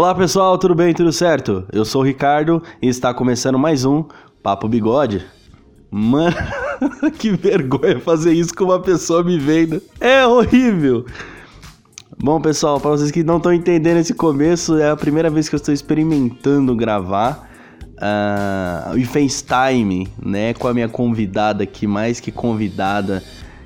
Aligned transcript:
Olá 0.00 0.14
pessoal, 0.14 0.56
tudo 0.56 0.74
bem? 0.74 0.94
Tudo 0.94 1.12
certo? 1.12 1.66
Eu 1.70 1.84
sou 1.84 2.00
o 2.00 2.04
Ricardo 2.04 2.62
e 2.80 2.88
está 2.88 3.12
começando 3.12 3.58
mais 3.58 3.84
um 3.84 4.02
Papo 4.42 4.66
Bigode. 4.66 5.26
Mano, 5.90 6.34
que 7.18 7.32
vergonha 7.32 8.00
fazer 8.00 8.32
isso 8.32 8.54
com 8.54 8.64
uma 8.64 8.80
pessoa 8.80 9.22
me 9.22 9.38
vendo. 9.38 9.82
É 10.00 10.26
horrível. 10.26 11.04
Bom, 12.18 12.40
pessoal, 12.40 12.80
para 12.80 12.92
vocês 12.92 13.10
que 13.10 13.22
não 13.22 13.36
estão 13.36 13.52
entendendo 13.52 13.98
esse 13.98 14.14
começo, 14.14 14.78
é 14.78 14.88
a 14.88 14.96
primeira 14.96 15.28
vez 15.28 15.50
que 15.50 15.54
eu 15.54 15.58
estou 15.58 15.74
experimentando 15.74 16.74
gravar 16.74 17.46
uh, 17.98 18.96
e 18.96 19.04
FaceTime, 19.04 20.08
né, 20.24 20.54
com 20.54 20.66
a 20.66 20.72
minha 20.72 20.88
convidada 20.88 21.62
aqui, 21.62 21.86
mais 21.86 22.20
que 22.20 22.32
convidada. 22.32 23.22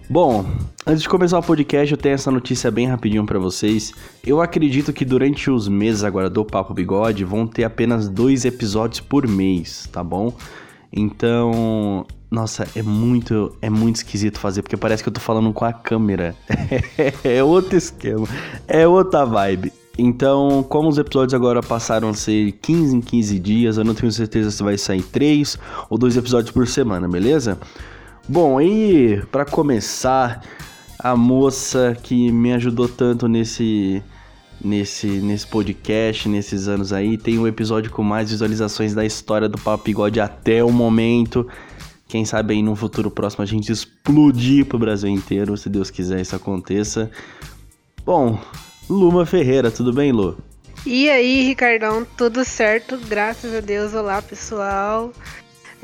Bom, 0.08 0.44
antes 0.86 1.02
de 1.02 1.08
começar 1.08 1.38
o 1.38 1.42
podcast, 1.42 1.90
eu 1.90 1.96
tenho 1.96 2.14
essa 2.14 2.30
notícia 2.30 2.70
bem 2.70 2.86
rapidinho 2.86 3.24
para 3.24 3.38
vocês. 3.38 3.94
Eu 4.24 4.42
acredito 4.42 4.92
que 4.92 5.02
durante 5.02 5.50
os 5.50 5.66
meses 5.66 6.04
agora 6.04 6.28
do 6.28 6.44
Papo 6.44 6.74
Bigode 6.74 7.24
vão 7.24 7.46
ter 7.46 7.64
apenas 7.64 8.06
dois 8.06 8.44
episódios 8.44 9.00
por 9.00 9.26
mês, 9.26 9.88
tá 9.90 10.04
bom? 10.04 10.34
Então, 10.92 12.06
nossa, 12.30 12.68
é 12.76 12.82
muito, 12.82 13.56
é 13.62 13.70
muito 13.70 13.96
esquisito 13.96 14.38
fazer, 14.38 14.60
porque 14.60 14.76
parece 14.76 15.02
que 15.02 15.08
eu 15.08 15.12
tô 15.12 15.20
falando 15.20 15.50
com 15.54 15.64
a 15.64 15.72
câmera. 15.72 16.36
é 17.24 17.42
outro 17.42 17.76
esquema, 17.76 18.28
é 18.68 18.86
outra 18.86 19.24
vibe. 19.24 19.72
Então, 19.96 20.62
como 20.68 20.88
os 20.88 20.98
episódios 20.98 21.32
agora 21.32 21.62
passaram 21.62 22.10
a 22.10 22.14
ser 22.14 22.52
15 22.60 22.96
em 22.96 23.00
15 23.00 23.38
dias, 23.38 23.78
eu 23.78 23.84
não 23.84 23.94
tenho 23.94 24.12
certeza 24.12 24.50
se 24.50 24.62
vai 24.62 24.76
sair 24.76 25.02
3 25.02 25.58
ou 25.88 25.96
2 25.96 26.18
episódios 26.18 26.50
por 26.50 26.68
semana, 26.68 27.08
beleza? 27.08 27.58
Bom, 28.26 28.58
e 28.60 29.20
para 29.30 29.44
começar, 29.44 30.42
a 30.98 31.14
moça 31.14 31.94
que 32.02 32.32
me 32.32 32.54
ajudou 32.54 32.88
tanto 32.88 33.28
nesse 33.28 34.02
nesse 34.64 35.06
nesse 35.06 35.46
podcast, 35.46 36.26
nesses 36.26 36.66
anos 36.66 36.94
aí, 36.94 37.18
tem 37.18 37.38
um 37.38 37.46
episódio 37.46 37.90
com 37.90 38.02
mais 38.02 38.30
visualizações 38.30 38.94
da 38.94 39.04
história 39.04 39.46
do 39.46 39.58
Papo 39.58 39.84
Bigode 39.84 40.20
até 40.20 40.64
o 40.64 40.70
momento. 40.70 41.46
Quem 42.08 42.24
sabe 42.24 42.54
aí 42.54 42.62
no 42.62 42.74
futuro 42.74 43.10
próximo 43.10 43.42
a 43.42 43.46
gente 43.46 43.70
explodir 43.70 44.64
pro 44.64 44.78
Brasil 44.78 45.10
inteiro, 45.10 45.54
se 45.58 45.68
Deus 45.68 45.90
quiser 45.90 46.22
isso 46.22 46.34
aconteça. 46.34 47.10
Bom, 48.06 48.40
Luma 48.88 49.26
Ferreira, 49.26 49.70
tudo 49.70 49.92
bem, 49.92 50.12
Lu? 50.12 50.38
E 50.86 51.10
aí, 51.10 51.42
Ricardão, 51.42 52.06
tudo 52.16 52.44
certo? 52.44 52.98
Graças 53.08 53.54
a 53.54 53.60
Deus. 53.60 53.94
Olá, 53.94 54.20
pessoal. 54.22 55.12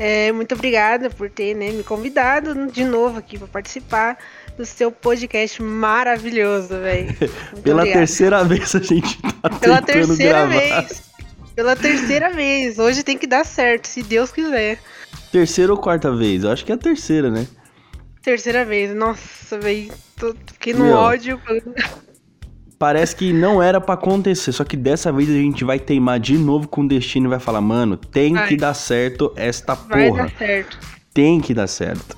É, 0.00 0.32
muito 0.32 0.54
obrigada 0.54 1.10
por 1.10 1.28
ter 1.28 1.54
né, 1.54 1.70
me 1.72 1.82
convidado 1.82 2.66
de 2.72 2.84
novo 2.84 3.18
aqui 3.18 3.36
para 3.38 3.46
participar 3.46 4.16
do 4.56 4.64
seu 4.64 4.90
podcast 4.90 5.62
maravilhoso, 5.62 6.68
velho. 6.68 7.14
Pela 7.62 7.82
obrigada. 7.82 7.92
terceira 7.92 8.42
vez 8.44 8.74
a 8.74 8.78
gente 8.78 9.20
tá 9.20 9.50
Pela 9.60 9.82
terceira 9.82 10.46
gravar. 10.46 10.80
vez. 10.80 11.02
Pela 11.54 11.76
terceira 11.76 12.30
vez. 12.30 12.78
Hoje 12.78 13.02
tem 13.02 13.18
que 13.18 13.26
dar 13.26 13.44
certo, 13.44 13.84
se 13.86 14.02
Deus 14.02 14.32
quiser. 14.32 14.78
Terceira 15.30 15.70
ou 15.70 15.78
quarta 15.78 16.10
vez? 16.10 16.44
Eu 16.44 16.50
acho 16.50 16.64
que 16.64 16.72
é 16.72 16.74
a 16.74 16.78
terceira, 16.78 17.30
né? 17.30 17.46
Terceira 18.22 18.64
vez. 18.64 18.94
Nossa, 18.94 19.58
velho. 19.58 19.92
Fiquei 20.46 20.72
no 20.72 20.84
Meu. 20.86 20.94
ódio 20.96 21.40
parece 22.80 23.14
que 23.14 23.30
não 23.30 23.62
era 23.62 23.78
para 23.78 23.92
acontecer, 23.92 24.52
só 24.52 24.64
que 24.64 24.74
dessa 24.74 25.12
vez 25.12 25.28
a 25.28 25.34
gente 25.34 25.64
vai 25.64 25.78
teimar 25.78 26.18
de 26.18 26.38
novo 26.38 26.66
com 26.66 26.80
o 26.80 26.88
destino 26.88 27.26
e 27.26 27.28
vai 27.28 27.38
falar, 27.38 27.60
mano, 27.60 27.94
tem 27.94 28.32
vai. 28.32 28.48
que 28.48 28.56
dar 28.56 28.72
certo 28.72 29.30
esta 29.36 29.74
vai 29.74 30.08
porra. 30.08 30.22
Vai 30.22 30.30
dar 30.30 30.38
certo. 30.38 30.78
Tem 31.12 31.40
que 31.42 31.52
dar 31.52 31.66
certo. 31.66 32.16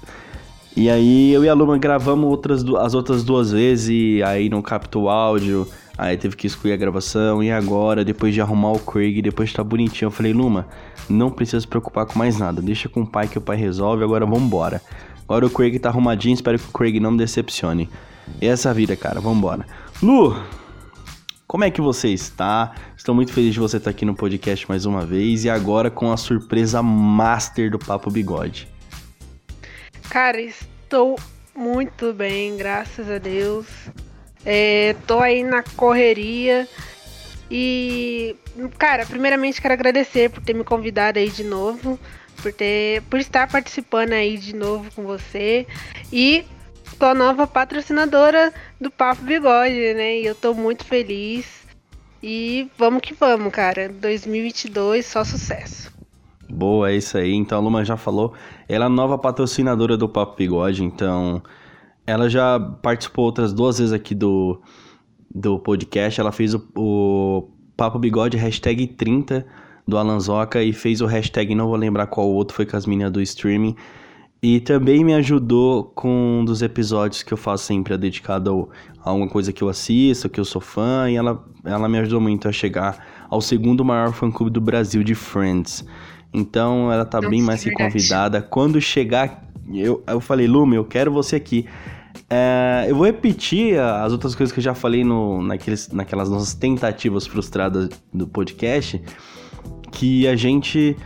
E 0.77 0.89
aí 0.89 1.33
eu 1.33 1.45
e 1.45 1.49
a 1.49 1.53
Luma 1.53 1.77
gravamos 1.79 2.31
outras, 2.31 2.65
as 2.79 2.95
outras 2.95 3.25
duas 3.25 3.51
vezes 3.51 3.89
e 3.89 4.23
aí 4.23 4.49
não 4.49 4.63
captou 4.63 5.05
o 5.05 5.11
áudio, 5.11 5.67
aí 5.99 6.17
teve 6.17 6.37
que 6.37 6.47
excluir 6.47 6.75
a 6.75 6.77
gravação 6.77 7.43
e 7.43 7.51
agora, 7.51 8.05
depois 8.05 8.33
de 8.33 8.41
arrumar 8.41 8.71
o 8.71 8.79
Craig, 8.79 9.21
depois 9.21 9.49
de 9.49 9.57
tá 9.57 9.65
bonitinho, 9.65 10.07
eu 10.07 10.13
falei, 10.13 10.33
Luma, 10.33 10.69
não 11.11 11.29
precisa 11.29 11.61
se 11.61 11.67
preocupar 11.67 12.07
com 12.07 12.17
mais 12.17 12.39
nada, 12.39 12.63
deixa 12.63 12.89
com 12.89 13.01
o 13.01 13.07
pai 13.07 13.27
que 13.27 13.37
o 13.37 13.41
pai 13.41 13.57
resolve, 13.57 14.05
agora 14.05 14.25
vambora. 14.25 14.81
Agora 15.25 15.45
o 15.45 15.51
Craig 15.51 15.77
tá 15.81 15.89
arrumadinho, 15.89 16.35
espero 16.35 16.57
que 16.57 16.69
o 16.69 16.73
Craig 16.73 17.01
não 17.01 17.11
me 17.11 17.19
decepcione. 17.19 17.91
E 18.41 18.47
essa 18.47 18.73
vida, 18.73 18.95
cara, 18.95 19.21
vambora. 19.21 19.67
Lu, 20.03 20.35
como 21.47 21.63
é 21.63 21.71
que 21.71 21.81
você 21.81 22.09
está? 22.09 22.75
Estou 22.97 23.15
muito 23.15 23.33
feliz 23.33 23.55
de 23.55 23.61
você 23.61 23.77
estar 23.77 23.91
aqui 23.91 24.05
no 24.05 24.17
podcast 24.17 24.69
mais 24.69 24.85
uma 24.85 25.07
vez 25.07 25.45
e 25.45 25.51
agora 25.51 25.93
com 25.93 26.11
a 26.11 26.17
surpresa 26.17 26.83
master 26.83 27.71
do 27.71 27.79
Papo 27.79 28.11
Bigode. 28.11 28.67
Cara, 30.11 30.41
estou 30.41 31.17
muito 31.55 32.13
bem, 32.13 32.57
graças 32.57 33.09
a 33.09 33.19
Deus. 33.19 33.67
É, 34.45 34.97
tô 35.07 35.21
aí 35.21 35.45
na 35.45 35.63
correria 35.63 36.67
e, 37.49 38.35
cara, 38.77 39.07
primeiramente 39.07 39.63
quero 39.63 39.75
agradecer 39.75 40.31
por 40.31 40.43
ter 40.43 40.53
me 40.53 40.65
convidado 40.65 41.21
aí 41.21 41.31
de 41.31 41.45
novo, 41.45 41.97
por 42.43 42.53
ter, 42.53 43.03
por 43.03 43.21
estar 43.21 43.47
participando 43.47 44.15
aí 44.15 44.37
de 44.37 44.53
novo 44.53 44.91
com 44.97 45.05
você 45.05 45.65
e 46.13 46.45
sou 46.99 47.09
a 47.09 47.15
nova 47.15 47.47
patrocinadora 47.47 48.53
do 48.81 48.91
Papo 48.91 49.23
Bigode, 49.23 49.95
né? 49.95 50.21
E 50.21 50.27
eu 50.27 50.35
tô 50.35 50.55
muito 50.55 50.85
feliz. 50.85 51.63
E 52.23 52.71
vamos 52.79 53.03
que 53.03 53.15
vamos, 53.15 53.53
cara. 53.53 53.89
2022 53.89 55.05
só 55.05 55.25
sucesso. 55.25 55.93
Boa, 56.49 56.91
é 56.91 56.97
isso 56.97 57.17
aí. 57.17 57.33
Então 57.33 57.59
a 57.59 57.61
Luma 57.61 57.85
já 57.85 57.97
falou, 57.97 58.35
ela 58.69 58.85
é 58.85 58.87
a 58.87 58.91
nova 58.91 59.19
patrocinadora 59.19 59.97
do 59.97 60.09
Papo 60.09 60.37
Bigode, 60.37 60.85
então 60.85 61.43
ela 62.07 62.29
já 62.29 62.61
participou 62.61 63.25
outras 63.25 63.53
duas 63.53 63.79
vezes 63.79 63.93
aqui 63.93 64.15
do, 64.15 64.61
do 65.35 65.59
podcast. 65.59 66.21
Ela 66.21 66.31
fez 66.31 66.55
o, 66.55 66.63
o 66.77 67.49
Papo 67.77 67.99
Bigode 67.99 68.37
hashtag 68.37 68.87
30 68.87 69.47
do 69.89 69.99
Alanzoca 69.99 70.63
e 70.63 70.73
fez 70.73 71.01
o 71.01 71.07
hashtag, 71.07 71.55
não 71.55 71.67
vou 71.67 71.77
lembrar 71.77 72.07
qual 72.07 72.29
outro, 72.29 72.55
foi 72.55 72.67
com 72.67 72.77
as 72.77 72.87
meninas 72.87 73.13
do 73.13 73.21
streaming. 73.21 73.75
E 74.43 74.59
também 74.59 75.05
me 75.05 75.15
ajudou 75.15 75.85
com 75.85 76.41
um 76.41 76.45
dos 76.45 76.63
episódios 76.63 77.23
que 77.23 77.33
eu 77.33 77.39
faço 77.39 77.65
sempre, 77.65 77.97
dedicado 77.97 78.69
a 79.01 79.11
alguma 79.11 79.29
coisa 79.29 79.53
que 79.53 79.63
eu 79.63 79.69
assisto, 79.69 80.29
que 80.29 80.41
eu 80.41 80.45
sou 80.45 80.61
fã, 80.61 81.09
e 81.09 81.15
ela, 81.15 81.45
ela 81.65 81.89
me 81.89 81.97
ajudou 81.99 82.21
muito 82.21 82.49
a 82.49 82.53
chegar 82.53 83.25
ao 83.31 83.41
segundo 83.41 83.85
maior 83.85 84.13
fã-clube 84.13 84.51
do 84.51 84.61
Brasil 84.61 85.05
de 85.05 85.15
Friends. 85.15 85.85
Então 86.35 86.91
ela 86.91 87.05
tá 87.05 87.19
Nossa, 87.19 87.31
bem 87.31 87.41
mais 87.41 87.63
que 87.63 87.71
convidada. 87.71 88.43
Quando 88.43 88.81
chegar, 88.81 89.49
eu, 89.73 90.03
eu 90.09 90.21
falei, 90.21 90.49
Lume, 90.49 90.75
eu 90.75 90.85
quero 90.85 91.13
você 91.13 91.37
aqui. 91.37 91.65
É, 92.29 92.87
eu 92.89 92.97
vou 92.97 93.07
repetir 93.07 93.79
as 93.79 94.11
outras 94.11 94.35
coisas 94.35 94.53
que 94.53 94.59
eu 94.59 94.65
já 94.65 94.75
falei 94.75 95.05
no, 95.05 95.41
naqueles, 95.41 95.89
naquelas 95.93 96.29
nossas 96.29 96.53
tentativas 96.53 97.29
frustradas 97.29 97.91
do 98.13 98.27
podcast, 98.27 99.01
que 99.93 100.27
a 100.27 100.35
gente, 100.35 100.97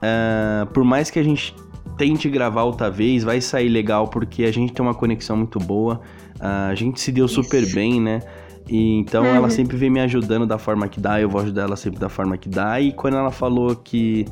é, 0.00 0.66
por 0.72 0.84
mais 0.84 1.10
que 1.10 1.18
a 1.18 1.22
gente 1.22 1.54
tente 1.98 2.30
gravar 2.30 2.62
outra 2.62 2.90
vez, 2.90 3.24
vai 3.24 3.40
sair 3.40 3.68
legal 3.68 4.08
porque 4.08 4.44
a 4.44 4.52
gente 4.52 4.72
tem 4.72 4.84
uma 4.84 4.94
conexão 4.94 5.36
muito 5.36 5.58
boa. 5.58 6.00
a 6.40 6.74
gente 6.74 7.00
se 7.00 7.10
deu 7.10 7.28
super 7.28 7.64
Isso. 7.64 7.74
bem, 7.74 8.00
né? 8.00 8.20
E, 8.68 8.98
então 8.98 9.24
uhum. 9.24 9.34
ela 9.34 9.50
sempre 9.50 9.76
vem 9.76 9.90
me 9.90 10.00
ajudando 10.00 10.46
da 10.46 10.58
forma 10.58 10.86
que 10.88 11.00
dá, 11.00 11.20
eu 11.20 11.28
vou 11.28 11.40
ajudar 11.40 11.62
ela 11.62 11.76
sempre 11.76 11.98
da 11.98 12.08
forma 12.08 12.36
que 12.36 12.48
dá. 12.48 12.80
E 12.80 12.92
quando 12.92 13.16
ela 13.16 13.30
falou 13.30 13.74
que 13.74 14.26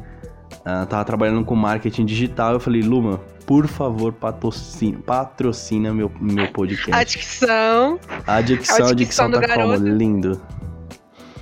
uh, 0.61 0.87
tava 0.87 1.05
trabalhando 1.05 1.45
com 1.45 1.57
marketing 1.57 2.05
digital, 2.05 2.53
eu 2.53 2.61
falei, 2.61 2.83
Luma, 2.83 3.19
por 3.47 3.67
favor, 3.67 4.13
patrocina, 4.13 4.99
patrocina 4.99 5.93
meu, 5.93 6.13
meu 6.21 6.47
podcast. 6.49 6.93
A 6.93 7.03
dicção. 7.03 7.99
A 8.27 8.41
dicção, 8.41 8.89
a 8.89 8.93
dicção, 8.93 9.31
tá 9.31 9.41
garoto. 9.41 9.81
como? 9.81 9.89
Lindo. 9.89 10.41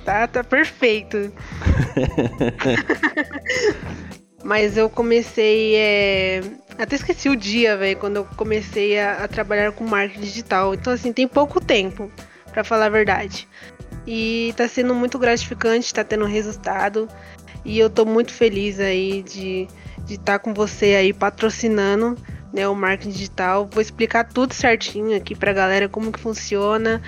Tá, 0.05 0.27
tá 0.27 0.43
perfeito. 0.43 1.17
Mas 4.45 4.77
eu 4.77 4.87
comecei. 4.87 5.75
É... 5.75 6.41
Até 6.77 6.95
esqueci 6.95 7.27
o 7.29 7.35
dia, 7.35 7.75
velho, 7.75 7.97
quando 7.97 8.17
eu 8.17 8.25
comecei 8.37 8.99
a, 8.99 9.23
a, 9.23 9.27
trabalhar 9.27 9.71
com 9.71 9.83
marketing 9.83 10.21
digital. 10.21 10.75
Então, 10.75 10.93
assim, 10.93 11.11
tem 11.11 11.27
pouco 11.27 11.59
tempo, 11.59 12.11
para 12.51 12.63
falar 12.63 12.85
a 12.85 12.89
verdade. 12.89 13.47
E 14.05 14.53
tá 14.55 14.67
sendo 14.67 14.93
muito 14.93 15.17
gratificante, 15.17 15.91
tá 15.91 16.03
tendo 16.03 16.25
resultado. 16.25 17.09
E 17.65 17.79
eu 17.79 17.89
tô 17.89 18.05
muito 18.05 18.31
feliz 18.31 18.79
aí 18.79 19.23
de 19.23 19.67
estar 19.97 20.05
de 20.05 20.19
tá 20.19 20.37
com 20.37 20.53
você 20.53 20.93
aí 20.93 21.11
patrocinando 21.11 22.15
né, 22.53 22.67
o 22.67 22.75
marketing 22.75 23.09
digital. 23.09 23.67
Vou 23.71 23.81
explicar 23.81 24.25
tudo 24.25 24.53
certinho 24.53 25.17
aqui 25.17 25.33
pra 25.33 25.53
galera 25.53 25.89
como 25.89 26.11
que 26.11 26.19
funciona. 26.19 27.01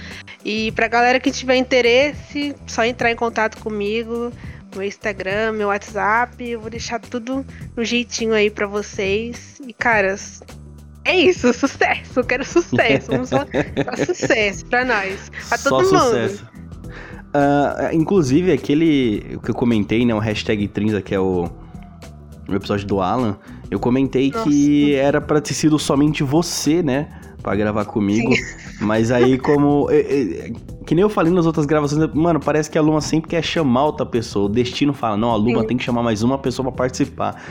E 0.43 0.71
pra 0.71 0.87
galera 0.87 1.19
que 1.19 1.29
tiver 1.29 1.57
interesse, 1.57 2.55
só 2.65 2.83
entrar 2.83 3.11
em 3.11 3.15
contato 3.15 3.59
comigo 3.59 4.33
meu 4.77 4.87
Instagram, 4.87 5.53
meu 5.53 5.67
WhatsApp. 5.67 6.47
Eu 6.47 6.61
vou 6.61 6.69
deixar 6.69 6.99
tudo 6.99 7.45
no 7.75 7.83
jeitinho 7.83 8.33
aí 8.33 8.49
para 8.49 8.67
vocês. 8.67 9.59
E, 9.67 9.73
caras, 9.73 10.41
é 11.03 11.17
isso, 11.17 11.51
sucesso. 11.53 12.19
Eu 12.19 12.23
quero 12.23 12.45
sucesso. 12.45 13.11
Vamos 13.11 13.29
só 13.29 13.45
sucesso 14.05 14.65
pra 14.65 14.85
nós. 14.85 15.31
Pra 15.49 15.57
todo 15.57 15.85
só 15.85 16.05
mundo. 16.05 16.29
Sucesso. 16.29 16.57
Uh, 17.27 17.93
inclusive, 17.93 18.51
aquele 18.51 19.39
que 19.43 19.51
eu 19.51 19.55
comentei, 19.55 20.05
né? 20.05 20.13
O 20.13 20.19
hashtag 20.19 20.67
Trinza, 20.67 21.01
que 21.01 21.13
é 21.13 21.19
o, 21.19 21.49
o 22.47 22.55
episódio 22.55 22.87
do 22.87 23.01
Alan. 23.01 23.37
Eu 23.69 23.79
comentei 23.79 24.31
Nossa. 24.31 24.49
que 24.49 24.95
era 24.95 25.19
pra 25.19 25.41
ter 25.41 25.53
sido 25.53 25.77
somente 25.77 26.23
você, 26.23 26.81
né? 26.81 27.09
Pra 27.43 27.55
gravar 27.55 27.85
comigo. 27.85 28.33
Sim. 28.35 28.43
Mas 28.79 29.11
aí, 29.11 29.37
como 29.37 29.87
que 30.85 30.95
nem 30.95 31.01
eu 31.01 31.09
falei 31.09 31.33
nas 31.33 31.45
outras 31.45 31.65
gravações, 31.65 32.13
mano, 32.13 32.39
parece 32.39 32.69
que 32.69 32.77
a 32.77 32.81
Luma 32.81 33.01
sempre 33.01 33.29
quer 33.29 33.43
chamar 33.43 33.85
outra 33.85 34.05
pessoa. 34.05 34.45
O 34.45 34.49
destino 34.49 34.93
fala, 34.93 35.17
não, 35.17 35.31
a 35.31 35.35
Luma 35.35 35.61
Sim. 35.61 35.67
tem 35.67 35.77
que 35.77 35.83
chamar 35.83 36.03
mais 36.03 36.23
uma 36.23 36.37
pessoa 36.37 36.67
para 36.67 36.77
participar. 36.77 37.41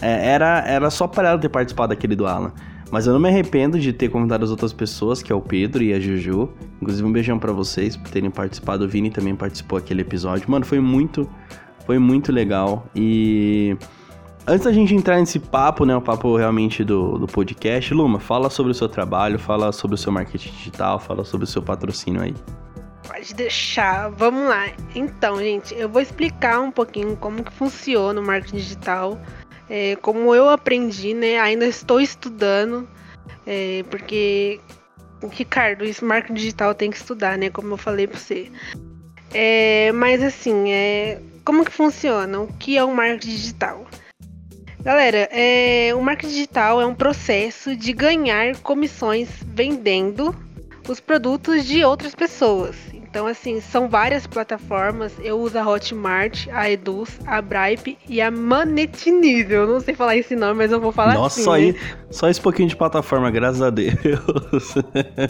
É, 0.00 0.30
era, 0.30 0.64
era 0.66 0.90
só 0.90 1.06
para 1.06 1.28
ela 1.28 1.38
ter 1.38 1.48
participado 1.48 1.90
daquele 1.90 2.16
do 2.16 2.26
Alan. 2.26 2.52
Mas 2.90 3.06
eu 3.06 3.12
não 3.12 3.20
me 3.20 3.28
arrependo 3.28 3.78
de 3.78 3.92
ter 3.92 4.08
convidado 4.08 4.44
as 4.44 4.50
outras 4.50 4.72
pessoas, 4.72 5.22
que 5.22 5.32
é 5.32 5.34
o 5.34 5.40
Pedro 5.40 5.82
e 5.82 5.92
a 5.92 6.00
Juju. 6.00 6.48
Inclusive, 6.80 7.06
um 7.06 7.12
beijão 7.12 7.38
para 7.38 7.52
vocês 7.52 7.96
por 7.96 8.10
terem 8.10 8.30
participado. 8.30 8.84
O 8.84 8.88
Vini 8.88 9.10
também 9.10 9.34
participou 9.34 9.80
daquele 9.80 10.02
episódio. 10.02 10.48
Mano, 10.50 10.64
foi 10.64 10.80
muito, 10.80 11.28
foi 11.84 11.98
muito 11.98 12.30
legal. 12.30 12.86
E 12.94 13.76
antes 14.46 14.64
da 14.64 14.72
gente 14.72 14.94
entrar 14.94 15.18
nesse 15.18 15.38
papo, 15.38 15.84
né, 15.84 15.96
o 15.96 16.00
papo 16.00 16.36
realmente 16.36 16.84
do, 16.84 17.18
do 17.18 17.26
podcast, 17.26 17.92
Luma, 17.92 18.20
fala 18.20 18.48
sobre 18.48 18.72
o 18.72 18.74
seu 18.74 18.88
trabalho, 18.88 19.38
fala 19.38 19.72
sobre 19.72 19.94
o 19.94 19.98
seu 19.98 20.12
marketing 20.12 20.50
digital, 20.50 20.98
fala 20.98 21.24
sobre 21.24 21.44
o 21.44 21.46
seu 21.46 21.62
patrocínio 21.62 22.22
aí. 22.22 22.34
Pode 23.06 23.34
deixar, 23.34 24.10
vamos 24.10 24.48
lá. 24.48 24.66
Então, 24.94 25.38
gente, 25.38 25.74
eu 25.74 25.88
vou 25.88 26.02
explicar 26.02 26.60
um 26.60 26.70
pouquinho 26.70 27.16
como 27.16 27.44
que 27.44 27.52
funciona 27.52 28.20
o 28.20 28.24
marketing 28.24 28.56
digital 28.56 29.18
é, 29.68 29.96
como 29.96 30.34
eu 30.34 30.48
aprendi, 30.48 31.14
né? 31.14 31.38
Ainda 31.38 31.66
estou 31.66 32.00
estudando, 32.00 32.88
é, 33.46 33.84
porque 33.90 34.60
Ricardo, 35.30 35.84
isso 35.84 36.04
marketing 36.04 36.34
digital 36.34 36.74
tem 36.74 36.90
que 36.90 36.96
estudar, 36.96 37.36
né? 37.36 37.50
Como 37.50 37.72
eu 37.74 37.76
falei 37.76 38.06
para 38.06 38.18
você. 38.18 38.50
É, 39.34 39.90
mas 39.92 40.22
assim, 40.22 40.70
é, 40.70 41.20
como 41.44 41.64
que 41.64 41.72
funciona? 41.72 42.40
O 42.40 42.52
que 42.54 42.76
é 42.76 42.84
o 42.84 42.94
marketing 42.94 43.28
digital? 43.28 43.86
Galera, 44.86 45.28
é, 45.32 45.92
o 45.96 46.00
marketing 46.00 46.32
digital 46.32 46.80
é 46.80 46.86
um 46.86 46.94
processo 46.94 47.74
de 47.74 47.92
ganhar 47.92 48.56
comissões 48.58 49.28
vendendo 49.44 50.32
os 50.88 51.00
produtos 51.00 51.66
de 51.66 51.84
outras 51.84 52.14
pessoas. 52.14 52.76
Então, 52.94 53.26
assim, 53.26 53.60
são 53.60 53.88
várias 53.88 54.28
plataformas. 54.28 55.12
Eu 55.18 55.40
uso 55.40 55.58
a 55.58 55.68
Hotmart, 55.68 56.46
a 56.52 56.70
Eduz, 56.70 57.18
a 57.26 57.42
Bripe 57.42 57.98
e 58.08 58.20
a 58.20 58.30
Manetinível. 58.30 59.66
Não 59.66 59.80
sei 59.80 59.92
falar 59.92 60.18
esse 60.18 60.36
nome, 60.36 60.54
mas 60.54 60.70
eu 60.70 60.80
vou 60.80 60.92
falar 60.92 61.14
Nossa, 61.14 61.40
assim. 61.40 61.72
Nossa, 61.72 61.80
só, 61.80 61.88
né? 61.88 62.06
só 62.12 62.28
esse 62.28 62.40
pouquinho 62.40 62.68
de 62.68 62.76
plataforma, 62.76 63.28
graças 63.28 63.62
a 63.62 63.70
Deus. 63.70 63.96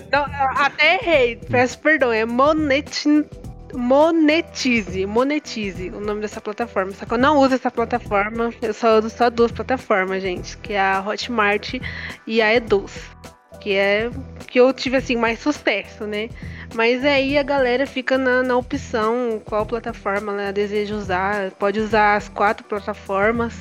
Então, 0.07 0.27
até 0.55 0.97
errei, 0.97 1.37
peço 1.49 1.79
perdão. 1.79 2.13
É 2.13 2.27
Monetin... 2.27 3.25
Monetize, 3.77 5.05
Monetize, 5.05 5.91
o 5.91 6.01
nome 6.01 6.23
dessa 6.23 6.41
plataforma. 6.41 6.93
Só 6.93 7.05
que 7.05 7.13
eu 7.13 7.19
não 7.19 7.39
uso 7.39 7.55
essa 7.55 7.71
plataforma, 7.71 8.51
eu 8.63 8.73
só 8.73 8.99
uso 8.99 9.11
só 9.11 9.29
duas 9.29 9.53
plataformas, 9.53 10.23
gente, 10.23 10.57
que 10.57 10.73
é 10.73 10.81
a 10.81 11.05
Hotmart 11.07 11.75
e 12.27 12.41
a 12.41 12.55
Eduz, 12.55 13.11
que 13.61 13.75
é 13.75 14.11
que 14.47 14.59
eu 14.59 14.73
tive 14.73 14.97
assim 14.97 15.15
mais 15.15 15.41
sucesso, 15.41 16.05
né? 16.05 16.31
Mas 16.75 17.05
aí 17.05 17.37
a 17.37 17.43
galera 17.43 17.87
fica 17.87 18.17
na, 18.17 18.43
na 18.43 18.57
opção 18.57 19.43
qual 19.45 19.67
plataforma 19.67 20.33
ela 20.33 20.53
deseja 20.53 20.95
usar. 20.95 21.51
Pode 21.53 21.79
usar 21.79 22.17
as 22.17 22.29
quatro 22.31 22.65
plataformas. 22.65 23.55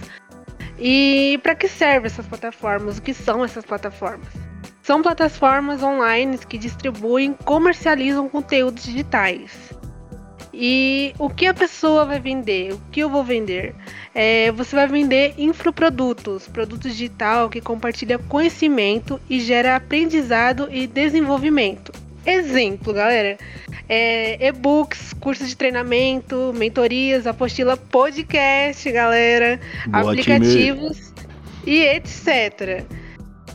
E 0.79 1.39
para 1.44 1.56
que 1.56 1.67
servem 1.67 2.06
essas 2.06 2.25
plataformas? 2.25 2.97
O 2.97 3.01
que 3.01 3.13
são 3.13 3.44
essas 3.44 3.65
plataformas? 3.65 4.27
São 4.81 5.01
plataformas 5.01 5.81
online 5.81 6.38
que 6.38 6.57
distribuem, 6.57 7.33
comercializam 7.44 8.29
conteúdos 8.29 8.83
digitais. 8.83 9.75
E 10.57 11.13
o 11.19 11.30
que 11.30 11.46
a 11.46 11.54
pessoa 11.54 12.06
vai 12.06 12.18
vender? 12.18 12.72
O 12.72 12.80
que 12.90 13.02
eu 13.02 13.10
vou 13.10 13.25
vender? 13.25 13.75
É, 14.13 14.52
você 14.54 14.74
vai 14.74 14.88
vender 14.88 15.34
infoprodutos, 15.38 16.48
produtos 16.48 16.94
digital 16.94 17.50
que 17.50 17.60
compartilha 17.60 18.18
conhecimento 18.18 19.19
e 19.30 19.42
gera 19.42 19.75
aprendizado 19.75 20.69
e 20.72 20.88
desenvolvimento. 20.88 21.92
Exemplo, 22.25 22.94
galera. 22.94 23.38
É, 23.90 24.48
e-books, 24.48 25.13
cursos 25.19 25.50
de 25.50 25.57
treinamento, 25.57 26.54
mentorias, 26.56 27.28
apostila 27.28 27.75
podcast, 27.75 28.90
galera, 28.92 29.60
Boa 29.88 30.12
aplicativos 30.12 31.13
time. 31.13 31.75
e 31.75 31.84
etc. 31.84 32.86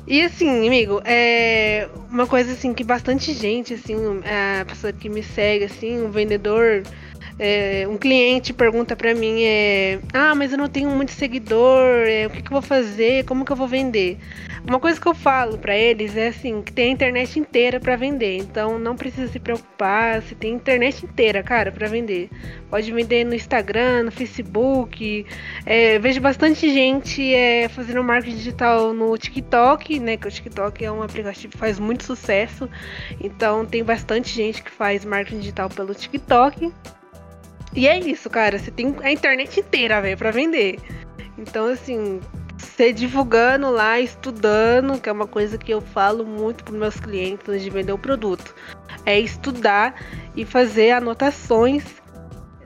E 0.07 0.23
assim, 0.23 0.67
amigo, 0.67 1.01
é 1.05 1.89
uma 2.11 2.27
coisa 2.27 2.53
assim 2.53 2.75
que 2.75 2.83
bastante 2.83 3.33
gente, 3.33 3.75
assim, 3.75 3.97
a 4.61 4.65
pessoa 4.65 4.93
que 4.93 5.09
me 5.09 5.23
segue, 5.23 5.65
assim, 5.65 6.01
um 6.03 6.11
vendedor, 6.11 6.83
é, 7.43 7.89
um 7.89 7.97
cliente 7.97 8.53
pergunta 8.53 8.95
para 8.95 9.15
mim, 9.15 9.43
é, 9.45 9.99
ah, 10.13 10.35
mas 10.35 10.53
eu 10.53 10.59
não 10.59 10.69
tenho 10.69 10.91
muito 10.91 11.13
seguidor, 11.13 12.07
é, 12.07 12.27
o 12.27 12.31
que, 12.31 12.43
que 12.43 12.49
eu 12.49 12.53
vou 12.53 12.63
fazer, 12.63 13.25
como 13.25 13.47
que 13.47 13.51
eu 13.51 13.57
vou 13.57 13.67
vender? 13.67 14.19
Uma 14.69 14.79
coisa 14.79 15.01
que 15.01 15.09
eu 15.09 15.15
falo 15.15 15.57
para 15.57 15.75
eles 15.75 16.15
é 16.17 16.29
assim, 16.29 16.61
que 16.61 16.71
tem 16.71 16.91
a 16.91 16.93
internet 16.93 17.39
inteira 17.39 17.81
para 17.81 17.97
vender. 17.97 18.37
Então 18.37 18.79
não 18.79 18.95
precisa 18.95 19.27
se 19.33 19.39
preocupar, 19.39 20.23
se 20.23 20.35
tem 20.35 20.53
internet 20.53 21.05
inteira, 21.05 21.43
cara, 21.43 21.73
para 21.73 21.89
vender. 21.89 22.29
Pode 22.69 22.93
vender 22.93 23.25
no 23.25 23.35
Instagram, 23.35 24.05
no 24.05 24.13
Facebook. 24.13 25.25
É, 25.65 25.99
vejo 25.99 26.21
bastante 26.21 26.71
gente 26.73 27.35
é, 27.35 27.69
fazendo 27.71 28.05
marketing 28.05 28.37
digital 28.37 28.93
no 28.93 29.17
TikTok, 29.17 29.99
né? 29.99 30.19
Que 30.19 30.29
o 30.29 30.31
TikTok 30.31 30.85
é 30.85 30.93
um 30.93 31.03
aplicativo 31.03 31.53
que 31.55 31.59
faz 31.59 31.79
muito 31.79 32.05
sucesso. 32.05 32.69
Então 33.19 33.65
tem 33.65 33.83
bastante 33.83 34.29
gente 34.29 34.63
que 34.63 34.71
faz 34.71 35.07
marketing 35.07 35.41
digital 35.41 35.71
pelo 35.71 35.95
TikTok. 35.95 36.71
E 37.75 37.87
é 37.87 37.99
isso, 37.99 38.29
cara. 38.29 38.59
Você 38.59 38.71
tem 38.71 38.95
a 39.03 39.13
internet 39.13 39.61
inteira, 39.61 40.01
velho, 40.01 40.17
para 40.17 40.31
vender. 40.31 40.79
Então, 41.39 41.67
assim, 41.67 42.21
você 42.59 42.93
divulgando 42.93 43.71
lá, 43.71 44.01
estudando, 44.01 45.01
que 45.01 45.09
é 45.09 45.13
uma 45.13 45.27
coisa 45.27 45.57
que 45.57 45.73
eu 45.73 45.81
falo 45.81 46.25
muito 46.25 46.65
para 46.65 46.75
meus 46.75 46.99
clientes 46.99 47.49
antes 47.49 47.63
de 47.63 47.71
vender 47.71 47.93
o 47.93 47.99
produto. 47.99 48.55
É 49.07 49.19
estudar 49.19 49.95
e 50.37 50.45
fazer 50.45 50.91
anotações 50.91 51.85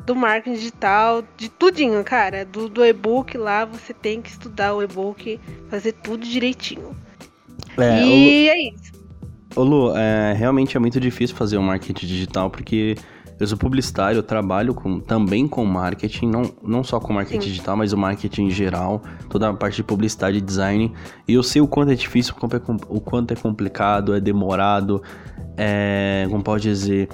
do 0.04 0.14
marketing 0.14 0.56
digital, 0.56 1.24
de 1.36 1.48
tudinho, 1.48 2.02
cara. 2.04 2.44
Do, 2.44 2.68
do 2.68 2.84
e-book 2.84 3.36
lá, 3.38 3.64
você 3.64 3.92
tem 3.94 4.20
que 4.20 4.30
estudar 4.30 4.74
o 4.74 4.82
e-book, 4.82 5.40
fazer 5.68 5.92
tudo 5.92 6.26
direitinho. 6.26 6.96
É, 7.78 8.02
e 8.04 8.48
o... 8.48 8.52
é 8.52 8.58
isso. 8.68 8.92
Ô 9.56 9.62
Lu, 9.62 9.96
é, 9.96 10.32
realmente 10.32 10.76
é 10.76 10.80
muito 10.80 10.98
difícil 10.98 11.36
fazer 11.36 11.56
o 11.56 11.60
um 11.60 11.64
marketing 11.64 12.06
digital 12.06 12.50
porque 12.50 12.96
eu 13.44 13.48
sou 13.48 13.58
publicitário, 13.58 14.18
eu 14.18 14.22
trabalho 14.22 14.74
com, 14.74 14.98
também 14.98 15.46
com 15.46 15.64
marketing, 15.64 16.28
não, 16.28 16.50
não 16.62 16.82
só 16.82 16.98
com 16.98 17.12
marketing 17.12 17.40
Sim. 17.40 17.48
digital, 17.48 17.76
mas 17.76 17.92
o 17.92 17.96
marketing 17.96 18.46
em 18.46 18.50
geral, 18.50 19.02
toda 19.28 19.48
a 19.48 19.54
parte 19.54 19.76
de 19.76 19.82
publicidade 19.82 20.38
e 20.38 20.40
design. 20.40 20.92
E 21.28 21.34
eu 21.34 21.42
sei 21.42 21.62
o 21.62 21.68
quanto 21.68 21.92
é 21.92 21.94
difícil, 21.94 22.34
o 22.88 23.00
quanto 23.00 23.32
é 23.32 23.36
complicado, 23.36 24.14
é 24.14 24.20
demorado, 24.20 25.02
é, 25.56 26.26
como 26.28 26.42
pode 26.42 26.64
dizer, 26.64 27.08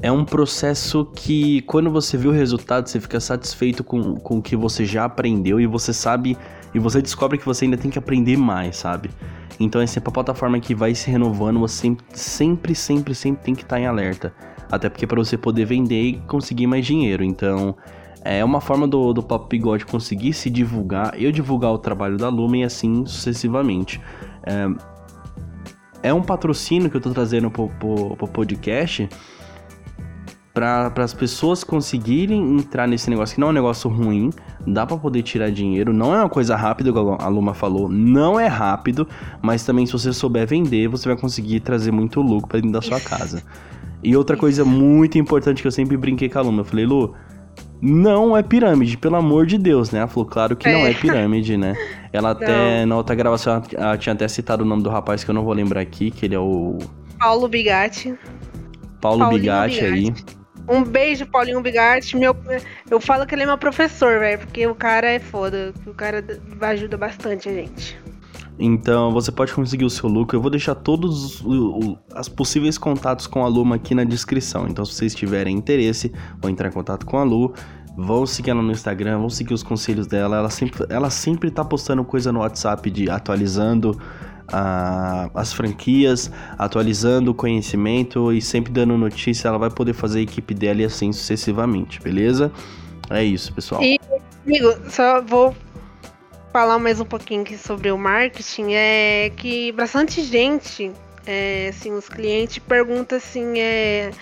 é 0.00 0.10
um 0.10 0.24
processo 0.24 1.04
que 1.14 1.62
quando 1.62 1.90
você 1.90 2.16
vê 2.16 2.28
o 2.28 2.32
resultado, 2.32 2.88
você 2.88 3.00
fica 3.00 3.18
satisfeito 3.20 3.82
com, 3.82 4.16
com 4.16 4.38
o 4.38 4.42
que 4.42 4.54
você 4.54 4.84
já 4.84 5.04
aprendeu 5.04 5.60
e 5.60 5.66
você 5.66 5.92
sabe, 5.92 6.36
e 6.74 6.78
você 6.78 7.00
descobre 7.00 7.38
que 7.38 7.44
você 7.44 7.64
ainda 7.64 7.76
tem 7.76 7.90
que 7.90 7.98
aprender 7.98 8.36
mais, 8.36 8.76
sabe? 8.76 9.10
Então 9.58 9.80
é 9.80 9.86
sempre 9.86 10.08
a 10.08 10.12
plataforma 10.12 10.58
que 10.60 10.74
vai 10.74 10.94
se 10.94 11.10
renovando, 11.10 11.58
você 11.60 11.96
sempre, 12.12 12.74
sempre, 12.74 13.14
sempre 13.14 13.44
tem 13.44 13.54
que 13.54 13.62
estar 13.62 13.80
em 13.80 13.86
alerta. 13.86 14.34
Até 14.70 14.88
porque 14.88 15.06
para 15.06 15.18
você 15.18 15.36
poder 15.36 15.64
vender 15.64 16.02
e 16.02 16.12
conseguir 16.26 16.66
mais 16.66 16.84
dinheiro. 16.84 17.24
Então, 17.24 17.76
é 18.24 18.44
uma 18.44 18.60
forma 18.60 18.88
do, 18.88 19.12
do 19.12 19.22
Papo 19.22 19.46
Bigode 19.48 19.84
conseguir 19.84 20.32
se 20.32 20.48
divulgar, 20.48 21.20
eu 21.20 21.30
divulgar 21.30 21.72
o 21.72 21.78
trabalho 21.78 22.16
da 22.16 22.28
Lumen 22.28 22.62
e 22.62 22.64
assim 22.64 23.04
sucessivamente. 23.04 24.00
É, 24.44 24.68
é 26.08 26.14
um 26.14 26.22
patrocínio 26.22 26.90
que 26.90 26.96
eu 26.96 27.00
tô 27.00 27.10
trazendo 27.10 27.50
pro, 27.50 27.68
pro 27.68 28.28
podcast 28.28 29.08
para 30.54 30.92
as 30.98 31.12
pessoas 31.12 31.64
conseguirem 31.64 32.56
entrar 32.56 32.86
nesse 32.86 33.10
negócio 33.10 33.34
que 33.34 33.40
não 33.40 33.48
é 33.48 33.50
um 33.50 33.54
negócio 33.54 33.90
ruim, 33.90 34.30
dá 34.64 34.86
para 34.86 34.96
poder 34.96 35.22
tirar 35.22 35.50
dinheiro, 35.50 35.92
não 35.92 36.14
é 36.14 36.20
uma 36.20 36.28
coisa 36.28 36.54
rápida, 36.54 36.92
como 36.92 37.18
a 37.20 37.26
Luma 37.26 37.52
falou, 37.52 37.88
não 37.88 38.38
é 38.38 38.46
rápido, 38.46 39.06
mas 39.42 39.64
também 39.64 39.84
se 39.84 39.92
você 39.92 40.12
souber 40.12 40.46
vender, 40.46 40.86
você 40.86 41.08
vai 41.08 41.18
conseguir 41.18 41.58
trazer 41.58 41.90
muito 41.90 42.22
lucro 42.22 42.46
para 42.46 42.60
dentro 42.60 42.72
da 42.72 42.80
sua 42.80 43.00
casa. 43.00 43.42
E 44.04 44.16
outra 44.16 44.36
coisa 44.36 44.64
muito 44.64 45.16
importante 45.18 45.62
que 45.62 45.66
eu 45.66 45.72
sempre 45.72 45.96
brinquei 45.96 46.28
com 46.28 46.38
a 46.38 46.42
Luma, 46.42 46.60
eu 46.60 46.64
falei, 46.64 46.84
Lu, 46.84 47.14
não 47.80 48.36
é 48.36 48.42
pirâmide, 48.42 48.98
pelo 48.98 49.16
amor 49.16 49.46
de 49.46 49.56
Deus, 49.56 49.90
né? 49.90 50.00
Ela 50.00 50.08
falou, 50.08 50.28
claro 50.28 50.54
que 50.54 50.68
é. 50.68 50.72
não 50.72 50.86
é 50.86 50.92
pirâmide, 50.92 51.56
né? 51.56 51.74
Ela 52.12 52.30
até, 52.32 52.80
não. 52.80 52.88
na 52.88 52.96
outra 52.96 53.14
gravação, 53.14 53.62
ela 53.72 53.96
tinha 53.96 54.12
até 54.12 54.28
citado 54.28 54.62
o 54.62 54.66
nome 54.66 54.82
do 54.82 54.90
rapaz 54.90 55.24
que 55.24 55.30
eu 55.30 55.34
não 55.34 55.42
vou 55.42 55.54
lembrar 55.54 55.80
aqui, 55.80 56.10
que 56.10 56.26
ele 56.26 56.34
é 56.34 56.38
o... 56.38 56.78
Paulo 57.18 57.48
Bigatti. 57.48 58.14
Paulo 59.00 59.28
Bigatti, 59.30 59.80
Bigatti 59.80 59.84
aí. 59.84 60.14
Um 60.68 60.82
beijo, 60.82 61.26
Paulinho 61.26 61.60
Bigatti. 61.60 62.16
Meu, 62.16 62.34
eu 62.90 63.00
falo 63.00 63.26
que 63.26 63.34
ele 63.34 63.42
é 63.42 63.46
meu 63.46 63.58
professor, 63.58 64.18
velho, 64.18 64.38
porque 64.38 64.66
o 64.66 64.74
cara 64.74 65.08
é 65.08 65.18
foda. 65.18 65.74
O 65.86 65.92
cara 65.92 66.24
ajuda 66.62 66.96
bastante 66.96 67.48
a 67.48 67.52
gente. 67.52 67.98
Então 68.58 69.12
você 69.12 69.32
pode 69.32 69.52
conseguir 69.52 69.84
o 69.84 69.90
seu 69.90 70.08
lucro. 70.08 70.36
Eu 70.36 70.42
vou 70.42 70.50
deixar 70.50 70.74
todos 70.74 71.42
os 71.44 72.28
possíveis 72.28 72.78
contatos 72.78 73.26
com 73.26 73.44
a 73.44 73.48
Luma 73.48 73.76
aqui 73.76 73.94
na 73.94 74.04
descrição. 74.04 74.66
Então, 74.68 74.84
se 74.84 74.94
vocês 74.94 75.14
tiverem 75.14 75.56
interesse, 75.56 76.12
vão 76.40 76.50
entrar 76.50 76.68
em 76.68 76.72
contato 76.72 77.04
com 77.04 77.18
a 77.18 77.24
Lu. 77.24 77.52
Vão 77.96 78.26
seguir 78.26 78.50
ela 78.50 78.62
no 78.62 78.72
Instagram, 78.72 79.18
vão 79.18 79.30
seguir 79.30 79.54
os 79.54 79.62
conselhos 79.62 80.06
dela. 80.06 80.36
Ela 80.36 80.50
sempre, 80.50 80.86
ela 80.88 81.10
sempre 81.10 81.50
tá 81.50 81.64
postando 81.64 82.04
coisa 82.04 82.32
no 82.32 82.40
WhatsApp 82.40 82.90
de 82.90 83.08
atualizando 83.10 83.96
a, 84.48 85.30
as 85.34 85.52
franquias, 85.52 86.30
atualizando 86.58 87.30
o 87.30 87.34
conhecimento 87.34 88.32
e 88.32 88.40
sempre 88.40 88.72
dando 88.72 88.96
notícia, 88.96 89.48
ela 89.48 89.58
vai 89.58 89.70
poder 89.70 89.92
fazer 89.92 90.20
a 90.20 90.22
equipe 90.22 90.54
dela 90.54 90.82
e 90.82 90.84
assim 90.84 91.12
sucessivamente, 91.12 92.00
beleza? 92.00 92.52
É 93.10 93.22
isso, 93.22 93.52
pessoal. 93.52 93.82
E, 93.82 93.98
amigo, 94.44 94.74
só 94.88 95.22
vou 95.22 95.54
falar 96.54 96.78
mais 96.78 97.00
um 97.00 97.04
pouquinho 97.04 97.44
sobre 97.58 97.90
o 97.90 97.98
marketing. 97.98 98.74
É 98.74 99.32
que 99.36 99.72
bastante 99.72 100.22
gente, 100.22 100.92
é, 101.26 101.66
assim, 101.70 101.92
os 101.92 102.08
clientes 102.08 102.60
perguntam 102.60 103.18
assim, 103.18 103.58
é, 103.58 104.12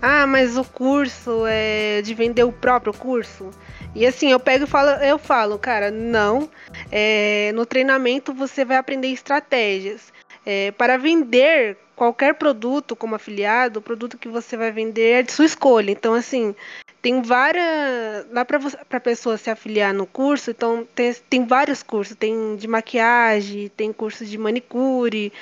ah, 0.00 0.24
mas 0.24 0.56
o 0.56 0.62
curso 0.62 1.44
é 1.48 2.00
de 2.00 2.14
vender 2.14 2.44
o 2.44 2.52
próprio 2.52 2.92
curso? 2.92 3.50
E 3.92 4.06
assim, 4.06 4.30
eu 4.30 4.38
pego 4.38 4.66
e 4.66 4.66
falo, 4.68 4.90
eu 5.02 5.18
falo, 5.18 5.58
cara, 5.58 5.90
não. 5.90 6.48
É, 6.92 7.50
no 7.56 7.66
treinamento 7.66 8.32
você 8.32 8.64
vai 8.64 8.76
aprender 8.76 9.08
estratégias. 9.08 10.12
É, 10.46 10.70
para 10.70 10.96
vender 10.96 11.76
qualquer 11.96 12.34
produto 12.34 12.94
como 12.94 13.16
afiliado, 13.16 13.80
o 13.80 13.82
produto 13.82 14.16
que 14.16 14.28
você 14.28 14.56
vai 14.56 14.70
vender 14.70 15.10
é 15.10 15.22
de 15.24 15.32
sua 15.32 15.44
escolha. 15.44 15.90
Então, 15.90 16.14
assim, 16.14 16.54
tem 17.02 17.22
várias. 17.22 18.26
Dá 18.32 18.44
para 18.44 18.58
a 18.90 19.00
pessoa 19.00 19.36
se 19.36 19.50
afiliar 19.50 19.94
no 19.94 20.06
curso, 20.06 20.50
então 20.50 20.86
tem, 20.94 21.14
tem 21.28 21.46
vários 21.46 21.82
cursos. 21.82 22.16
Tem 22.16 22.56
de 22.56 22.68
maquiagem, 22.68 23.68
tem 23.76 23.92
curso 23.92 24.24
de 24.24 24.36
manicure, 24.36 25.32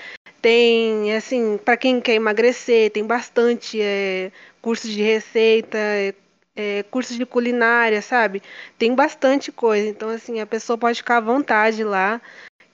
tem, 0.41 1.15
assim, 1.15 1.59
para 1.59 1.77
quem 1.77 2.01
quer 2.01 2.15
emagrecer, 2.15 2.91
tem 2.91 3.05
bastante 3.05 3.81
é, 3.81 4.31
curso 4.63 4.89
de 4.89 5.03
receita, 5.03 5.77
é, 5.77 6.15
é, 6.55 6.83
cursos 6.85 7.17
de 7.17 7.27
culinária, 7.27 8.01
sabe? 8.01 8.43
Tem 8.79 8.95
bastante 8.95 9.51
coisa. 9.51 9.89
Então, 9.89 10.09
assim, 10.09 10.41
a 10.41 10.47
pessoa 10.47 10.79
pode 10.79 10.99
ficar 10.99 11.17
à 11.19 11.21
vontade 11.21 11.83
lá, 11.83 12.21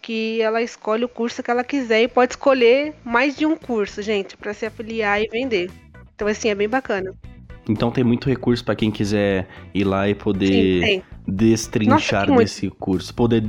que 0.02 0.40
ela 0.42 0.60
escolhe 0.62 1.04
o 1.04 1.08
curso 1.08 1.42
que 1.42 1.50
ela 1.50 1.64
quiser 1.64 2.02
e 2.02 2.08
pode 2.08 2.34
escolher 2.34 2.94
mais 3.02 3.34
de 3.34 3.46
um 3.46 3.56
curso, 3.56 4.02
gente, 4.02 4.36
para 4.36 4.52
se 4.52 4.66
afiliar 4.66 5.22
e 5.22 5.28
vender. 5.28 5.70
Então, 6.14 6.28
assim, 6.28 6.50
é 6.50 6.54
bem 6.54 6.68
bacana. 6.68 7.14
Então 7.68 7.90
tem 7.90 8.04
muito 8.04 8.28
recurso 8.28 8.64
para 8.64 8.74
quem 8.74 8.90
quiser 8.90 9.48
ir 9.72 9.84
lá 9.84 10.08
e 10.08 10.14
poder 10.14 10.84
Sim, 10.84 11.02
destrinchar 11.26 12.28
Nossa, 12.28 12.40
desse 12.42 12.70
curso, 12.70 13.14
poder 13.14 13.42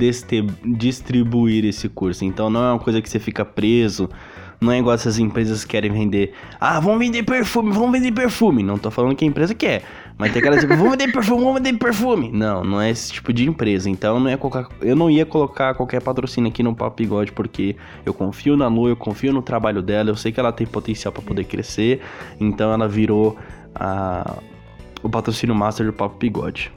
distribuir 0.64 1.64
esse 1.64 1.88
curso. 1.88 2.24
Então 2.24 2.48
não 2.48 2.64
é 2.64 2.72
uma 2.72 2.78
coisa 2.78 3.02
que 3.02 3.08
você 3.08 3.18
fica 3.18 3.44
preso 3.44 4.08
não 4.60 4.72
é 4.72 4.78
igual 4.78 4.94
essas 4.94 5.18
empresas 5.18 5.64
que 5.64 5.70
querem 5.70 5.90
vender. 5.90 6.32
Ah, 6.58 6.80
vamos 6.80 6.98
vender 6.98 7.22
perfume, 7.22 7.72
vamos 7.72 7.92
vender 7.92 8.12
perfume. 8.12 8.62
Não 8.62 8.78
tô 8.78 8.90
falando 8.90 9.14
que 9.14 9.24
a 9.24 9.28
empresa 9.28 9.54
quer. 9.54 9.82
Mas 10.18 10.32
tem 10.32 10.40
aquelas 10.40 10.60
tipo, 10.60 10.74
vamos 10.74 10.92
vender 10.92 11.12
perfume, 11.12 11.44
vamos 11.44 11.60
vender 11.60 11.78
perfume. 11.78 12.30
Não, 12.32 12.64
não 12.64 12.80
é 12.80 12.90
esse 12.90 13.12
tipo 13.12 13.32
de 13.32 13.46
empresa. 13.46 13.90
Então 13.90 14.18
não 14.18 14.30
ia 14.30 14.38
colocar, 14.38 14.68
eu 14.80 14.96
não 14.96 15.10
ia 15.10 15.26
colocar 15.26 15.74
qualquer 15.74 16.00
patrocínio 16.00 16.48
aqui 16.48 16.62
no 16.62 16.74
Papo 16.74 16.96
Bigode, 16.96 17.32
porque 17.32 17.76
eu 18.04 18.14
confio 18.14 18.56
na 18.56 18.68
Lu, 18.68 18.88
eu 18.88 18.96
confio 18.96 19.32
no 19.32 19.42
trabalho 19.42 19.82
dela, 19.82 20.10
eu 20.10 20.16
sei 20.16 20.32
que 20.32 20.40
ela 20.40 20.52
tem 20.52 20.66
potencial 20.66 21.12
para 21.12 21.22
poder 21.22 21.44
crescer. 21.44 22.00
Então 22.40 22.72
ela 22.72 22.88
virou 22.88 23.36
a, 23.78 24.38
o 25.02 25.08
patrocínio 25.08 25.54
master 25.54 25.86
do 25.86 25.92
Papo 25.92 26.16
Bigode. 26.16 26.72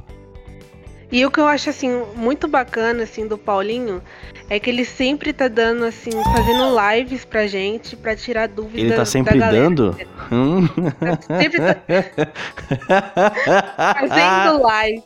E 1.11 1.25
o 1.25 1.31
que 1.31 1.39
eu 1.39 1.47
acho 1.47 1.71
assim 1.71 2.03
muito 2.15 2.47
bacana 2.47 3.03
assim 3.03 3.27
do 3.27 3.35
Paulinho 3.37 4.01
é 4.47 4.59
que 4.59 4.69
ele 4.69 4.85
sempre 4.85 5.33
tá 5.33 5.47
dando 5.47 5.85
assim, 5.85 6.11
fazendo 6.11 6.75
lives 6.79 7.25
pra 7.25 7.47
gente 7.47 7.95
para 7.95 8.15
tirar 8.15 8.47
dúvidas 8.47 8.79
Ele 8.79 8.95
tá 8.95 9.05
sempre 9.05 9.39
dando? 9.39 9.97
Hum? 10.31 10.67
Sempre 11.39 11.59
tá... 11.59 11.75
fazendo 13.99 14.61
live. 14.65 15.03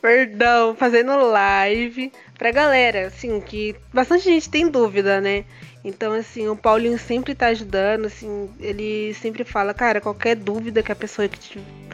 Perdão, 0.00 0.74
fazendo 0.74 1.16
live 1.30 2.10
pra 2.38 2.50
galera, 2.50 3.08
assim, 3.08 3.40
que 3.40 3.76
bastante 3.92 4.24
gente 4.24 4.48
tem 4.48 4.68
dúvida, 4.68 5.20
né? 5.20 5.44
Então, 5.82 6.12
assim, 6.12 6.46
o 6.48 6.56
Paulinho 6.56 6.98
sempre 6.98 7.34
tá 7.34 7.46
ajudando, 7.46 8.06
assim, 8.06 8.50
ele 8.60 9.14
sempre 9.14 9.44
fala, 9.44 9.72
cara, 9.72 10.00
qualquer 10.00 10.36
dúvida 10.36 10.82
que 10.82 10.92
a 10.92 10.96
pessoa 10.96 11.28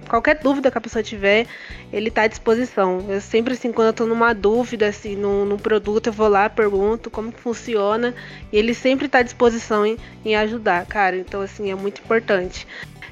qualquer 0.09 0.39
dúvida 0.39 0.71
que 0.71 0.79
a 0.79 0.81
pessoa 0.81 1.03
tiver, 1.03 1.47
ele 1.93 2.11
tá 2.11 2.23
à 2.23 2.27
disposição. 2.27 3.05
Eu 3.09 3.21
sempre, 3.21 3.55
assim, 3.55 3.73
quando 3.73 3.89
eu 3.89 3.93
tô 3.93 4.07
numa 4.07 4.33
dúvida, 4.33 4.89
assim, 4.89 5.17
num, 5.17 5.45
num 5.45 5.57
produto, 5.57 6.09
eu 6.09 6.13
vou 6.13 6.29
lá, 6.29 6.49
pergunto 6.49 7.11
como 7.11 7.33
que 7.33 7.41
funciona, 7.41 8.15
e 8.53 8.57
ele 8.57 8.75
sempre 8.75 9.09
tá 9.09 9.19
à 9.19 9.23
disposição 9.23 9.85
em, 9.85 9.97
em 10.25 10.37
ajudar, 10.37 10.87
cara. 10.87 11.17
Então, 11.17 11.41
assim, 11.41 11.71
é 11.71 11.75
muito 11.75 12.01
importante. 12.01 12.67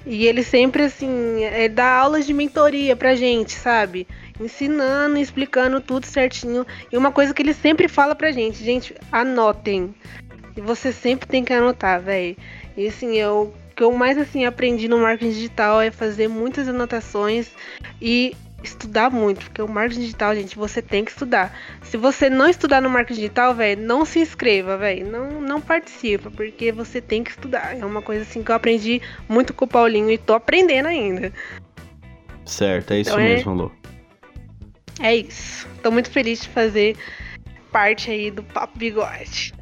E 0.07 0.27
ele 0.27 0.43
sempre, 0.43 0.85
assim, 0.85 1.45
é, 1.45 1.69
dá 1.69 1.97
aulas 1.97 2.27
de 2.27 2.35
mentoria 2.35 2.95
pra 2.95 3.15
gente, 3.15 3.53
sabe? 3.53 4.07
Ensinando, 4.39 5.17
explicando 5.17 5.81
tudo 5.81 6.05
certinho. 6.05 6.67
E 6.93 6.97
uma 6.97 7.11
coisa 7.11 7.33
que 7.33 7.41
ele 7.41 7.55
sempre 7.55 7.89
fala 7.89 8.15
pra 8.15 8.31
gente, 8.31 8.63
gente, 8.63 8.95
anotem. 9.11 9.95
E 10.57 10.61
você 10.61 10.93
sempre 10.93 11.27
tem 11.27 11.45
que 11.45 11.53
anotar, 11.53 12.01
velho. 12.01 12.37
E 12.77 12.87
assim, 12.87 13.17
eu 13.17 13.53
o 13.75 13.77
que 13.77 13.83
eu 13.83 13.93
mais 13.93 14.17
assim 14.17 14.45
aprendi 14.45 14.87
no 14.87 14.99
marketing 14.99 15.33
digital 15.33 15.81
é 15.81 15.91
fazer 15.91 16.29
muitas 16.29 16.69
anotações 16.69 17.51
e 18.01 18.37
estudar 18.63 19.11
muito, 19.11 19.45
porque 19.45 19.61
o 19.61 19.67
marketing 19.67 20.03
digital, 20.03 20.35
gente, 20.35 20.57
você 20.57 20.81
tem 20.81 21.05
que 21.05 21.11
estudar. 21.11 21.53
Se 21.83 21.97
você 21.97 22.31
não 22.31 22.49
estudar 22.49 22.81
no 22.81 22.89
marketing 22.89 23.21
digital, 23.21 23.53
velho, 23.53 23.83
não 23.83 24.05
se 24.05 24.21
inscreva, 24.21 24.77
velho, 24.77 25.11
não 25.11 25.41
não 25.41 25.61
participa, 25.61 26.31
porque 26.31 26.71
você 26.71 27.01
tem 27.01 27.25
que 27.25 27.31
estudar. 27.31 27.77
É 27.77 27.85
uma 27.85 28.01
coisa 28.01 28.23
assim 28.23 28.45
que 28.45 28.51
eu 28.53 28.55
aprendi 28.55 29.03
muito 29.29 29.53
com 29.53 29.65
o 29.65 29.69
Paulinho 29.69 30.11
e 30.11 30.19
tô 30.19 30.35
aprendendo 30.35 30.87
ainda. 30.87 31.33
Certo, 32.47 32.93
é 32.93 33.01
isso 33.01 33.11
então, 33.11 33.23
mesmo, 33.23 33.53
é... 33.53 33.55
Lu. 33.57 33.73
É 35.01 35.17
isso. 35.17 35.67
Tô 35.83 35.91
muito 35.91 36.11
feliz 36.11 36.43
de 36.43 36.49
fazer 36.49 36.97
parte 37.73 38.09
aí 38.11 38.31
do 38.31 38.45
Papo 38.45 38.79
Bigode. 38.79 39.53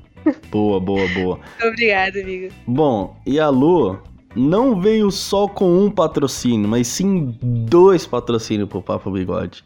Boa, 0.51 0.81
boa, 0.81 1.09
boa. 1.09 1.41
Obrigada, 1.63 2.21
amigo. 2.21 2.53
Bom, 2.67 3.17
e 3.27 3.39
a 3.39 3.49
Lu 3.49 3.99
não 4.35 4.81
veio 4.81 5.11
só 5.11 5.47
com 5.49 5.85
um 5.85 5.91
patrocínio, 5.91 6.69
mas 6.69 6.89
sim 6.89 7.37
dois 7.43 8.07
patrocínios 8.07 8.69
pro 8.69 8.83
Papo 8.83 9.11
Bigode. 9.11 9.65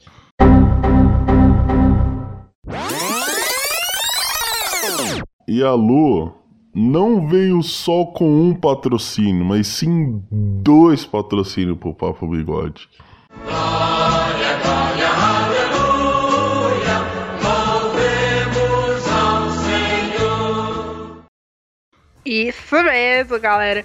E 5.49 5.63
a 5.63 5.73
Lu 5.73 6.33
não 6.75 7.29
veio 7.29 7.63
só 7.63 8.05
com 8.05 8.29
um 8.29 8.55
patrocínio, 8.55 9.45
mas 9.45 9.67
sim 9.69 10.23
dois 10.31 11.07
patrocínios 11.07 11.79
pro 11.79 11.95
Papo 11.95 12.27
Bigode. 12.27 12.89
Isso 22.27 22.83
mesmo, 22.83 23.39
galera. 23.39 23.85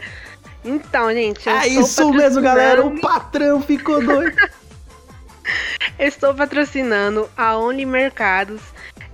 Então, 0.66 1.12
gente. 1.14 1.48
é 1.48 1.68
isso 1.68 2.12
mesmo, 2.12 2.42
galera. 2.42 2.86
O 2.86 3.00
patrão 3.00 3.62
ficou 3.62 4.04
doido. 4.04 4.36
estou 6.00 6.34
patrocinando 6.34 7.30
a 7.38 7.58
Only 7.58 7.86
Mercados. 7.86 8.62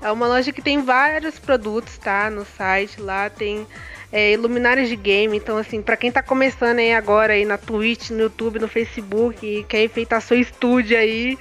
É 0.02 0.12
uma 0.12 0.28
loja 0.28 0.52
que 0.52 0.62
tem 0.62 0.82
vários 0.82 1.40
produtos, 1.40 1.98
tá? 1.98 2.30
No 2.30 2.46
site 2.46 3.02
lá 3.02 3.30
tem 3.30 3.68
é, 4.12 4.34
iluminários 4.34 4.88
de 4.88 4.96
game. 4.96 5.36
Então, 5.36 5.58
assim, 5.58 5.82
para 5.82 5.98
quem 5.98 6.12
tá 6.12 6.22
começando 6.22 6.80
aí 6.80 6.94
agora 6.94 7.34
aí 7.34 7.46
na 7.46 7.58
Twitch, 7.58 8.12
no 8.12 8.22
YouTube, 8.22 8.60
no 8.60 8.68
Facebook 8.68 9.46
e 9.46 9.64
quer 9.64 9.84
enfeitar 9.84 10.22
seu 10.22 10.40
estúdio 10.40 10.98
aí, 10.98 11.38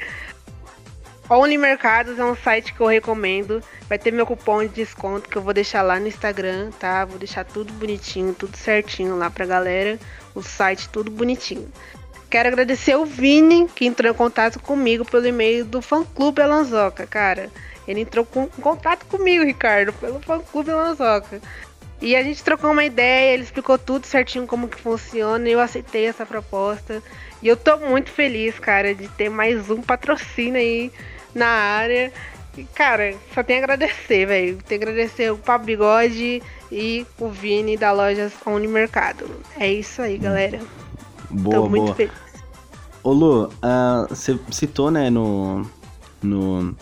Only 1.28 1.58
Mercados 1.58 2.20
é 2.20 2.24
um 2.24 2.36
site 2.36 2.72
que 2.72 2.80
eu 2.80 2.86
recomendo. 2.86 3.60
Vai 3.88 3.98
ter 3.98 4.12
meu 4.12 4.24
cupom 4.24 4.62
de 4.62 4.68
desconto 4.68 5.28
que 5.28 5.36
eu 5.36 5.42
vou 5.42 5.52
deixar 5.52 5.82
lá 5.82 5.98
no 5.98 6.06
Instagram, 6.06 6.70
tá? 6.78 7.04
Vou 7.04 7.18
deixar 7.18 7.44
tudo 7.44 7.72
bonitinho, 7.72 8.32
tudo 8.32 8.56
certinho 8.56 9.16
lá 9.16 9.28
pra 9.28 9.44
galera. 9.44 9.98
O 10.36 10.42
site 10.42 10.88
tudo 10.88 11.10
bonitinho. 11.10 11.68
Quero 12.30 12.48
agradecer 12.48 12.96
o 12.96 13.04
Vini, 13.04 13.66
que 13.74 13.86
entrou 13.86 14.10
em 14.10 14.14
contato 14.14 14.60
comigo 14.60 15.04
pelo 15.04 15.26
e-mail 15.26 15.64
do 15.64 15.82
fã 15.82 16.04
clube 16.04 16.42
Alanzoca, 16.42 17.06
cara. 17.08 17.50
Ele 17.88 18.00
entrou 18.02 18.24
com, 18.24 18.44
em 18.44 18.60
contato 18.62 19.04
comigo, 19.06 19.44
Ricardo, 19.44 19.92
pelo 19.94 20.20
fã 20.20 20.38
clube 20.40 20.70
Alanzoca. 20.70 21.40
E 22.00 22.14
a 22.14 22.22
gente 22.22 22.44
trocou 22.44 22.70
uma 22.70 22.84
ideia, 22.84 23.34
ele 23.34 23.42
explicou 23.42 23.78
tudo 23.78 24.06
certinho 24.06 24.46
como 24.46 24.68
que 24.68 24.80
funciona 24.80 25.48
e 25.48 25.52
eu 25.52 25.60
aceitei 25.60 26.06
essa 26.06 26.24
proposta. 26.24 27.02
E 27.42 27.48
eu 27.48 27.56
tô 27.56 27.78
muito 27.78 28.10
feliz, 28.10 28.58
cara, 28.58 28.94
de 28.94 29.08
ter 29.08 29.28
mais 29.28 29.70
um 29.70 29.80
patrocínio 29.82 30.60
aí 30.60 30.92
na 31.36 31.46
área. 31.46 32.12
E, 32.56 32.64
cara, 32.64 33.14
só 33.34 33.42
tem 33.42 33.56
a 33.56 33.58
agradecer, 33.58 34.26
velho. 34.26 34.58
Tem 34.66 34.78
que 34.78 34.84
agradecer 34.84 35.30
o 35.30 35.36
Pablo 35.36 35.66
Bigode 35.66 36.42
e 36.72 37.06
o 37.20 37.28
Vini 37.28 37.76
da 37.76 37.92
loja 37.92 38.32
Unimercado. 38.46 39.26
É 39.58 39.70
isso 39.70 40.00
aí, 40.00 40.16
galera. 40.16 40.58
Boa, 41.30 41.56
Tô 41.56 41.68
muito 41.68 41.84
boa. 41.84 41.94
feliz. 41.94 42.14
Ô 43.02 43.12
Lu, 43.12 43.44
uh, 43.44 44.08
você 44.08 44.38
citou, 44.50 44.90
né, 44.90 45.10
no, 45.10 45.64
no, 46.22 46.74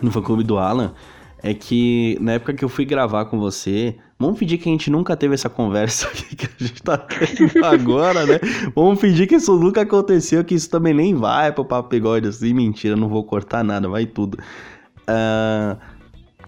no 0.00 0.10
fã 0.12 0.22
clube 0.22 0.44
do 0.44 0.58
Alan, 0.58 0.94
é 1.42 1.52
que 1.52 2.16
na 2.20 2.32
época 2.32 2.54
que 2.54 2.64
eu 2.64 2.68
fui 2.68 2.84
gravar 2.84 3.24
com 3.24 3.40
você, 3.40 3.96
vamos 4.24 4.38
fingir 4.38 4.60
que 4.60 4.68
a 4.68 4.72
gente 4.72 4.90
nunca 4.90 5.16
teve 5.16 5.34
essa 5.34 5.48
conversa 5.48 6.08
aqui 6.12 6.36
que 6.36 6.46
a 6.46 6.64
gente 6.66 6.82
tá 6.82 6.98
tendo 6.98 7.64
agora, 7.64 8.26
né? 8.26 8.40
Vamos 8.74 9.00
fingir 9.00 9.28
que 9.28 9.36
isso 9.36 9.56
nunca 9.56 9.82
aconteceu, 9.82 10.44
que 10.44 10.54
isso 10.54 10.68
também 10.70 10.94
nem 10.94 11.14
vai 11.14 11.52
pro 11.52 11.64
papo 11.64 11.88
bigode 11.88 12.28
assim. 12.28 12.52
Mentira, 12.52 12.96
não 12.96 13.08
vou 13.08 13.24
cortar 13.24 13.62
nada, 13.64 13.88
vai 13.88 14.06
tudo. 14.06 14.38
Uh, 15.08 15.76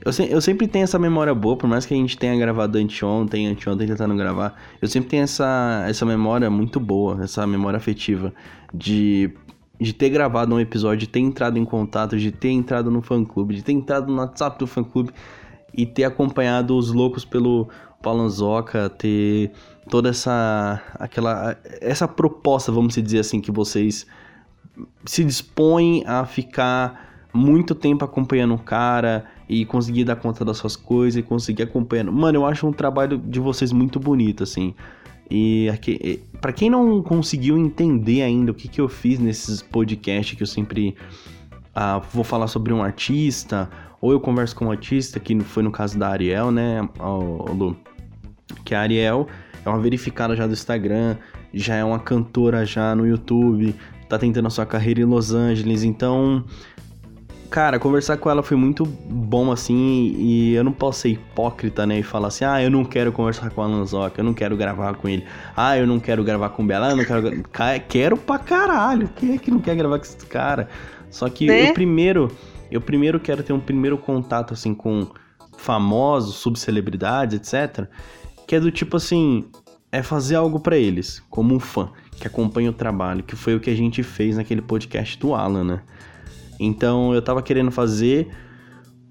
Eu, 0.05 0.13
se, 0.13 0.31
eu 0.31 0.41
sempre 0.41 0.69
tenho 0.69 0.85
essa 0.85 0.99
memória 1.01 1.35
boa, 1.35 1.57
por 1.57 1.67
mais 1.67 1.85
que 1.85 1.93
a 1.93 1.97
gente 1.97 2.17
tenha 2.17 2.37
gravado 2.37 2.79
anteontem, 2.79 3.49
anteontem 3.49 3.89
tentando 3.89 4.15
gravar, 4.15 4.55
eu 4.81 4.87
sempre 4.87 5.11
tenho 5.11 5.25
essa, 5.25 5.85
essa 5.89 6.07
memória 6.07 6.49
muito 6.49 6.79
boa, 6.79 7.25
essa 7.25 7.45
memória 7.45 7.77
afetiva 7.77 8.33
de, 8.73 9.33
de 9.81 9.93
ter 9.93 10.11
gravado 10.11 10.55
um 10.55 10.61
episódio, 10.61 10.99
de 10.99 11.09
ter 11.09 11.19
entrado 11.19 11.59
em 11.59 11.65
contato, 11.65 12.17
de 12.17 12.31
ter 12.31 12.51
entrado 12.51 12.89
no 12.89 13.03
fã-clube, 13.03 13.57
de 13.57 13.63
ter 13.63 13.73
entrado 13.73 14.13
no 14.13 14.19
WhatsApp 14.19 14.59
do 14.59 14.67
fã-clube 14.67 15.11
e 15.77 15.85
ter 15.85 16.05
acompanhado 16.05 16.77
os 16.77 16.93
loucos 16.93 17.25
pelo 17.25 17.69
Palanzoca, 18.03 18.89
ter 18.89 19.53
toda 19.89 20.11
essa 20.11 20.83
aquela 20.95 21.57
essa 21.81 22.07
proposta, 22.07 22.73
vamos 22.73 22.95
dizer 22.95 23.21
assim, 23.21 23.41
que 23.41 23.51
vocês 23.51 24.07
se 25.05 25.25
dispõem 25.25 26.05
a 26.07 26.25
ficar 26.25 27.29
muito 27.33 27.75
tempo 27.75 28.05
acompanhando 28.05 28.55
o 28.55 28.59
cara 28.59 29.27
e 29.49 29.65
conseguir 29.65 30.05
dar 30.05 30.17
conta 30.17 30.45
das 30.45 30.57
suas 30.57 30.75
coisas 30.75 31.19
e 31.19 31.23
conseguir 31.23 31.65
acompanhando. 31.65 32.13
Mano, 32.13 32.39
eu 32.39 32.47
acho 32.47 32.67
um 32.67 32.73
trabalho 32.73 33.19
de 33.19 33.39
vocês 33.39 33.73
muito 33.73 34.01
bonito, 34.01 34.43
assim. 34.43 34.75
E 35.31 35.69
para 36.41 36.53
quem 36.53 36.71
não 36.71 37.03
conseguiu 37.03 37.59
entender 37.59 38.23
ainda 38.23 38.53
o 38.53 38.55
que, 38.55 38.69
que 38.69 38.81
eu 38.81 38.89
fiz 38.89 39.19
nesses 39.19 39.61
podcasts 39.61 40.37
que 40.37 40.43
eu 40.43 40.47
sempre 40.47 40.95
ah, 41.75 41.99
vou 42.13 42.25
falar 42.25 42.47
sobre 42.47 42.73
um 42.73 42.83
artista, 42.83 43.69
ou 44.01 44.13
eu 44.13 44.21
converso 44.21 44.55
com 44.55 44.67
um 44.67 44.71
artista, 44.71 45.19
que 45.19 45.39
foi 45.41 45.63
no 45.63 45.71
caso 45.71 45.99
da 45.99 46.09
Ariel, 46.09 46.51
né, 46.51 46.89
Lu? 46.99 47.77
Que 48.65 48.75
a 48.75 48.81
Ariel 48.81 49.27
é 49.65 49.69
uma 49.69 49.81
verificada 49.81 50.37
já 50.37 50.47
do 50.47 50.53
Instagram, 50.53 51.17
já 51.53 51.75
é 51.75 51.85
uma 51.85 51.99
cantora 51.99 52.65
já 52.65 52.95
no 52.95 53.07
YouTube, 53.07 53.75
tá 54.09 54.19
tentando 54.19 54.47
a 54.47 54.51
sua 54.51 54.67
carreira 54.67 55.01
em 55.01 55.05
Los 55.05 55.33
Angeles, 55.33 55.83
então 55.83 56.45
cara, 57.47 57.79
conversar 57.79 58.17
com 58.19 58.29
ela 58.29 58.43
foi 58.43 58.57
muito 58.57 58.85
bom, 58.85 59.51
assim, 59.51 60.15
e 60.19 60.55
eu 60.55 60.65
não 60.65 60.73
posso 60.73 61.01
ser 61.01 61.11
hipócrita, 61.11 61.87
né, 61.87 62.01
e 62.01 62.03
falar 62.03 62.29
assim, 62.29 62.45
ah, 62.45 62.63
eu 62.63 62.71
não 62.71 62.85
quero 62.85 63.13
conversar 63.13 63.51
com 63.51 63.61
o 63.61 63.65
Alan 63.65 63.85
Zoc, 63.87 64.19
eu 64.19 64.25
não 64.25 64.35
quero 64.35 64.57
gravar 64.57 64.95
com 64.95 65.09
ele, 65.09 65.25
ah, 65.57 65.77
eu 65.77 65.87
não 65.87 65.99
quero 65.99 66.23
gravar 66.23 66.51
com 66.51 66.63
o 66.63 66.67
Bela, 66.67 66.91
eu 66.91 66.97
não 66.97 67.05
quero... 67.05 67.45
quero 67.89 68.17
pra 68.17 68.39
caralho, 68.39 69.09
quem 69.17 69.35
é 69.35 69.39
que 69.39 69.51
não 69.51 69.61
quer 69.61 69.75
gravar 69.77 69.99
com 69.99 70.05
esse 70.05 70.27
cara? 70.27 70.69
Só 71.11 71.29
que 71.29 71.47
né? 71.47 71.71
eu 71.71 71.75
primeiro, 71.75 72.31
eu 72.71 72.81
primeiro 72.81 73.21
quero 73.21 73.43
ter 73.43 73.53
um 73.53 73.61
primeiro 73.61 73.99
contato, 73.99 74.55
assim, 74.55 74.75
com 74.75 75.07
famosos, 75.57 76.37
subcelebridades, 76.37 77.39
etc., 77.39 77.87
que 78.47 78.55
é 78.55 78.61
do 78.61 78.71
tipo 78.71 78.97
assim, 78.97 79.47
é 79.91 80.03
fazer 80.03 80.37
algo 80.37 80.61
para 80.61 80.77
eles, 80.77 81.23
como 81.31 81.55
um 81.55 81.61
fã 81.61 81.91
que 82.13 82.27
acompanha 82.27 82.71
o 82.71 82.73
trabalho, 82.73 83.23
que 83.23 83.37
foi 83.37 83.55
o 83.55 83.61
que 83.61 83.71
a 83.71 83.75
gente 83.75 84.03
fez 84.03 84.37
naquele 84.37 84.63
podcast 84.63 85.19
do 85.19 85.35
Alan, 85.35 85.65
né? 85.65 85.83
Então 86.59 87.15
eu 87.15 87.21
tava 87.21 87.43
querendo 87.43 87.71
fazer 87.71 88.29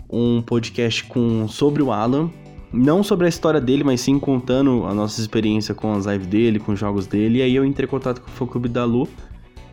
um 0.10 0.42
podcast 0.42 1.04
com 1.06 1.48
sobre 1.48 1.82
o 1.84 1.92
Alan, 1.92 2.32
não 2.74 3.04
sobre 3.04 3.26
a 3.26 3.30
história 3.30 3.62
dele, 3.62 3.84
mas 3.84 4.02
sim 4.02 4.20
contando 4.20 4.86
a 4.86 4.94
nossa 4.94 5.22
experiência 5.22 5.74
com 5.74 5.94
as 5.94 6.06
lives 6.06 6.28
dele, 6.28 6.60
com 6.60 6.74
os 6.74 6.80
jogos 6.80 7.08
dele. 7.08 7.40
E 7.40 7.42
aí 7.42 7.56
eu 7.56 7.64
entrei 7.64 7.86
em 7.86 7.90
contato 7.90 8.22
com 8.22 8.28
o 8.28 8.32
Fã 8.32 8.46
Clube 8.46 8.68
da 8.68 8.84
Lu, 8.84 9.08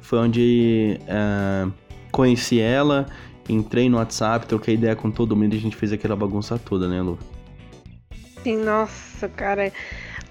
foi 0.01 0.19
onde 0.19 0.99
uh, 1.03 1.73
conheci 2.11 2.61
ela, 2.61 3.07
entrei 3.49 3.89
no 3.89 3.99
WhatsApp, 3.99 4.47
troquei 4.47 4.75
ideia 4.75 4.97
com 4.97 5.11
todo 5.11 5.37
mundo 5.37 5.55
e 5.55 5.57
a 5.57 5.61
gente 5.61 5.77
fez 5.77 5.93
aquela 5.93 6.17
bagunça 6.17 6.59
toda, 6.59 6.89
né, 6.89 7.01
Lu? 7.01 7.19
Sim, 8.43 8.57
nossa, 8.57 9.29
cara. 9.29 9.73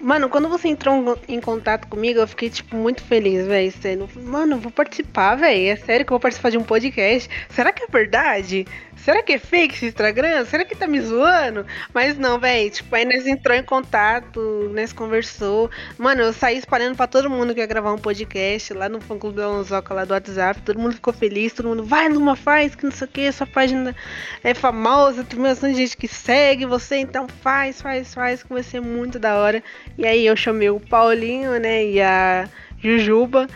Mano, 0.02 0.30
quando 0.30 0.50
você 0.50 0.68
entrou 0.68 1.18
em 1.28 1.40
contato 1.40 1.88
comigo, 1.88 2.20
eu 2.20 2.28
fiquei, 2.28 2.50
tipo, 2.50 2.76
muito 2.76 3.04
feliz, 3.04 3.46
velho. 3.46 4.10
Mano, 4.16 4.58
vou 4.58 4.72
participar, 4.72 5.36
velho. 5.36 5.70
É 5.70 5.76
sério 5.76 6.06
que 6.06 6.12
eu 6.12 6.16
vou 6.16 6.20
participar 6.20 6.50
de 6.50 6.58
um 6.58 6.64
podcast? 6.64 7.30
Será 7.50 7.72
que 7.72 7.84
é 7.84 7.88
verdade? 7.88 8.66
Será 9.04 9.22
que 9.24 9.34
é 9.34 9.40
fake 9.40 9.76
esse 9.76 9.86
Instagram? 9.88 10.46
Será 10.46 10.64
que 10.64 10.76
tá 10.76 10.88
me 10.88 11.00
zoando? 11.02 11.66
Mas 11.94 12.18
não, 12.18 12.40
velho. 12.40 12.70
Tipo, 12.70 12.96
aí 12.96 13.06
nós 13.06 13.26
entrou 13.28 13.56
em 13.56 13.64
contato, 13.64 14.72
nós 14.74 14.94
conversou. 14.94 15.70
Mano, 15.98 16.22
eu 16.22 16.34
saí 16.34 16.58
espalhando 16.58 16.96
pra 16.96 17.08
todo 17.08 17.30
mundo 17.30 17.54
que 17.54 17.60
ia 17.60 17.66
gravar 17.66 17.94
um 17.94 17.98
podcast 17.98 18.74
lá 18.74 18.88
no 18.88 19.02
fã 19.02 19.18
clube 19.18 19.38
da 19.38 19.50
lá 19.94 20.06
do 20.06 20.14
WhatsApp. 20.14 20.62
Todo 20.62 20.80
mundo 20.80 20.94
ficou 20.94 21.14
feliz, 21.14 21.54
todo 21.54 21.70
mundo 21.70 21.84
vai 21.84 22.10
numa 22.10 22.36
faz, 22.36 22.76
que 22.76 22.84
não 22.84 22.92
sei 22.92 23.08
o 23.08 23.10
que, 23.10 23.32
sua 23.32 23.48
página 23.48 23.96
é 24.44 24.54
famosa, 24.54 25.24
tem 25.24 25.40
bastante 25.40 25.76
gente 25.76 25.98
que 25.98 26.08
segue 26.08 26.66
você, 26.66 26.98
então 26.98 27.28
faz, 27.28 27.82
faz, 27.82 28.14
faz, 28.14 28.44
que 28.44 28.54
vai 28.54 28.64
ser 28.64 28.82
muito 28.82 29.20
da 29.20 29.36
hora. 29.36 29.64
E 29.98 30.06
aí 30.06 30.26
eu 30.26 30.36
chamei 30.36 30.70
o 30.70 30.80
Paulinho, 30.80 31.60
né, 31.60 31.86
e 31.86 32.02
a 32.02 32.48
Jujuba, 32.80 33.48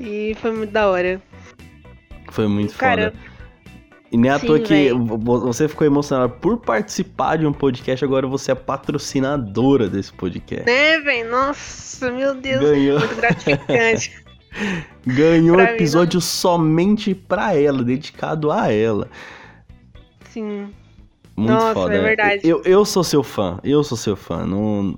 e 0.00 0.36
foi 0.40 0.52
muito 0.52 0.70
da 0.70 0.88
hora. 0.88 1.20
Foi 2.30 2.48
muito 2.48 2.74
Cara, 2.76 3.12
foda. 3.12 3.33
E 4.14 4.16
nem 4.16 4.30
à 4.30 4.38
toa 4.38 4.60
que 4.60 4.92
você 4.92 5.66
ficou 5.66 5.84
emocionado 5.84 6.34
por 6.34 6.58
participar 6.58 7.36
de 7.36 7.44
um 7.44 7.52
podcast, 7.52 8.04
agora 8.04 8.28
você 8.28 8.52
é 8.52 8.54
patrocinadora 8.54 9.88
desse 9.88 10.12
podcast. 10.12 10.64
Né, 10.64 11.00
velho? 11.00 11.32
Nossa, 11.32 12.12
meu 12.12 12.32
Deus. 12.32 12.62
Ganhou. 12.62 13.00
Muito 13.00 13.16
gratificante. 13.16 14.24
Ganhou 15.04 15.60
episódio 15.60 16.18
mim, 16.18 16.24
somente 16.24 17.12
pra 17.12 17.56
ela, 17.56 17.82
dedicado 17.82 18.52
a 18.52 18.72
ela. 18.72 19.08
Sim. 20.30 20.68
Muito 21.36 21.50
Nossa, 21.52 21.74
foda. 21.74 21.94
É 21.96 22.00
verdade. 22.00 22.48
Eu, 22.48 22.62
eu 22.64 22.84
sou 22.84 23.02
seu 23.02 23.24
fã, 23.24 23.58
eu 23.64 23.82
sou 23.82 23.98
seu 23.98 24.14
fã. 24.14 24.46
Não, 24.46 24.96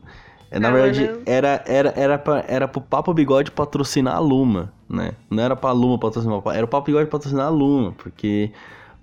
é, 0.50 0.58
na 0.58 0.70
verdade, 0.70 1.22
era, 1.24 1.64
era, 1.66 1.94
era, 1.96 2.18
pra, 2.18 2.44
era 2.46 2.68
pro 2.68 2.82
Papo 2.82 3.14
Bigode 3.14 3.50
patrocinar 3.50 4.16
a 4.16 4.18
Luma, 4.18 4.74
né? 4.86 5.12
Não 5.30 5.42
era 5.42 5.56
pra 5.56 5.72
Luma 5.72 5.98
patrocinar, 5.98 6.38
era 6.54 6.66
o 6.66 6.68
Papo 6.68 6.84
Bigode 6.84 7.08
patrocinar 7.08 7.46
a 7.46 7.48
Luma, 7.48 7.92
porque 7.92 8.52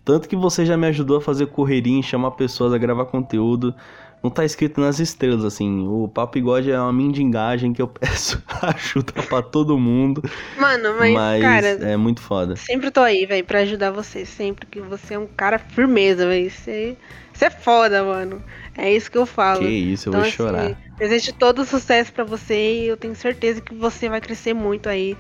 tanto 0.04 0.28
que 0.28 0.36
você 0.36 0.66
já 0.66 0.76
me 0.76 0.88
ajudou 0.88 1.18
a 1.18 1.22
fazer 1.22 1.48
correria, 1.48 2.02
chamar 2.02 2.32
pessoas 2.32 2.74
a 2.74 2.78
gravar 2.78 3.06
conteúdo. 3.06 3.74
Não 4.22 4.30
tá 4.30 4.46
escrito 4.46 4.80
nas 4.80 5.00
estrelas, 5.00 5.44
assim. 5.44 5.86
O 5.86 6.08
Papo 6.08 6.34
Bigode 6.34 6.72
é 6.72 6.80
uma 6.80 6.94
mendigagem 6.94 7.74
que 7.74 7.82
eu 7.82 7.88
peço 8.00 8.42
ajuda 8.62 9.12
pra 9.28 9.42
todo 9.42 9.78
mundo. 9.78 10.24
Mano, 10.58 10.96
mas, 10.98 11.14
mas 11.14 11.42
cara. 11.42 11.68
É 11.68 11.98
muito 11.98 12.22
foda. 12.22 12.56
Sempre 12.56 12.90
tô 12.90 13.02
aí, 13.02 13.26
velho, 13.26 13.44
pra 13.44 13.60
ajudar 13.60 13.92
você. 13.92 14.26
Sempre 14.26 14.66
que 14.66 14.80
você 14.80 15.16
é 15.16 15.20
um 15.20 15.28
cara 15.28 15.60
firmeza, 15.60 16.26
velho. 16.26 16.50
Você, 16.50 16.96
você 17.34 17.46
é 17.46 17.50
foda, 17.50 18.02
mano. 18.02 18.42
É 18.78 18.94
isso 18.94 19.12
que 19.12 19.18
eu 19.18 19.26
falo. 19.26 19.60
Que 19.60 19.68
isso, 19.68 20.08
eu 20.08 20.12
então, 20.12 20.22
vou 20.22 20.28
assim, 20.28 20.38
chorar. 20.38 20.78
Desejo 20.98 21.34
todo 21.34 21.66
sucesso 21.66 22.14
para 22.14 22.24
você 22.24 22.84
e 22.84 22.88
eu 22.88 22.96
tenho 22.96 23.16
certeza 23.16 23.60
que 23.60 23.76
você 23.76 24.08
vai 24.08 24.22
crescer 24.22 24.54
muito 24.54 24.88
aí 24.88 25.18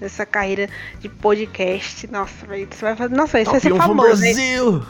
nessa 0.00 0.24
carreira 0.24 0.68
de 0.98 1.08
podcast. 1.08 2.10
Nossa, 2.10 2.46
velho, 2.46 2.68
você 2.70 2.84
vai 2.84 2.96
fazer. 2.96 3.14
Nossa, 3.14 3.38
você 3.38 3.50
vai 3.50 3.60
ser 3.60 3.74
famoso. 3.74 4.22
Brasil! 4.22 4.82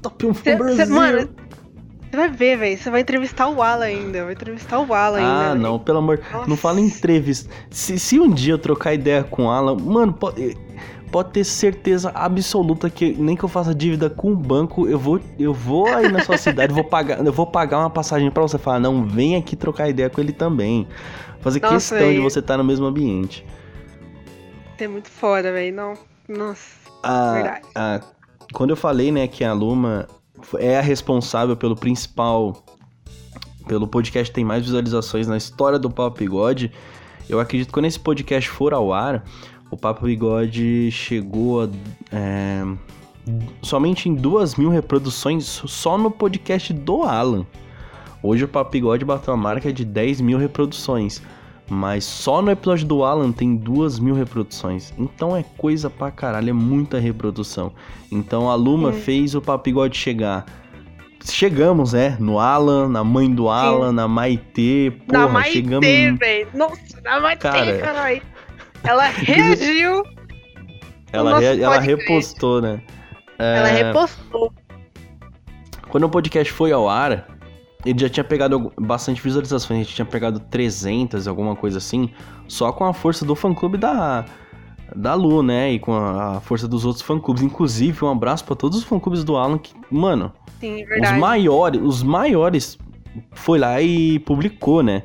Top 0.00 0.26
1 0.26 0.34
cê, 0.34 0.56
Brasil! 0.56 0.86
Cê, 0.86 0.92
mano, 0.92 1.28
você 2.10 2.16
vai 2.16 2.30
ver, 2.30 2.58
velho. 2.58 2.78
Você 2.78 2.90
vai 2.90 3.00
entrevistar 3.00 3.48
o 3.48 3.62
Alan 3.62 3.86
ainda. 3.86 4.24
Vai 4.24 4.34
entrevistar 4.34 4.78
o 4.78 4.92
Alan 4.92 5.18
ah, 5.20 5.38
ainda. 5.38 5.50
Ah, 5.50 5.54
não, 5.54 5.78
pelo 5.78 5.98
amor. 5.98 6.20
Nossa. 6.32 6.48
Não 6.48 6.56
fala 6.56 6.80
em 6.80 6.86
entrevista. 6.86 7.50
Se, 7.70 7.98
se 7.98 8.20
um 8.20 8.30
dia 8.30 8.54
eu 8.54 8.58
trocar 8.58 8.92
ideia 8.94 9.24
com 9.24 9.46
o 9.46 9.50
Alan, 9.50 9.76
mano, 9.76 10.12
pode, 10.12 10.56
pode 11.10 11.30
ter 11.30 11.44
certeza 11.44 12.10
absoluta 12.14 12.90
que 12.90 13.14
nem 13.14 13.34
que 13.34 13.42
eu 13.42 13.48
faça 13.48 13.74
dívida 13.74 14.10
com 14.10 14.32
o 14.32 14.36
banco, 14.36 14.86
eu 14.86 14.98
vou, 14.98 15.20
eu 15.38 15.54
vou 15.54 15.86
aí 15.86 16.10
na 16.10 16.22
sua 16.22 16.36
cidade, 16.36 16.74
vou 16.74 16.84
pagar, 16.84 17.24
eu 17.24 17.32
vou 17.32 17.46
pagar 17.46 17.78
uma 17.78 17.90
passagem 17.90 18.30
para 18.30 18.42
você 18.42 18.58
falar, 18.58 18.78
não, 18.78 19.06
vem 19.06 19.36
aqui 19.36 19.56
trocar 19.56 19.88
ideia 19.88 20.10
com 20.10 20.20
ele 20.20 20.32
também. 20.32 20.86
Fazer 21.40 21.60
Nossa, 21.60 21.74
questão 21.74 21.98
véio. 21.98 22.14
de 22.14 22.20
você 22.20 22.40
estar 22.40 22.54
tá 22.54 22.58
no 22.58 22.64
mesmo 22.64 22.86
ambiente 22.86 23.44
é 24.84 24.88
muito 24.88 25.08
foda, 25.08 25.52
velho. 25.52 25.74
Não, 25.74 25.94
nossa, 26.28 26.76
a, 27.02 27.32
verdade. 27.32 27.66
A, 27.74 28.00
quando 28.52 28.70
eu 28.70 28.76
falei, 28.76 29.10
né, 29.10 29.26
que 29.26 29.44
a 29.44 29.52
Luma 29.52 30.06
é 30.58 30.78
a 30.78 30.80
responsável 30.80 31.56
pelo 31.56 31.76
principal, 31.76 32.62
pelo 33.66 33.86
podcast 33.86 34.30
que 34.30 34.34
tem 34.34 34.44
mais 34.44 34.64
visualizações 34.64 35.26
na 35.26 35.36
história 35.36 35.78
do 35.78 35.90
Papo 35.90 36.18
Bigode, 36.18 36.72
eu 37.28 37.40
acredito 37.40 37.68
que 37.68 37.72
quando 37.72 37.86
esse 37.86 37.98
podcast 37.98 38.48
for 38.50 38.74
ao 38.74 38.92
ar, 38.92 39.24
o 39.70 39.76
Papo 39.76 40.04
Bigode 40.04 40.90
chegou 40.90 41.62
a, 41.62 41.68
é, 42.10 42.62
somente 43.62 44.08
em 44.08 44.14
duas 44.14 44.56
mil 44.56 44.68
reproduções 44.68 45.44
só 45.44 45.96
no 45.96 46.10
podcast 46.10 46.72
do 46.72 47.02
Alan. 47.02 47.46
Hoje 48.22 48.44
o 48.44 48.48
Papo 48.48 48.70
Bigode 48.70 49.04
bateu 49.04 49.34
a 49.34 49.36
marca 49.36 49.72
de 49.72 49.84
10 49.84 50.20
mil 50.20 50.38
reproduções. 50.38 51.22
Mas 51.68 52.04
só 52.04 52.42
no 52.42 52.50
episódio 52.50 52.86
do 52.86 53.04
Alan 53.04 53.32
tem 53.32 53.56
duas 53.56 53.98
mil 53.98 54.14
reproduções. 54.14 54.92
Então 54.98 55.36
é 55.36 55.44
coisa 55.56 55.88
pra 55.88 56.10
caralho, 56.10 56.50
é 56.50 56.52
muita 56.52 56.98
reprodução. 56.98 57.72
Então 58.10 58.50
a 58.50 58.54
Luma 58.54 58.90
é. 58.90 58.92
fez 58.92 59.34
o 59.34 59.40
Papigode 59.40 59.96
chegar. 59.96 60.44
Chegamos, 61.24 61.94
é, 61.94 62.16
no 62.18 62.40
Alan, 62.40 62.88
na 62.88 63.04
mãe 63.04 63.32
do 63.32 63.48
Alan, 63.48 63.90
Sim. 63.90 63.94
na 63.94 64.08
Maitê, 64.08 64.92
porra, 65.06 65.20
na 65.20 65.28
Maitê, 65.28 65.52
chegamos... 65.52 66.18
velho. 66.18 66.48
Nossa, 66.52 67.00
na 67.02 67.20
Maitê, 67.20 67.42
Cara... 67.42 67.78
caralho. 67.78 68.22
Ela 68.82 69.06
reagiu. 69.14 70.02
ela, 71.12 71.38
re... 71.38 71.62
ela 71.62 71.78
repostou, 71.78 72.60
né? 72.60 72.82
É... 73.38 73.58
Ela 73.58 73.68
repostou. 73.68 74.52
Quando 75.88 76.04
o 76.04 76.08
podcast 76.08 76.52
foi 76.52 76.72
ao 76.72 76.88
ar, 76.88 77.28
ele 77.84 77.98
já 77.98 78.08
tinha 78.08 78.24
pegado 78.24 78.72
bastante 78.80 79.20
visualizações, 79.20 79.80
a 79.80 79.82
gente 79.82 79.94
tinha 79.94 80.06
pegado 80.06 80.38
300, 80.38 81.26
alguma 81.26 81.56
coisa 81.56 81.78
assim, 81.78 82.10
só 82.46 82.72
com 82.72 82.84
a 82.84 82.92
força 82.92 83.24
do 83.24 83.34
fã-clube 83.34 83.76
da, 83.76 84.24
da 84.94 85.14
Lu, 85.14 85.42
né? 85.42 85.72
E 85.72 85.78
com 85.78 85.92
a, 85.92 86.36
a 86.36 86.40
força 86.40 86.68
dos 86.68 86.84
outros 86.84 87.04
fã-clubes. 87.04 87.42
Inclusive, 87.42 88.04
um 88.04 88.10
abraço 88.10 88.44
para 88.44 88.54
todos 88.54 88.78
os 88.78 88.84
fã-clubes 88.84 89.24
do 89.24 89.36
Alan 89.36 89.58
que, 89.58 89.74
mano, 89.90 90.32
Sim, 90.60 90.82
os 90.82 90.88
verdade. 90.88 91.18
maiores, 91.18 91.80
os 91.82 92.02
maiores 92.02 92.78
foi 93.32 93.58
lá 93.58 93.80
e 93.80 94.18
publicou, 94.20 94.82
né? 94.82 95.02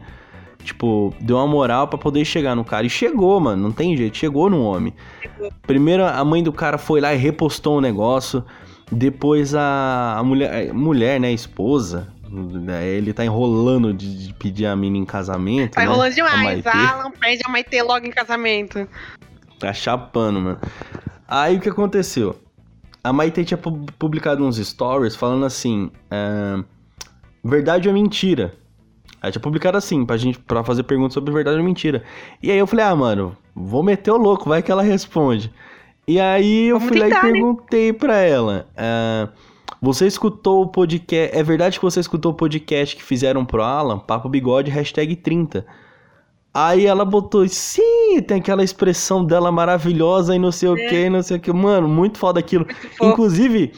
Tipo, 0.64 1.14
deu 1.22 1.38
uma 1.38 1.48
moral 1.48 1.88
pra 1.88 1.98
poder 1.98 2.26
chegar 2.26 2.54
no 2.54 2.64
cara. 2.64 2.86
E 2.86 2.90
chegou, 2.90 3.40
mano, 3.40 3.64
não 3.64 3.72
tem 3.72 3.96
jeito, 3.96 4.18
chegou 4.18 4.50
no 4.50 4.62
homem. 4.62 4.94
Chegou. 5.22 5.50
Primeiro 5.66 6.06
a 6.06 6.24
mãe 6.26 6.44
do 6.44 6.52
cara 6.52 6.78
foi 6.78 7.00
lá 7.00 7.14
e 7.14 7.18
repostou 7.18 7.78
o 7.78 7.82
negócio. 7.82 8.44
Depois 8.92 9.56
a, 9.56 10.16
a 10.18 10.24
mulher, 10.24 10.70
a 10.70 10.74
mulher, 10.74 11.20
né, 11.20 11.28
a 11.28 11.32
esposa, 11.32 12.08
ele 12.84 13.14
tá 13.14 13.24
enrolando 13.26 13.94
de, 13.94 14.28
de 14.28 14.34
pedir 14.34 14.66
a 14.66 14.76
mina 14.76 14.98
em 14.98 15.06
casamento. 15.06 15.74
Tá 15.74 15.82
né, 15.82 15.86
enrolando 15.88 16.12
a 16.12 16.16
demais. 16.16 16.64
Maitê. 16.64 16.70
Alan 16.70 17.12
pede 17.12 17.42
a 17.46 17.50
Maitê 17.50 17.82
logo 17.82 18.06
em 18.06 18.12
casamento. 18.12 18.88
Tá 19.60 19.74
chapando, 19.74 20.40
mano. 20.40 20.60
Aí 21.28 21.58
o 21.58 21.60
que 21.62 21.70
aconteceu? 21.70 22.36
A 23.04 23.12
Maite 23.14 23.44
tinha 23.46 23.58
pu- 23.58 23.86
publicado 23.98 24.44
uns 24.46 24.58
stories 24.58 25.16
falando 25.16 25.46
assim: 25.46 25.90
ah, 26.12 26.64
verdade 27.44 27.88
ou 27.88 27.94
mentira? 27.94 28.54
Aí 29.22 29.32
tinha 29.32 29.42
publicado 29.42 29.78
assim, 29.78 30.06
pra 30.06 30.16
gente 30.18 30.38
pra 30.40 30.64
fazer 30.64 30.84
perguntas 30.84 31.14
sobre 31.14 31.34
verdade 31.34 31.58
ou 31.58 31.64
mentira. 31.64 32.04
E 32.42 32.52
aí 32.52 32.58
eu 32.58 32.68
falei: 32.68 32.86
ah, 32.86 32.96
mano, 32.96 33.36
vou 33.56 33.82
meter 33.84 34.12
o 34.12 34.18
louco, 34.18 34.48
vai 34.50 34.62
que 34.62 34.72
ela 34.72 34.84
responde. 34.84 35.52
E 36.08 36.20
aí 36.20 36.68
eu 36.68 36.80
Vamos 36.80 36.90
fui 36.90 37.00
lá 37.00 37.06
tentar, 37.08 37.20
e 37.20 37.24
né? 37.26 37.32
perguntei 37.34 37.94
pra 37.94 38.18
ela: 38.18 38.68
ah, 38.78 39.30
você 39.82 40.08
escutou 40.08 40.64
o 40.64 40.68
podcast. 40.68 41.36
É 41.38 41.44
verdade 41.44 41.80
que 41.80 41.86
você 41.86 42.00
escutou 42.00 42.32
o 42.32 42.36
podcast 42.36 42.96
que 42.96 43.04
fizeram 43.04 43.46
pro 43.46 43.62
Alan? 43.64 44.00
Papo 44.00 44.28
Bigode, 44.30 44.72
hashtag 44.72 45.16
30. 45.16 45.66
Aí 46.54 46.86
ela 46.88 47.06
botou, 47.06 47.48
sim, 47.48 48.20
tem 48.28 48.38
aquela 48.40 48.64
expressão 48.64 49.24
dela 49.24 49.52
maravilhosa 49.52 50.36
e 50.36 50.40
não 50.40 50.52
sei 50.52 50.70
o 50.70 50.78
É. 50.78 50.88
que, 50.90 51.10
não 51.10 51.22
sei 51.22 51.38
o 51.38 51.40
que. 51.40 51.54
Mano, 51.54 51.88
muito 51.88 52.18
foda 52.18 52.40
aquilo. 52.40 52.66
fofo. 52.98 53.06
Inclusive, 53.12 53.74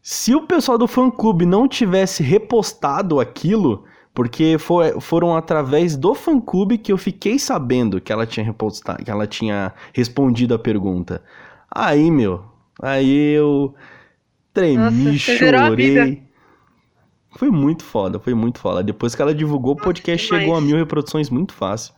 se 0.00 0.34
o 0.34 0.42
pessoal 0.42 0.76
do 0.76 0.88
fã 0.88 1.08
clube 1.10 1.46
não 1.46 1.68
tivesse 1.68 2.22
repostado 2.24 3.20
aquilo, 3.20 3.84
porque 4.12 4.56
foram 5.00 5.36
através 5.36 5.96
do 5.96 6.12
fã 6.14 6.40
clube 6.40 6.76
que 6.76 6.90
eu 6.92 6.98
fiquei 6.98 7.38
sabendo 7.38 8.00
que 8.00 8.12
ela 8.12 8.26
tinha 8.26 8.44
repostado, 8.44 9.04
que 9.04 9.10
ela 9.10 9.26
tinha 9.26 9.72
respondido 9.92 10.54
a 10.54 10.58
pergunta. 10.58 11.22
Aí, 11.70 12.10
meu, 12.10 12.42
aí 12.82 13.32
eu 13.34 13.74
tremi, 14.52 14.76
Nossa, 14.76 15.18
chorei. 15.18 16.22
Foi 17.36 17.50
muito 17.50 17.82
foda, 17.82 18.18
foi 18.18 18.34
muito 18.34 18.58
foda. 18.58 18.82
Depois 18.82 19.14
que 19.14 19.22
ela 19.22 19.34
divulgou, 19.34 19.72
o 19.72 19.76
podcast 19.76 20.26
demais. 20.26 20.42
chegou 20.42 20.56
a 20.56 20.60
mil 20.60 20.76
reproduções 20.76 21.30
muito 21.30 21.54
fácil. 21.54 21.94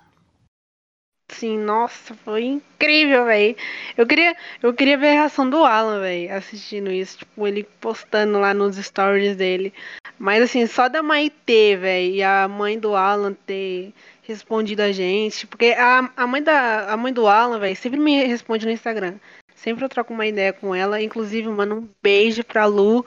Sim, 1.31 1.59
nossa, 1.59 2.15
foi 2.15 2.45
incrível, 2.45 3.25
velho. 3.25 3.57
Eu 3.97 4.07
queria, 4.07 4.37
eu 4.63 4.75
queria 4.75 4.97
ver 4.97 5.09
a 5.09 5.13
reação 5.13 5.49
do 5.49 5.65
Alan, 5.65 6.01
velho, 6.01 6.33
assistindo 6.35 6.93
isso, 6.93 7.19
tipo, 7.19 7.47
ele 7.47 7.65
postando 7.81 8.39
lá 8.39 8.53
nos 8.53 8.77
stories 8.77 9.35
dele. 9.35 9.73
Mas 10.19 10.43
assim, 10.43 10.67
só 10.67 10.89
da 10.89 11.03
Maitê, 11.03 11.77
velho, 11.77 12.15
e 12.15 12.23
a 12.23 12.47
mãe 12.47 12.79
do 12.79 12.95
Alan 12.95 13.33
ter 13.47 13.93
respondido 14.23 14.83
a 14.83 14.93
gente, 14.93 15.47
porque 15.47 15.75
a, 15.77 16.11
a 16.17 16.27
mãe 16.27 16.43
da 16.43 16.93
a 16.93 16.97
mãe 16.97 17.13
do 17.13 17.27
Alan, 17.27 17.59
velho, 17.59 17.77
sempre 17.77 17.99
me 17.99 18.25
responde 18.25 18.65
no 18.67 18.73
Instagram. 18.73 19.15
Sempre 19.65 19.83
eu 19.83 19.89
troco 19.89 20.13
uma 20.13 20.27
ideia 20.27 20.53
com 20.53 20.75
ela, 20.75 21.01
inclusive, 21.01 21.49
mano, 21.49 21.77
um 21.77 21.89
beijo 22.03 22.45
pra 22.45 22.67
Lu, 22.67 23.03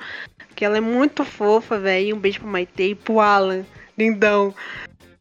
que 0.56 0.65
ela 0.65 0.78
é 0.78 0.82
muito 0.82 1.24
fofa, 1.24 1.78
velho, 1.78 2.15
um 2.15 2.20
beijo 2.20 2.39
pro 2.39 2.50
Maitê 2.50 2.89
e 2.89 2.96
pro 2.96 3.20
Alan, 3.20 3.63
lindão. 3.96 4.56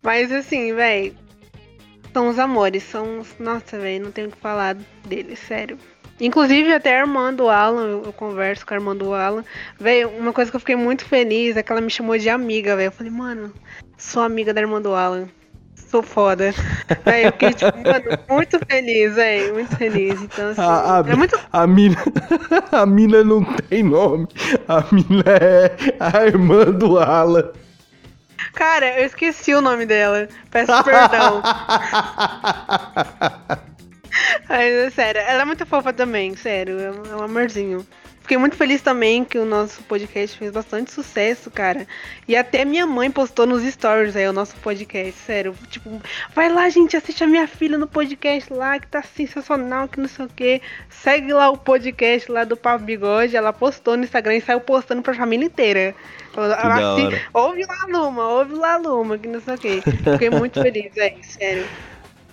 Mas 0.02 0.32
assim, 0.32 0.72
velho, 0.72 1.14
são 2.10 2.30
os 2.30 2.38
amores, 2.38 2.84
são 2.84 3.18
os. 3.20 3.38
Nossa, 3.38 3.78
velho, 3.78 4.04
não 4.04 4.10
tenho 4.10 4.28
o 4.28 4.30
que 4.30 4.38
falar 4.38 4.76
deles, 5.06 5.38
sério. 5.40 5.78
Inclusive, 6.18 6.72
até 6.72 6.96
a 6.96 7.00
irmã 7.00 7.34
do 7.34 7.50
Alan, 7.50 8.00
eu 8.02 8.12
converso 8.14 8.64
com 8.64 8.72
a 8.72 8.78
irmã 8.78 8.96
do 8.96 9.12
Alan. 9.12 9.44
Velho, 9.78 10.08
uma 10.08 10.32
coisa 10.32 10.50
que 10.50 10.56
eu 10.56 10.60
fiquei 10.60 10.76
muito 10.76 11.04
feliz 11.04 11.54
é 11.54 11.62
que 11.62 11.70
ela 11.70 11.82
me 11.82 11.90
chamou 11.90 12.16
de 12.16 12.30
amiga, 12.30 12.74
velho. 12.74 12.88
Eu 12.88 12.92
falei, 12.92 13.12
mano, 13.12 13.52
sou 13.98 14.22
amiga 14.22 14.54
da 14.54 14.62
irmã 14.62 14.80
do 14.80 14.94
Alan. 14.94 15.28
Sou 15.76 16.02
foda. 16.02 16.52
Velho, 17.04 17.26
eu 17.26 17.32
fiquei, 17.32 17.52
tipo, 17.52 17.78
mano, 17.78 18.18
muito 18.28 18.58
feliz, 18.66 19.14
velho. 19.14 19.54
Muito 19.54 19.76
feliz. 19.76 20.20
Então, 20.20 20.50
assim. 20.50 20.60
A, 20.60 20.96
a, 20.96 20.98
é 21.06 21.14
muito. 21.14 21.38
a 21.52 21.66
mina, 21.66 21.96
a 22.72 22.86
mina 22.86 23.22
não 23.22 23.44
tem 23.44 23.82
nome. 23.82 24.26
A 24.66 24.82
mina 24.92 25.24
é 25.40 25.76
a 26.00 26.26
irmã 26.26 26.64
do 26.64 26.98
Alan. 26.98 27.50
Cara, 28.54 29.00
eu 29.00 29.06
esqueci 29.06 29.54
o 29.54 29.60
nome 29.60 29.86
dela. 29.86 30.28
Peço 30.50 30.72
perdão. 30.82 31.42
Mas 34.48 34.72
é 34.72 34.90
sério, 34.90 35.20
ela 35.20 35.42
é 35.42 35.44
muito 35.44 35.66
fofa 35.66 35.92
também, 35.92 36.34
sério, 36.36 36.80
é 36.80 36.90
um, 36.90 37.02
é 37.12 37.16
um 37.16 37.22
amorzinho. 37.22 37.86
Fiquei 38.26 38.38
muito 38.38 38.56
feliz 38.56 38.82
também 38.82 39.24
que 39.24 39.38
o 39.38 39.44
nosso 39.44 39.80
podcast 39.84 40.36
fez 40.36 40.50
bastante 40.50 40.90
sucesso, 40.90 41.48
cara. 41.48 41.86
E 42.26 42.34
até 42.34 42.64
minha 42.64 42.84
mãe 42.84 43.08
postou 43.08 43.46
nos 43.46 43.62
stories 43.62 44.16
aí 44.16 44.26
o 44.26 44.32
nosso 44.32 44.56
podcast, 44.56 45.12
sério. 45.20 45.54
Tipo, 45.70 46.02
vai 46.34 46.52
lá, 46.52 46.68
gente, 46.68 46.96
assiste 46.96 47.22
a 47.22 47.26
minha 47.28 47.46
filha 47.46 47.78
no 47.78 47.86
podcast 47.86 48.52
lá, 48.52 48.80
que 48.80 48.88
tá 48.88 49.00
sensacional, 49.00 49.86
que 49.86 50.00
não 50.00 50.08
sei 50.08 50.24
o 50.24 50.28
que. 50.28 50.60
Segue 50.90 51.32
lá 51.32 51.48
o 51.50 51.56
podcast 51.56 52.28
lá 52.32 52.42
do 52.42 52.56
Papo 52.56 52.84
Bigode. 52.84 53.36
Ela 53.36 53.52
postou 53.52 53.96
no 53.96 54.02
Instagram 54.02 54.34
e 54.34 54.40
saiu 54.40 54.58
postando 54.58 55.02
pra 55.02 55.14
família 55.14 55.46
inteira. 55.46 55.94
Falou, 56.32 56.50
da 56.50 56.56
"Assi- 56.56 57.04
hora. 57.06 57.20
Ouve 57.32 57.64
lá, 57.64 57.86
Luma, 57.88 58.28
ouve 58.28 58.54
lá, 58.54 58.76
Luma, 58.76 59.16
que 59.18 59.28
não 59.28 59.40
sei 59.40 59.54
o 59.54 59.58
que. 59.58 59.80
Fiquei 59.82 60.30
muito 60.30 60.60
feliz, 60.60 60.92
velho, 60.92 61.16
sério. 61.22 61.64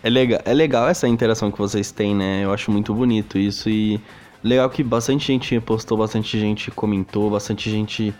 É 0.03 0.09
legal, 0.09 0.41
é 0.43 0.53
legal 0.55 0.89
essa 0.89 1.07
interação 1.07 1.51
que 1.51 1.59
vocês 1.59 1.91
têm, 1.91 2.15
né? 2.15 2.41
Eu 2.43 2.51
acho 2.51 2.71
muito 2.71 2.95
bonito 2.95 3.37
isso 3.37 3.69
e 3.69 4.01
legal 4.43 4.69
que 4.69 4.83
bastante 4.83 5.25
gente 5.25 5.59
postou, 5.61 5.97
bastante 5.97 6.39
gente 6.39 6.69
comentou, 6.71 7.29
bastante 7.29 7.69
gente 7.69 8.13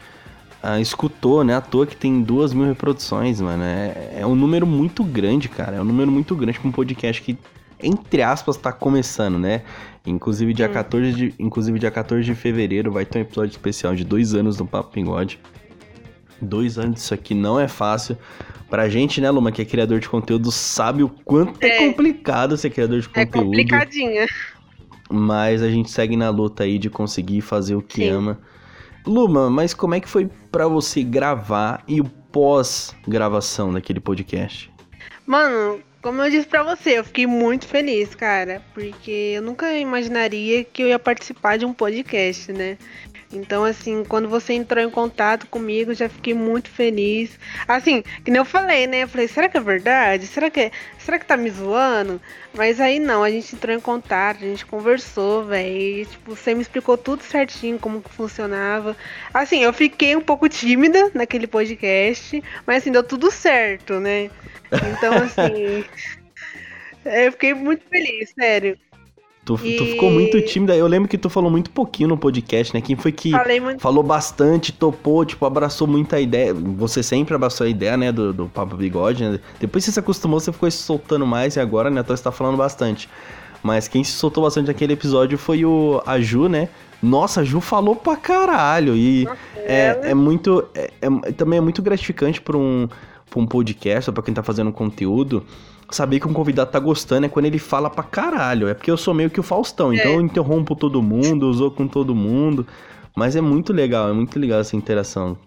ah, 0.61 0.79
escutou, 0.79 1.43
né? 1.43 1.55
À 1.55 1.61
toa 1.61 1.85
que 1.85 1.95
tem 1.95 2.21
duas 2.21 2.53
mil 2.53 2.65
reproduções, 2.65 3.41
mano. 3.41 3.63
É, 3.63 4.19
é 4.19 4.25
um 4.25 4.33
número 4.35 4.65
muito 4.65 5.03
grande, 5.03 5.49
cara. 5.49 5.75
É 5.75 5.81
um 5.81 5.85
número 5.85 6.09
muito 6.11 6.35
grande 6.35 6.57
pra 6.59 6.69
um 6.69 6.71
podcast 6.71 7.21
que, 7.21 7.37
entre 7.81 8.21
aspas, 8.21 8.55
tá 8.55 8.71
começando, 8.71 9.37
né? 9.37 9.63
Inclusive 10.05 10.53
dia, 10.53 10.69
Hum. 10.69 10.73
14 10.73 11.13
de, 11.13 11.33
inclusive 11.37 11.77
dia 11.79 11.91
14 11.91 12.23
de 12.23 12.33
fevereiro 12.35 12.91
vai 12.91 13.05
ter 13.05 13.19
um 13.19 13.21
episódio 13.21 13.51
especial 13.51 13.93
de 13.93 14.03
dois 14.05 14.33
anos 14.33 14.55
do 14.57 14.65
Papo 14.65 14.93
Bigode. 14.93 15.39
Dois 16.41 16.77
anos 16.77 16.95
disso 16.95 17.13
aqui 17.13 17.33
não 17.33 17.59
é 17.59 17.67
fácil. 17.67 18.17
Pra 18.69 18.89
gente, 18.89 19.21
né, 19.21 19.29
Luma, 19.29 19.51
que 19.51 19.61
é 19.61 19.65
criador 19.65 19.99
de 19.99 20.09
conteúdo, 20.09 20.51
sabe 20.51 21.03
o 21.03 21.09
quanto 21.09 21.61
é, 21.63 21.67
É. 21.67 21.87
complicado 21.87 22.57
ser 22.57 22.69
criador 22.69 23.01
de 23.01 23.09
É 23.13 23.25
conteúdo. 23.25 23.51
Mas 25.13 25.61
a 25.61 25.69
gente 25.69 25.91
segue 25.91 26.17
na 26.17 26.31
luta 26.31 26.63
aí 26.63 26.79
de 26.79 26.89
conseguir 26.89 27.41
fazer 27.41 27.75
o 27.75 27.81
que 27.81 28.01
Sim. 28.01 28.09
ama. 28.09 28.39
Luma, 29.05 29.49
mas 29.49 29.73
como 29.73 29.93
é 29.93 29.99
que 29.99 30.09
foi 30.09 30.29
pra 30.51 30.67
você 30.67 31.03
gravar 31.03 31.83
e 31.87 32.01
o 32.01 32.05
pós-gravação 32.05 33.71
daquele 33.71 33.99
podcast? 33.99 34.71
Mano, 35.25 35.81
como 36.01 36.21
eu 36.21 36.29
disse 36.31 36.47
pra 36.47 36.63
você, 36.63 36.99
eu 36.99 37.03
fiquei 37.03 37.27
muito 37.27 37.67
feliz, 37.67 38.15
cara, 38.15 38.61
porque 38.73 39.33
eu 39.35 39.41
nunca 39.41 39.71
imaginaria 39.77 40.63
que 40.63 40.81
eu 40.81 40.87
ia 40.87 40.97
participar 40.97 41.57
de 41.57 41.65
um 41.65 41.73
podcast, 41.73 42.51
né? 42.51 42.77
Então, 43.37 43.63
assim, 43.63 44.03
quando 44.03 44.29
você 44.29 44.53
entrou 44.53 44.83
em 44.83 44.89
contato 44.89 45.47
comigo, 45.47 45.93
já 45.93 46.07
fiquei 46.07 46.33
muito 46.33 46.69
feliz. 46.69 47.39
Assim, 47.67 48.03
que 48.23 48.31
nem 48.31 48.39
eu 48.39 48.45
falei, 48.45 48.87
né? 48.87 49.03
Eu 49.03 49.07
falei, 49.07 49.27
será 49.27 49.49
que 49.49 49.57
é 49.57 49.59
verdade? 49.59 50.27
Será 50.27 50.49
que, 50.49 50.71
será 50.97 51.17
que 51.17 51.25
tá 51.25 51.35
me 51.35 51.49
zoando? 51.49 52.21
Mas 52.53 52.79
aí 52.79 52.99
não, 52.99 53.23
a 53.23 53.29
gente 53.29 53.55
entrou 53.55 53.75
em 53.75 53.79
contato, 53.79 54.37
a 54.37 54.47
gente 54.47 54.65
conversou, 54.65 55.45
velho. 55.45 56.05
Tipo, 56.05 56.35
você 56.35 56.53
me 56.53 56.61
explicou 56.61 56.97
tudo 56.97 57.23
certinho 57.23 57.79
como 57.79 58.01
que 58.01 58.09
funcionava. 58.09 58.95
Assim, 59.33 59.63
eu 59.63 59.73
fiquei 59.73 60.15
um 60.15 60.21
pouco 60.21 60.47
tímida 60.47 61.11
naquele 61.13 61.47
podcast, 61.47 62.43
mas 62.65 62.77
assim, 62.77 62.91
deu 62.91 63.03
tudo 63.03 63.31
certo, 63.31 63.99
né? 63.99 64.29
Então, 64.71 65.13
assim. 65.15 65.83
eu 67.05 67.31
fiquei 67.31 67.53
muito 67.53 67.83
feliz, 67.89 68.31
sério. 68.37 68.77
Tu, 69.45 69.57
tu 69.57 69.65
E- 69.65 69.91
ficou 69.91 70.09
muito 70.09 70.41
tímida. 70.41 70.73
Eu 70.75 70.87
lembro 70.87 71.09
que 71.09 71.17
tu 71.17 71.29
falou 71.29 71.51
muito 71.51 71.69
pouquinho 71.69 72.07
no 72.09 72.17
podcast, 72.17 72.73
né? 72.73 72.79
Quem 72.79 72.95
foi 72.95 73.11
que 73.11 73.31
muito. 73.61 73.81
falou 73.81 74.01
bastante, 74.01 74.71
topou, 74.71 75.25
tipo, 75.25 75.45
abraçou 75.45 75.85
muita 75.85 76.17
ideia. 76.19 76.53
Você 76.53 77.03
sempre 77.03 77.35
abraçou 77.35 77.65
a 77.65 77.69
ideia, 77.69 77.97
né, 77.97 78.11
do, 78.11 78.31
do 78.31 78.45
Papo 78.47 78.77
Bigode, 78.77 79.21
né? 79.23 79.39
Depois 79.59 79.83
que 79.83 79.87
você 79.91 79.93
se 79.95 79.99
acostumou, 79.99 80.39
você 80.39 80.51
ficou 80.53 80.71
se 80.71 80.77
soltando 80.77 81.27
mais 81.27 81.57
e 81.57 81.59
agora, 81.59 81.89
né, 81.89 81.99
então 81.99 82.15
você 82.15 82.23
tá 82.23 82.31
falando 82.31 82.55
bastante. 82.55 83.09
Mas 83.61 83.87
quem 83.89 84.01
se 84.03 84.11
soltou 84.13 84.43
bastante 84.43 84.67
naquele 84.67 84.93
episódio 84.93 85.37
foi 85.37 85.65
o 85.65 86.01
a 86.05 86.19
Ju, 86.21 86.47
né? 86.47 86.69
Nossa, 87.01 87.41
a 87.41 87.43
Ju 87.43 87.59
falou 87.59 87.95
pra 87.97 88.15
caralho. 88.15 88.95
E 88.95 89.27
é, 89.57 89.87
ela- 89.87 90.05
é 90.07 90.13
muito. 90.13 90.63
É, 90.73 90.89
é- 91.01 91.31
também 91.33 91.57
é 91.57 91.61
muito 91.61 91.81
gratificante 91.81 92.39
pra 92.41 92.57
um, 92.57 92.87
pra 93.29 93.39
um 93.41 93.45
podcast, 93.45 94.09
ou 94.09 94.13
pra 94.13 94.23
quem 94.23 94.33
tá 94.33 94.41
fazendo 94.43 94.71
conteúdo, 94.71 95.45
saber 95.91 96.19
que 96.19 96.27
um 96.27 96.33
convidado 96.33 96.71
tá 96.71 96.79
gostando 96.79 97.25
é 97.25 97.29
quando 97.29 97.45
ele 97.45 97.59
fala 97.59 97.89
pra 97.89 98.03
caralho. 98.03 98.67
É 98.67 98.73
porque 98.73 98.89
eu 98.91 98.97
sou 98.97 99.13
meio 99.13 99.29
que 99.29 99.39
o 99.39 99.43
Faustão, 99.43 99.93
então 99.93 100.11
É. 100.11 100.15
eu 100.15 100.21
interrompo 100.21 100.75
todo 100.75 101.01
mundo, 101.01 101.49
usou 101.49 101.71
com 101.71 101.87
todo 101.87 102.15
mundo. 102.15 102.65
Mas 103.15 103.35
é 103.35 103.41
muito 103.41 103.71
legal, 103.71 104.09
é 104.09 104.13
muito 104.13 104.39
legal 104.39 104.59
essa 104.59 104.75
interação. 104.75 105.37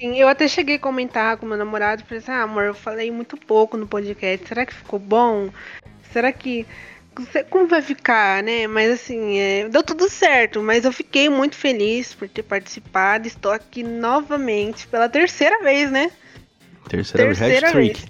Sim, 0.00 0.18
eu 0.18 0.28
até 0.28 0.46
cheguei 0.46 0.76
a 0.76 0.78
comentar 0.78 1.36
com 1.36 1.46
meu 1.46 1.56
namorado, 1.56 2.04
falei 2.04 2.18
assim, 2.18 2.30
ah, 2.30 2.42
amor, 2.42 2.64
eu 2.64 2.74
falei 2.74 3.10
muito 3.10 3.36
pouco 3.36 3.76
no 3.76 3.86
podcast, 3.86 4.46
será 4.46 4.66
que 4.66 4.74
ficou 4.74 4.98
bom? 4.98 5.48
Será 6.12 6.32
que 6.32 6.66
como 7.48 7.66
vai 7.66 7.80
ficar, 7.80 8.42
né? 8.42 8.66
Mas 8.66 8.92
assim, 8.92 9.38
é, 9.38 9.68
deu 9.68 9.82
tudo 9.82 10.08
certo. 10.08 10.62
Mas 10.62 10.84
eu 10.84 10.92
fiquei 10.92 11.28
muito 11.30 11.56
feliz 11.56 12.12
por 12.12 12.28
ter 12.28 12.42
participado. 12.42 13.26
Estou 13.26 13.52
aqui 13.52 13.82
novamente 13.82 14.86
pela 14.86 15.08
terceira 15.08 15.62
vez, 15.62 15.90
né? 15.90 16.10
Terceira, 16.88 17.34
terceira 17.34 17.72
vez. 17.72 18.04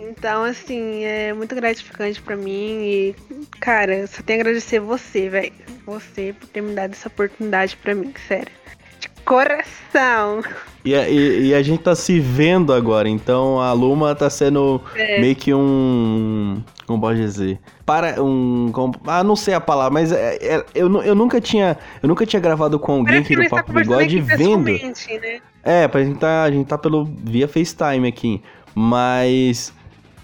Então, 0.00 0.44
assim, 0.44 1.04
é 1.04 1.32
muito 1.32 1.54
gratificante 1.54 2.20
para 2.22 2.36
mim 2.36 2.80
e, 2.82 3.16
cara, 3.60 4.06
só 4.06 4.22
tenho 4.22 4.38
a 4.38 4.42
agradecer 4.42 4.78
você, 4.78 5.28
velho. 5.28 5.52
Você 5.86 6.34
por 6.38 6.46
ter 6.48 6.60
me 6.60 6.74
dado 6.74 6.92
essa 6.92 7.08
oportunidade 7.08 7.76
para 7.76 7.94
mim, 7.94 8.12
sério. 8.26 8.52
De 9.00 9.08
coração. 9.24 10.42
E, 10.84 10.92
e, 10.92 11.48
e, 11.48 11.54
a 11.54 11.62
gente 11.62 11.82
tá 11.82 11.94
se 11.94 12.18
vendo 12.18 12.72
agora, 12.72 13.08
então 13.08 13.60
a 13.60 13.72
Luma 13.72 14.14
tá 14.14 14.30
sendo 14.30 14.80
é. 14.96 15.20
meio 15.20 15.36
que 15.36 15.52
um. 15.52 16.62
Como 16.86 17.00
pode 17.00 17.20
dizer? 17.20 17.60
Para 17.84 18.22
um. 18.22 18.70
Como, 18.72 18.94
ah, 19.06 19.22
não 19.22 19.36
sei 19.36 19.54
a 19.54 19.60
palavra, 19.60 19.92
mas 19.92 20.12
é, 20.12 20.38
é, 20.40 20.64
eu, 20.74 21.02
eu 21.02 21.14
nunca 21.14 21.40
tinha. 21.40 21.76
Eu 22.02 22.08
nunca 22.08 22.24
tinha 22.24 22.40
gravado 22.40 22.78
com 22.78 22.92
alguém 22.92 23.18
aqui 23.18 23.36
no 23.36 23.48
Papo 23.48 23.72
Bigode 23.72 24.20
vendo. 24.20 24.64
Né? 24.64 25.40
É, 25.62 25.86
pra 25.86 26.02
gente 26.02 26.18
tá, 26.18 26.44
a 26.44 26.50
gente 26.50 26.66
tá 26.66 26.78
pelo 26.78 27.04
via 27.04 27.46
FaceTime 27.46 28.08
aqui. 28.08 28.42
Mas. 28.74 29.72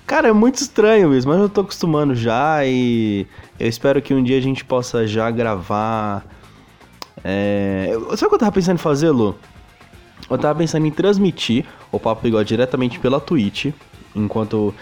Cara, 0.07 0.29
é 0.29 0.33
muito 0.33 0.57
estranho 0.57 1.09
mesmo, 1.09 1.33
mas 1.33 1.41
eu 1.41 1.49
tô 1.49 1.63
acostumando 1.63 2.15
já 2.15 2.65
e 2.65 3.27
eu 3.59 3.67
espero 3.67 4.03
que 4.03 4.13
um 4.13 4.23
dia 4.23 4.37
a 4.37 4.41
gente 4.41 4.65
possa 4.65 5.07
já 5.07 5.31
gravar. 5.31 6.27
É... 7.23 7.89
Sabe 8.11 8.27
o 8.27 8.29
que 8.29 8.35
eu 8.35 8.39
tava 8.39 8.53
pensando 8.53 8.75
em 8.75 8.79
fazer, 8.79 9.11
Lu? 9.11 9.35
Eu 10.29 10.39
tava 10.39 10.59
pensando 10.59 10.87
em 10.87 10.91
transmitir 10.91 11.65
o 11.91 11.99
Papo 11.99 12.23
Bigode 12.23 12.49
diretamente 12.49 12.99
pela 12.99 13.19
Twitch, 13.19 13.73
enquanto. 14.15 14.75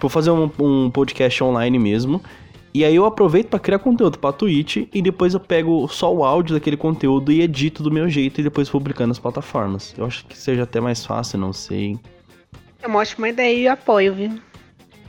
Vou 0.00 0.10
fazer 0.10 0.30
um, 0.30 0.50
um 0.58 0.90
podcast 0.90 1.42
online 1.42 1.78
mesmo. 1.78 2.20
E 2.74 2.84
aí 2.84 2.96
eu 2.96 3.06
aproveito 3.06 3.50
para 3.50 3.60
criar 3.60 3.78
conteúdo 3.78 4.18
pra 4.18 4.32
Twitch 4.32 4.88
e 4.92 5.00
depois 5.00 5.32
eu 5.32 5.40
pego 5.40 5.86
só 5.86 6.12
o 6.12 6.24
áudio 6.24 6.54
daquele 6.54 6.76
conteúdo 6.76 7.30
e 7.30 7.40
edito 7.40 7.84
do 7.84 7.90
meu 7.90 8.08
jeito 8.08 8.40
e 8.40 8.44
depois 8.44 8.68
publicando 8.68 9.08
nas 9.08 9.18
plataformas. 9.20 9.94
Eu 9.96 10.04
acho 10.04 10.26
que 10.26 10.36
seja 10.36 10.64
até 10.64 10.80
mais 10.80 11.06
fácil, 11.06 11.38
não 11.38 11.52
sei. 11.52 11.96
É 12.82 12.88
uma 12.88 12.98
ótima 12.98 13.28
ideia 13.28 13.56
e 13.56 13.68
apoio, 13.68 14.12
viu? 14.12 14.40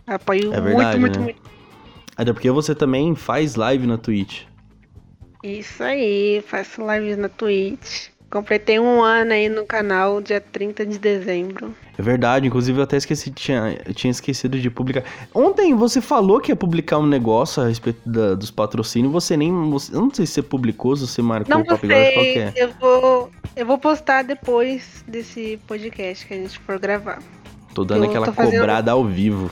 Apoio 0.07 0.53
é 0.53 0.61
verdade, 0.61 0.99
muito, 0.99 1.19
muito, 1.19 1.19
né? 1.19 1.25
muito. 1.25 1.41
Até 2.17 2.31
porque 2.31 2.49
você 2.51 2.73
também 2.73 3.15
faz 3.15 3.55
live 3.55 3.85
na 3.85 3.97
Twitch. 3.97 4.43
Isso 5.43 5.83
aí, 5.83 6.43
faço 6.47 6.81
lives 6.81 7.17
na 7.17 7.29
Twitch. 7.29 8.07
Completei 8.31 8.79
um 8.79 9.01
ano 9.01 9.31
aí 9.31 9.47
no 9.47 9.65
canal, 9.65 10.19
dia 10.19 10.41
30 10.41 10.85
de 10.85 10.97
dezembro. 10.97 11.73
É 11.97 12.01
verdade, 12.01 12.47
inclusive 12.47 12.79
eu 12.79 12.83
até 12.83 12.97
esqueci, 12.97 13.31
tinha, 13.31 13.77
tinha 13.93 14.11
esquecido 14.11 14.59
de 14.59 14.69
publicar. 14.69 15.03
Ontem 15.33 15.73
você 15.73 16.01
falou 16.01 16.41
que 16.41 16.51
ia 16.51 16.55
publicar 16.55 16.97
um 16.97 17.05
negócio 17.05 17.61
a 17.63 17.67
respeito 17.67 18.01
da, 18.05 18.33
dos 18.33 18.51
patrocínios, 18.51 19.13
você 19.13 19.37
nem. 19.37 19.51
Você, 19.69 19.95
eu 19.95 20.01
não 20.01 20.13
sei 20.13 20.25
se 20.25 20.33
você 20.33 20.41
publicou, 20.41 20.95
se 20.95 21.07
você 21.07 21.21
marcou 21.21 21.55
não 21.55 21.61
o 21.61 21.65
Papo 21.65 21.87
Qual 21.87 21.89
que 21.89 22.39
é. 22.39 22.53
Eu 22.55 22.69
vou, 22.79 23.31
eu 23.55 23.65
vou 23.65 23.77
postar 23.77 24.23
depois 24.23 25.05
desse 25.07 25.59
podcast 25.67 26.25
que 26.25 26.33
a 26.33 26.37
gente 26.37 26.59
for 26.59 26.79
gravar. 26.79 27.19
Tô 27.73 27.85
dando 27.85 28.05
eu 28.05 28.09
aquela 28.09 28.33
fazendo... 28.33 28.59
cobrada 28.59 28.91
ao 28.91 29.05
vivo. 29.05 29.49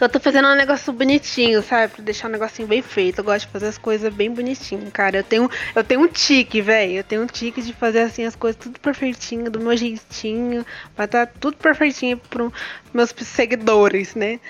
Então 0.00 0.06
eu 0.06 0.12
tô 0.12 0.18
fazendo 0.18 0.48
um 0.48 0.54
negócio 0.54 0.90
bonitinho, 0.94 1.62
sabe? 1.62 1.92
Pra 1.92 2.02
deixar 2.02 2.26
um 2.26 2.30
negocinho 2.30 2.66
bem 2.66 2.80
feito. 2.80 3.18
Eu 3.18 3.24
gosto 3.24 3.44
de 3.44 3.52
fazer 3.52 3.66
as 3.66 3.76
coisas 3.76 4.10
bem 4.10 4.32
bonitinho, 4.32 4.90
cara. 4.90 5.18
Eu 5.18 5.22
tenho, 5.22 5.50
eu 5.74 5.84
tenho 5.84 6.00
um 6.00 6.08
tique, 6.08 6.62
velho. 6.62 6.94
Eu 6.94 7.04
tenho 7.04 7.22
um 7.22 7.26
tique 7.26 7.60
de 7.60 7.74
fazer 7.74 7.98
assim 8.00 8.24
as 8.24 8.34
coisas 8.34 8.58
tudo 8.58 8.80
perfeitinho, 8.80 9.50
do 9.50 9.60
meu 9.60 9.76
jeitinho. 9.76 10.64
Pra 10.96 11.06
tá 11.06 11.26
tudo 11.26 11.58
perfeitinho 11.58 12.16
pros 12.16 12.50
meus 12.94 13.10
seguidores, 13.10 14.14
né? 14.14 14.40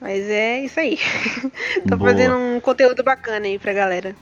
Mas 0.00 0.28
é 0.28 0.62
isso 0.62 0.80
aí. 0.80 0.98
tô 1.88 1.96
Boa. 1.96 2.10
fazendo 2.10 2.34
um 2.34 2.58
conteúdo 2.58 3.04
bacana 3.04 3.46
aí 3.46 3.60
pra 3.60 3.72
galera. 3.72 4.12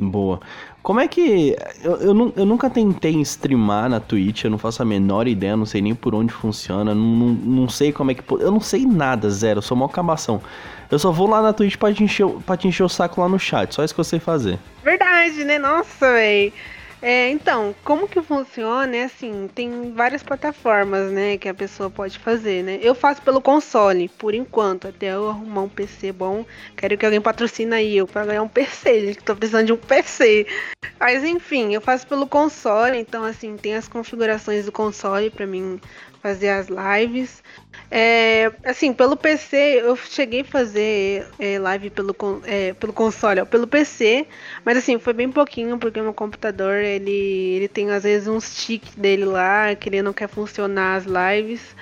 Boa. 0.00 0.40
Como 0.82 0.98
é 0.98 1.06
que. 1.06 1.54
Eu, 1.84 1.96
eu, 1.96 2.32
eu, 2.36 2.46
nunca 2.46 2.70
tentei 2.70 3.20
streamar 3.20 3.90
na 3.90 4.00
Twitch, 4.00 4.44
eu 4.44 4.50
não 4.50 4.56
faço 4.56 4.80
a 4.80 4.84
menor 4.84 5.28
ideia, 5.28 5.54
não 5.54 5.66
sei 5.66 5.82
nem 5.82 5.94
por 5.94 6.14
onde 6.14 6.32
funciona, 6.32 6.94
não, 6.94 7.04
não, 7.04 7.28
não 7.28 7.68
sei 7.68 7.92
como 7.92 8.10
é 8.10 8.14
que. 8.14 8.22
Eu 8.32 8.50
não 8.50 8.60
sei 8.60 8.86
nada, 8.86 9.28
zero, 9.28 9.58
eu 9.58 9.62
sou 9.62 9.76
uma 9.76 9.86
acabação. 9.86 10.40
Eu 10.90 10.98
só 10.98 11.12
vou 11.12 11.28
lá 11.28 11.42
na 11.42 11.52
Twitch 11.52 11.76
pra 11.76 11.92
te, 11.92 12.02
encher, 12.02 12.26
pra 12.46 12.56
te 12.56 12.66
encher 12.66 12.82
o 12.82 12.88
saco 12.88 13.20
lá 13.20 13.28
no 13.28 13.38
chat, 13.38 13.74
só 13.74 13.84
isso 13.84 13.94
que 13.94 14.00
eu 14.00 14.04
sei 14.04 14.18
fazer. 14.18 14.58
Verdade, 14.82 15.44
né? 15.44 15.58
Nossa, 15.58 16.12
véi. 16.12 16.52
É, 17.02 17.30
então, 17.30 17.74
como 17.82 18.06
que 18.06 18.20
funciona? 18.22 18.94
É 18.94 19.04
assim, 19.04 19.48
tem 19.54 19.90
várias 19.94 20.22
plataformas, 20.22 21.10
né, 21.10 21.38
que 21.38 21.48
a 21.48 21.54
pessoa 21.54 21.88
pode 21.88 22.18
fazer, 22.18 22.62
né? 22.62 22.78
Eu 22.82 22.94
faço 22.94 23.22
pelo 23.22 23.40
console, 23.40 24.08
por 24.10 24.34
enquanto, 24.34 24.86
até 24.88 25.06
eu 25.14 25.30
arrumar 25.30 25.62
um 25.62 25.68
PC 25.68 26.12
bom. 26.12 26.44
Quero 26.76 26.98
que 26.98 27.04
alguém 27.06 27.20
patrocine 27.20 27.74
aí 27.74 27.96
eu 27.96 28.06
para 28.06 28.26
ganhar 28.26 28.42
um 28.42 28.48
PC, 28.48 29.06
gente, 29.06 29.22
tô 29.24 29.34
precisando 29.34 29.66
de 29.66 29.72
um 29.72 29.78
PC. 29.78 30.46
Mas 30.98 31.24
enfim, 31.24 31.72
eu 31.72 31.80
faço 31.80 32.06
pelo 32.06 32.26
console, 32.26 32.98
então 32.98 33.24
assim, 33.24 33.56
tem 33.56 33.74
as 33.76 33.88
configurações 33.88 34.66
do 34.66 34.72
console 34.72 35.30
para 35.30 35.46
mim 35.46 35.80
fazer 36.22 36.48
as 36.50 36.68
lives. 36.68 37.42
É, 37.90 38.52
assim, 38.64 38.92
pelo 38.92 39.16
PC, 39.16 39.56
eu 39.82 39.96
cheguei 39.96 40.42
a 40.42 40.44
fazer 40.44 41.26
é, 41.38 41.58
live 41.58 41.90
pelo, 41.90 42.14
é, 42.44 42.72
pelo 42.74 42.92
console, 42.92 43.40
ó, 43.40 43.44
pelo 43.44 43.66
PC, 43.66 44.26
mas 44.64 44.76
assim, 44.76 44.98
foi 44.98 45.12
bem 45.12 45.30
pouquinho, 45.30 45.76
porque 45.78 46.00
meu 46.00 46.14
computador, 46.14 46.76
ele, 46.76 47.10
ele 47.10 47.68
tem 47.68 47.90
às 47.90 48.04
vezes 48.04 48.28
uns 48.28 48.54
tiques 48.64 48.94
dele 48.94 49.24
lá, 49.24 49.74
que 49.74 49.88
ele 49.88 50.02
não 50.02 50.12
quer 50.12 50.28
funcionar 50.28 50.96
as 50.96 51.04
lives. 51.04 51.74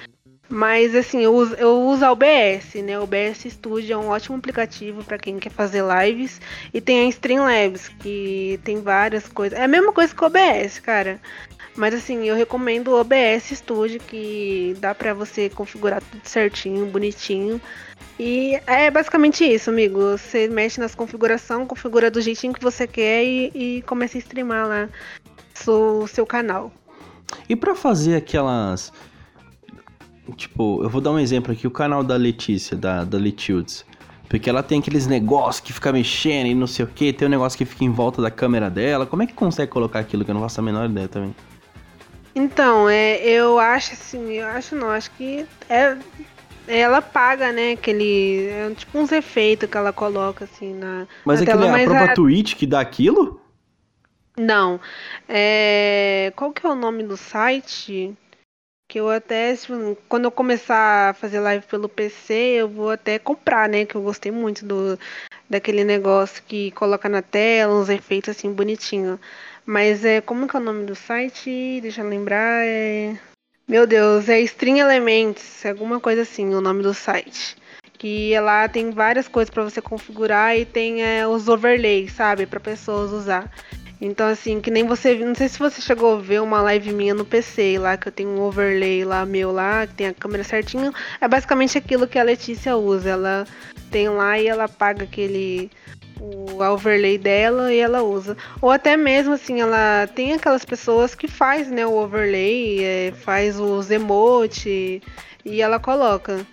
Mas 0.49 0.95
assim, 0.95 1.21
eu 1.21 1.35
uso, 1.35 1.55
eu 1.57 1.83
uso 1.83 2.05
a 2.05 2.11
OBS, 2.11 2.75
né? 2.83 2.99
O 2.99 3.03
OBS 3.03 3.45
Studio 3.51 3.93
é 3.93 3.97
um 3.99 4.09
ótimo 4.09 4.39
aplicativo 4.39 5.05
para 5.05 5.19
quem 5.19 5.39
quer 5.39 5.51
fazer 5.51 5.83
lives. 5.83 6.41
E 6.73 6.81
tem 6.81 7.07
a 7.07 7.09
Streamlabs, 7.11 7.89
que 7.89 8.59
tem 8.65 8.81
várias 8.81 9.29
coisas. 9.29 9.59
É 9.59 9.65
a 9.65 9.69
mesma 9.69 9.93
coisa 9.93 10.15
que 10.15 10.23
o 10.23 10.27
OBS, 10.27 10.79
cara. 10.79 11.21
Mas 11.79 11.95
assim, 11.95 12.25
eu 12.25 12.35
recomendo 12.35 12.89
o 12.89 13.01
OBS 13.01 13.51
Studio, 13.53 14.01
que 14.01 14.77
dá 14.81 14.93
para 14.93 15.15
você 15.15 15.49
configurar 15.49 16.03
tudo 16.03 16.23
certinho, 16.25 16.85
bonitinho. 16.87 17.61
E 18.19 18.61
é 18.67 18.91
basicamente 18.91 19.45
isso, 19.45 19.71
amigo. 19.71 20.19
Você 20.19 20.49
mexe 20.49 20.81
nas 20.81 20.97
configurações, 20.97 21.69
configura 21.69 22.11
do 22.11 22.21
jeitinho 22.21 22.53
que 22.53 22.61
você 22.61 22.85
quer 22.85 23.23
e, 23.23 23.53
e 23.55 23.83
começa 23.83 24.19
a 24.19 24.21
streamar 24.21 24.67
lá 24.67 24.89
o 25.69 26.05
seu 26.09 26.27
canal. 26.27 26.73
E 27.49 27.55
para 27.55 27.77
fazer 27.77 28.17
aquelas. 28.17 28.93
Tipo, 30.37 30.83
eu 30.83 30.89
vou 30.89 31.01
dar 31.01 31.13
um 31.13 31.19
exemplo 31.21 31.53
aqui, 31.53 31.65
o 31.65 31.71
canal 31.71 32.03
da 32.03 32.17
Letícia, 32.17 32.77
da, 32.77 33.05
da 33.05 33.17
Letildes. 33.19 33.85
Porque 34.29 34.51
ela 34.51 34.65
tem 34.65 34.81
aqueles 34.81 35.07
negócios 35.07 35.61
que 35.61 35.73
fica 35.73 35.93
mexendo 35.93 36.49
e 36.49 36.55
não 36.57 36.67
sei 36.67 36.85
o 36.85 36.89
que, 36.89 37.13
tem 37.13 37.29
um 37.29 37.31
negócio 37.31 37.57
que 37.57 37.65
fica 37.65 37.85
em 37.85 37.91
volta 37.93 38.21
da 38.21 38.33
câmera 38.33 38.69
dela. 38.69 39.07
Como 39.07 39.23
é 39.23 39.27
que 39.29 39.33
consegue 39.33 39.71
colocar 39.71 40.01
aquilo 40.01 40.25
que 40.25 40.31
eu 40.33 40.35
não 40.35 40.43
faço 40.43 40.59
a 40.61 40.63
menor 40.65 40.91
ideia 40.91 41.07
também? 41.07 41.33
Então, 42.39 42.89
é, 42.89 43.21
eu 43.21 43.59
acho 43.59 43.95
assim, 43.95 44.35
eu 44.35 44.47
acho 44.47 44.77
não, 44.77 44.91
acho 44.91 45.11
que 45.11 45.45
é 45.69 45.97
ela 46.69 47.03
paga, 47.03 47.51
né, 47.51 47.73
aquele. 47.73 48.47
É, 48.47 48.71
tipo 48.75 48.97
uns 48.97 49.11
efeitos 49.11 49.69
que 49.69 49.77
ela 49.77 49.93
coloca, 49.93 50.45
assim, 50.45 50.75
na. 50.75 51.09
Mas 51.25 51.41
na 51.41 51.45
aquele 51.45 51.65
tela, 51.65 51.81
é 51.81 51.83
a 51.83 51.87
própria 51.87 52.13
a... 52.13 52.15
Twitch 52.15 52.55
que 52.55 52.67
dá 52.67 52.79
aquilo? 52.79 53.41
Não. 54.37 54.79
É... 55.29 56.33
Qual 56.37 56.53
que 56.53 56.65
é 56.65 56.71
o 56.71 56.77
nome 56.77 57.03
do 57.03 57.17
site? 57.17 58.15
Que 58.89 59.01
eu 59.01 59.11
até, 59.11 59.57
tipo, 59.57 59.99
quando 60.09 60.27
eu 60.27 60.31
começar 60.31 61.11
a 61.11 61.15
fazer 61.15 61.41
live 61.41 61.67
pelo 61.67 61.89
PC, 61.89 62.35
eu 62.35 62.69
vou 62.69 62.91
até 62.91 63.19
comprar, 63.19 63.69
né? 63.69 63.85
Que 63.85 63.97
eu 63.97 64.03
gostei 64.03 64.31
muito 64.31 64.65
do 64.65 64.99
daquele 65.51 65.83
negócio 65.83 66.43
que 66.47 66.71
coloca 66.73 67.09
na 67.09 67.23
tela, 67.23 67.75
uns 67.75 67.89
efeitos 67.89 68.37
assim 68.37 68.53
bonitinho. 68.53 69.19
Mas 69.69 70.03
é. 70.03 70.23
Como 70.23 70.49
que 70.49 70.57
é 70.57 70.61
o 70.61 70.63
nome 70.63 70.87
do 70.87 70.95
site? 70.95 71.79
Deixa 71.83 72.01
eu 72.01 72.09
lembrar. 72.09 72.65
É. 72.65 73.15
Meu 73.69 73.87
Deus, 73.87 74.27
é 74.27 74.41
String 74.41 74.81
Elements, 74.81 75.67
alguma 75.67 76.01
coisa 76.01 76.23
assim, 76.23 76.55
o 76.55 76.61
nome 76.63 76.83
do 76.83 76.95
site. 76.95 77.55
Que 77.99 78.33
lá 78.41 78.67
tem 78.67 78.91
várias 78.91 79.29
coisas 79.29 79.51
para 79.51 79.63
você 79.63 79.83
configurar 79.83 80.57
e 80.57 80.65
tem 80.65 81.03
é, 81.03 81.29
os 81.29 81.49
overlays, 81.49 82.13
sabe, 82.13 82.47
para 82.47 82.59
pessoas 82.59 83.13
usar. 83.13 83.53
Então, 84.01 84.29
assim, 84.29 84.61
que 84.61 84.71
nem 84.71 84.87
você. 84.87 85.15
Não 85.17 85.35
sei 85.35 85.49
se 85.49 85.59
você 85.59 85.81
chegou 85.81 86.17
a 86.17 86.21
ver 86.21 86.41
uma 86.41 86.63
live 86.63 86.93
minha 86.93 87.15
no 87.15 87.25
PC 87.25 87.79
lá, 87.79 87.97
que 87.97 88.09
eu 88.09 88.13
tenho 88.13 88.31
um 88.31 88.41
overlay 88.41 89.05
lá 89.05 89.27
meu 89.27 89.51
lá, 89.51 89.87
que 89.87 89.95
tem 89.95 90.07
a 90.07 90.15
câmera 90.15 90.45
certinho. 90.45 90.93
É 91.21 91.27
basicamente 91.27 91.77
aquilo 91.77 92.07
que 92.07 92.19
a 92.19 92.23
Letícia 92.23 92.77
usa. 92.77 93.11
Ela 93.11 93.47
tem 93.91 94.09
lá 94.09 94.39
e 94.39 94.47
ela 94.47 94.69
paga 94.69 95.05
aquele 95.05 95.71
o 96.21 96.63
overlay 96.63 97.17
dela 97.17 97.73
e 97.73 97.79
ela 97.79 98.03
usa. 98.03 98.37
Ou 98.61 98.71
até 98.71 98.97
mesmo 98.97 99.35
assim, 99.35 99.61
ela 99.61 100.07
tem 100.15 100.33
aquelas 100.33 100.65
pessoas 100.65 101.15
que 101.15 101.29
faz, 101.29 101.71
né, 101.71 101.87
o 101.87 101.97
overlay, 101.97 102.85
é, 102.85 103.13
faz 103.13 103.59
os 103.59 103.91
emote 103.91 105.03
e 105.45 105.63
ela 105.63 105.79
coloca. 105.79 106.45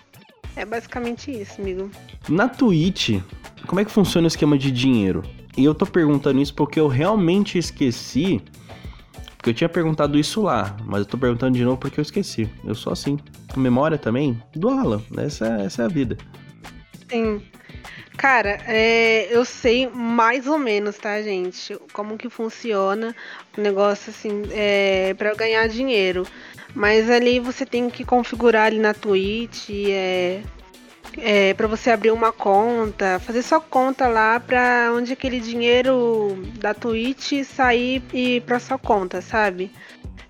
É 0.56 0.66
basicamente 0.66 1.32
isso, 1.32 1.62
amigo. 1.62 1.90
Na 2.30 2.48
Twitch, 2.48 3.20
como 3.68 3.82
é 3.82 3.86
que 3.86 3.92
funciona 3.92 4.26
o 4.26 4.28
esquema 4.28 4.58
de 4.58 4.72
dinheiro? 4.72 5.24
E 5.58 5.64
eu 5.64 5.74
tô 5.74 5.86
perguntando 5.86 6.42
isso 6.42 6.54
porque 6.54 6.80
eu 6.80 6.88
realmente 6.88 7.58
esqueci. 7.58 8.42
Porque 9.38 9.52
eu 9.52 9.54
tinha 9.54 9.70
perguntado 9.70 10.18
isso 10.18 10.42
lá, 10.42 10.76
mas 10.84 11.00
eu 11.00 11.06
tô 11.06 11.18
perguntando 11.18 11.58
de 11.58 11.64
novo 11.64 11.78
porque 11.78 12.00
eu 12.00 12.02
esqueci. 12.02 12.50
Eu 12.64 12.76
sou 12.76 12.92
assim. 12.92 13.18
Memória 13.56 13.98
também? 13.98 14.42
Do 14.56 14.70
Alan. 14.70 15.02
Essa, 15.18 15.46
essa 15.62 15.84
é 15.84 15.86
a 15.86 15.88
vida. 15.88 16.18
Sim. 17.10 17.42
Cara, 18.18 18.60
é, 18.66 19.28
eu 19.30 19.44
sei 19.46 19.88
mais 19.88 20.48
ou 20.48 20.58
menos, 20.58 20.98
tá, 20.98 21.22
gente? 21.22 21.78
Como 21.94 22.18
que 22.18 22.30
funciona 22.30 23.16
o 23.58 23.62
negócio, 23.62 24.10
assim, 24.10 24.44
é, 24.52 25.14
para 25.14 25.34
ganhar 25.36 25.68
dinheiro. 25.68 26.26
Mas 26.74 27.10
ali 27.10 27.40
você 27.40 27.66
tem 27.66 27.90
que 27.90 28.04
configurar 28.04 28.66
ali 28.66 28.80
na 28.80 28.94
Twitch, 28.94 29.70
é, 29.70 30.42
é, 31.18 31.54
para 31.54 31.68
você 31.68 31.92
abrir 31.92 32.12
uma 32.12 32.32
conta, 32.32 33.20
fazer 33.20 33.42
sua 33.42 33.62
conta 33.62 34.08
lá 34.08 34.40
para 34.40 34.92
onde 34.94 35.14
aquele 35.14 35.40
dinheiro 35.40 36.38
da 36.60 36.74
Twitch 36.74 37.44
sair 37.44 38.02
e 38.14 38.42
para 38.42 38.60
sua 38.60 38.78
conta, 38.78 39.22
sabe? 39.22 39.72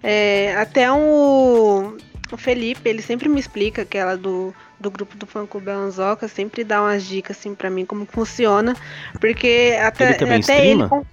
É, 0.02 0.56
até 0.58 0.92
o, 0.92 1.98
o 2.32 2.38
Felipe, 2.38 2.88
ele 2.90 3.02
sempre 3.02 3.28
me 3.28 3.40
explica 3.40 3.82
aquela 3.82 4.16
do 4.16 4.54
do 4.78 4.92
grupo 4.92 5.16
do 5.16 5.26
fã 5.26 5.46
clube 5.48 5.72
Anzoca 5.72 6.28
sempre 6.28 6.64
dá 6.64 6.82
umas 6.82 7.06
dicas 7.06 7.38
assim 7.38 7.56
para 7.56 7.70
mim 7.70 7.86
como 7.86 8.06
funciona, 8.06 8.76
porque 9.22 9.76
até 9.82 10.10
ele 10.10 10.14
também 10.16 10.40
até 10.40 10.66
streama? 10.66 10.90
ele 10.92 11.06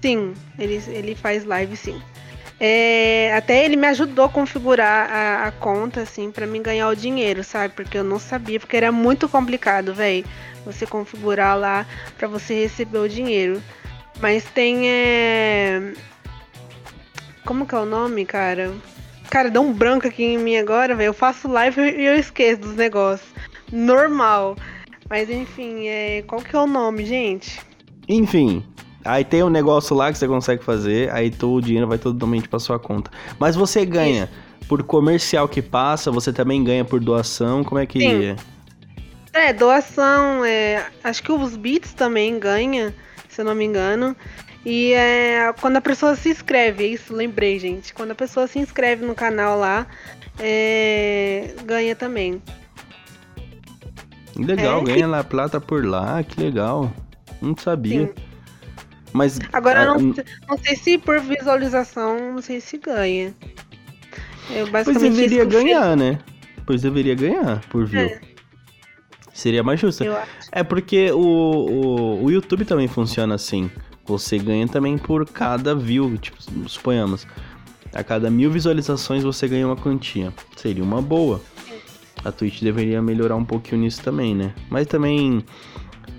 Sim, 0.00 0.34
ele 0.58 0.82
ele 0.88 1.14
faz 1.14 1.44
live 1.44 1.76
sim. 1.76 2.00
É, 2.58 3.34
até 3.36 3.64
ele 3.64 3.76
me 3.76 3.86
ajudou 3.88 4.24
a 4.24 4.28
configurar 4.30 5.10
a, 5.10 5.46
a 5.46 5.52
conta 5.52 6.00
assim 6.00 6.30
para 6.30 6.46
mim 6.46 6.62
ganhar 6.62 6.88
o 6.88 6.96
dinheiro, 6.96 7.44
sabe? 7.44 7.74
Porque 7.74 7.98
eu 7.98 8.04
não 8.04 8.18
sabia, 8.18 8.58
porque 8.58 8.76
era 8.76 8.90
muito 8.90 9.28
complicado, 9.28 9.92
velho, 9.92 10.24
você 10.64 10.86
configurar 10.86 11.58
lá 11.58 11.86
para 12.16 12.26
você 12.26 12.62
receber 12.62 12.98
o 12.98 13.08
dinheiro. 13.08 13.62
Mas 14.20 14.44
tem 14.44 14.88
é... 14.88 15.92
como 17.44 17.66
que 17.66 17.74
é 17.74 17.78
o 17.78 17.84
nome, 17.84 18.24
cara? 18.24 18.72
Cara, 19.28 19.50
dá 19.50 19.60
um 19.60 19.72
branco 19.72 20.06
aqui 20.06 20.24
em 20.24 20.38
mim 20.38 20.56
agora, 20.56 20.94
velho. 20.94 21.08
Eu 21.08 21.14
faço 21.14 21.48
live 21.48 21.80
e 21.80 22.06
eu 22.06 22.16
esqueço 22.16 22.62
dos 22.62 22.74
negócios. 22.74 23.28
Normal. 23.70 24.56
Mas 25.10 25.28
enfim, 25.28 25.88
é... 25.88 26.22
qual 26.26 26.40
que 26.40 26.56
é 26.56 26.58
o 26.58 26.66
nome, 26.66 27.04
gente? 27.04 27.60
Enfim, 28.08 28.64
aí 29.06 29.24
tem 29.24 29.42
um 29.42 29.48
negócio 29.48 29.96
lá 29.96 30.10
que 30.12 30.18
você 30.18 30.26
consegue 30.26 30.62
fazer, 30.64 31.10
aí 31.12 31.30
todo 31.30 31.56
o 31.56 31.62
dinheiro 31.62 31.86
vai 31.86 31.98
totalmente 31.98 32.48
pra 32.48 32.58
sua 32.58 32.78
conta. 32.78 33.10
Mas 33.38 33.56
você 33.56 33.84
ganha 33.84 34.28
por 34.68 34.82
comercial 34.82 35.48
que 35.48 35.62
passa, 35.62 36.10
você 36.10 36.32
também 36.32 36.62
ganha 36.62 36.84
por 36.84 37.00
doação, 37.00 37.62
como 37.62 37.78
é 37.80 37.86
que 37.86 38.00
Sim. 38.00 38.24
é? 38.24 38.36
É, 39.32 39.52
doação, 39.52 40.44
é... 40.44 40.86
acho 41.04 41.22
que 41.22 41.30
os 41.30 41.56
beats 41.56 41.92
também 41.92 42.38
ganha, 42.38 42.94
se 43.28 43.40
eu 43.40 43.44
não 43.44 43.54
me 43.54 43.64
engano. 43.64 44.16
E 44.64 44.92
é 44.94 45.54
quando 45.60 45.76
a 45.76 45.80
pessoa 45.80 46.16
se 46.16 46.30
inscreve, 46.30 46.84
é 46.84 46.86
isso, 46.88 47.14
lembrei, 47.14 47.58
gente. 47.58 47.94
Quando 47.94 48.10
a 48.10 48.14
pessoa 48.14 48.46
se 48.48 48.58
inscreve 48.58 49.04
no 49.06 49.14
canal 49.14 49.58
lá, 49.58 49.86
é, 50.40 51.54
ganha 51.64 51.94
também. 51.94 52.42
Legal, 54.36 54.80
É. 54.80 54.84
ganha 54.84 55.06
lá 55.06 55.22
plata 55.22 55.60
por 55.60 55.84
lá, 55.84 56.22
que 56.22 56.40
legal. 56.40 56.92
Não 57.40 57.56
sabia. 57.56 58.06
Sim. 58.06 58.25
Mas 59.16 59.38
Agora, 59.52 59.82
ah, 59.82 59.86
não, 59.86 60.14
não 60.48 60.58
sei 60.58 60.76
se 60.76 60.98
por 60.98 61.18
visualização, 61.20 62.34
não 62.34 62.42
sei 62.42 62.60
se 62.60 62.76
ganha. 62.78 63.34
Eu 64.50 64.68
Pois 64.70 64.98
deveria 64.98 65.44
ganhar, 65.44 65.96
né? 65.96 66.18
Pois 66.66 66.82
deveria 66.82 67.14
ganhar 67.14 67.60
por 67.68 67.86
view. 67.86 68.02
É. 68.02 68.20
Seria 69.32 69.62
mais 69.62 69.80
justo. 69.80 70.04
É 70.52 70.62
porque 70.62 71.10
o, 71.12 71.18
o, 71.18 72.24
o 72.24 72.30
YouTube 72.30 72.64
também 72.64 72.88
funciona 72.88 73.34
assim. 73.34 73.70
Você 74.06 74.38
ganha 74.38 74.68
também 74.68 74.96
por 74.96 75.28
cada 75.28 75.74
view, 75.74 76.16
tipo, 76.16 76.38
suponhamos. 76.68 77.26
A 77.92 78.04
cada 78.04 78.30
mil 78.30 78.50
visualizações 78.50 79.24
você 79.24 79.48
ganha 79.48 79.66
uma 79.66 79.76
quantia. 79.76 80.32
Seria 80.56 80.82
uma 80.82 81.02
boa. 81.02 81.40
A 82.24 82.32
Twitch 82.32 82.62
deveria 82.62 83.02
melhorar 83.02 83.36
um 83.36 83.44
pouquinho 83.44 83.82
nisso 83.82 84.02
também, 84.02 84.34
né? 84.34 84.54
Mas 84.70 84.86
também 84.86 85.44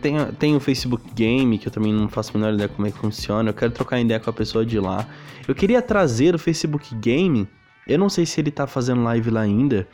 tem, 0.01 0.17
tem 0.33 0.55
o 0.55 0.59
Facebook 0.59 1.03
Game, 1.13 1.57
que 1.57 1.67
eu 1.67 1.71
também 1.71 1.93
não 1.93 2.07
faço 2.09 2.31
a 2.33 2.37
menor 2.39 2.53
ideia 2.53 2.69
como 2.69 2.87
é 2.87 2.91
que 2.91 2.97
funciona. 2.97 3.49
Eu 3.49 3.53
quero 3.53 3.71
trocar 3.71 3.99
ideia 3.99 4.19
com 4.19 4.29
a 4.29 4.33
pessoa 4.33 4.65
de 4.65 4.79
lá. 4.79 5.05
Eu 5.47 5.55
queria 5.55 5.81
trazer 5.81 6.35
o 6.35 6.39
Facebook 6.39 6.93
Game. 6.95 7.47
Eu 7.87 7.97
não 7.97 8.09
sei 8.09 8.25
se 8.25 8.39
ele 8.41 8.51
tá 8.51 8.67
fazendo 8.67 9.03
live 9.03 9.29
lá 9.29 9.41
ainda. 9.41 9.87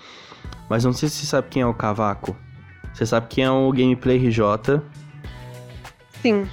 Mas 0.70 0.84
não 0.84 0.94
sei 0.94 1.10
se 1.10 1.18
você 1.18 1.26
sabe 1.28 1.48
quem 1.50 1.62
é 1.62 1.66
o 1.66 1.74
Cavaco. 1.74 2.36
Você 2.94 3.06
sabe 3.06 3.28
quem 3.30 3.44
é 3.44 3.52
o 3.52 3.72
Gameplay 3.72 4.18
RJ. 4.18 4.82
Sim. 6.22 6.48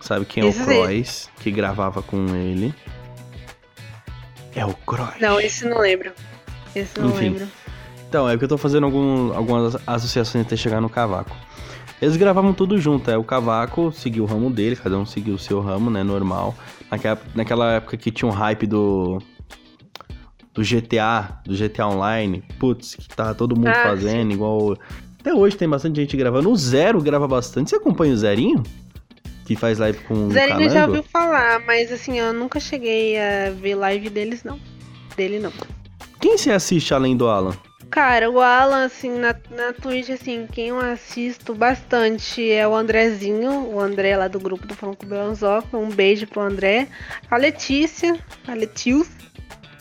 Sabe 0.00 0.24
quem 0.24 0.44
é 0.44 0.48
Esse 0.48 0.60
o 0.60 0.64
sei. 0.64 0.76
Croix, 0.82 1.30
que 1.40 1.50
gravava 1.50 2.02
com 2.02 2.26
ele? 2.34 2.74
É 4.54 4.64
o 4.64 4.72
Croix. 4.74 5.20
Não, 5.20 5.38
esse 5.40 5.66
não 5.68 5.78
lembro. 5.80 6.12
Esse 6.74 6.98
não 7.00 7.08
Enfim. 7.10 7.18
lembro. 7.30 7.48
Então, 8.08 8.28
é 8.28 8.36
que 8.38 8.44
eu 8.44 8.48
tô 8.48 8.56
fazendo 8.56 8.84
algum- 8.84 9.32
algumas 9.34 9.76
associações 9.86 10.46
até 10.46 10.56
chegar 10.56 10.80
no 10.80 10.88
Cavaco. 10.88 11.36
Eles 12.00 12.16
gravavam 12.16 12.52
tudo 12.52 12.78
junto, 12.78 13.10
é 13.10 13.16
o 13.16 13.24
Cavaco 13.24 13.90
seguiu 13.90 14.24
o 14.24 14.26
ramo 14.26 14.50
dele, 14.50 14.76
cada 14.76 14.98
um 14.98 15.06
seguiu 15.06 15.34
o 15.34 15.38
seu 15.38 15.60
ramo, 15.60 15.90
né, 15.90 16.02
normal. 16.02 16.54
Naquela, 16.90 17.20
naquela 17.34 17.72
época 17.72 17.96
que 17.96 18.10
tinha 18.10 18.28
um 18.28 18.32
hype 18.32 18.66
do 18.66 19.18
do 20.52 20.62
GTA, 20.62 21.40
do 21.44 21.54
GTA 21.54 21.86
Online, 21.86 22.42
putz, 22.58 22.94
que 22.94 23.08
tava 23.08 23.34
todo 23.34 23.54
mundo 23.54 23.68
Ah, 23.68 23.82
fazendo, 23.82 24.32
igual... 24.32 24.76
Até 25.20 25.34
hoje 25.34 25.56
tem 25.56 25.68
bastante 25.68 26.00
gente 26.00 26.16
gravando. 26.16 26.50
O 26.50 26.56
Zero 26.56 27.02
grava 27.02 27.28
bastante. 27.28 27.68
Você 27.68 27.76
acompanha 27.76 28.14
o 28.14 28.16
Zerinho? 28.16 28.62
Que 29.44 29.54
faz 29.54 29.78
live 29.78 29.98
com 30.04 30.28
o 30.28 30.30
Zerinho 30.30 30.70
já 30.70 30.86
ouviu 30.86 31.02
falar, 31.02 31.60
mas 31.66 31.92
assim, 31.92 32.18
eu 32.18 32.32
nunca 32.32 32.58
cheguei 32.58 33.18
a 33.18 33.50
ver 33.50 33.74
live 33.74 34.08
deles, 34.08 34.44
não. 34.44 34.58
Dele, 35.14 35.38
não. 35.38 35.52
Quem 36.20 36.38
você 36.38 36.50
assiste 36.50 36.94
além 36.94 37.16
do 37.16 37.28
Alan? 37.28 37.54
Cara, 37.90 38.30
o 38.30 38.40
Alan, 38.40 38.84
assim, 38.84 39.10
na, 39.10 39.34
na 39.50 39.72
Twitch, 39.72 40.10
assim, 40.10 40.46
quem 40.50 40.68
eu 40.68 40.78
assisto 40.78 41.54
bastante 41.54 42.50
é 42.50 42.66
o 42.66 42.74
Andrezinho, 42.74 43.68
o 43.72 43.80
André 43.80 44.16
lá 44.16 44.28
do 44.28 44.40
grupo 44.40 44.66
do 44.66 44.74
Fã 44.74 44.92
Clube 44.92 45.14
Anzoca. 45.14 45.76
Um 45.76 45.88
beijo 45.88 46.26
pro 46.26 46.42
André. 46.42 46.88
A 47.30 47.36
Letícia, 47.36 48.18
a 48.46 48.54
Letius, 48.54 49.08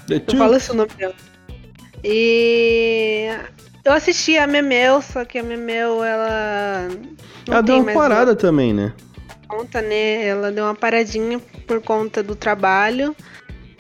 eu 0.10 0.38
falo 0.38 0.58
o 0.58 0.74
nome 0.74 0.92
dela. 0.98 1.16
E 2.04 3.30
eu 3.84 3.92
assisti 3.92 4.38
a 4.38 4.46
Memel, 4.46 5.02
só 5.02 5.26
que 5.26 5.40
a 5.40 5.44
Memel, 5.44 6.04
ela. 6.04 6.88
Ela 7.48 7.62
deu 7.62 7.78
uma 7.78 7.94
parada 7.94 8.36
também, 8.36 8.74
né? 8.74 8.94
conta, 9.48 9.82
né? 9.82 10.26
Ela 10.26 10.52
deu 10.52 10.66
uma 10.66 10.76
paradinha 10.76 11.40
por 11.68 11.82
conta 11.82 12.22
do 12.22 12.36
trabalho. 12.36 13.16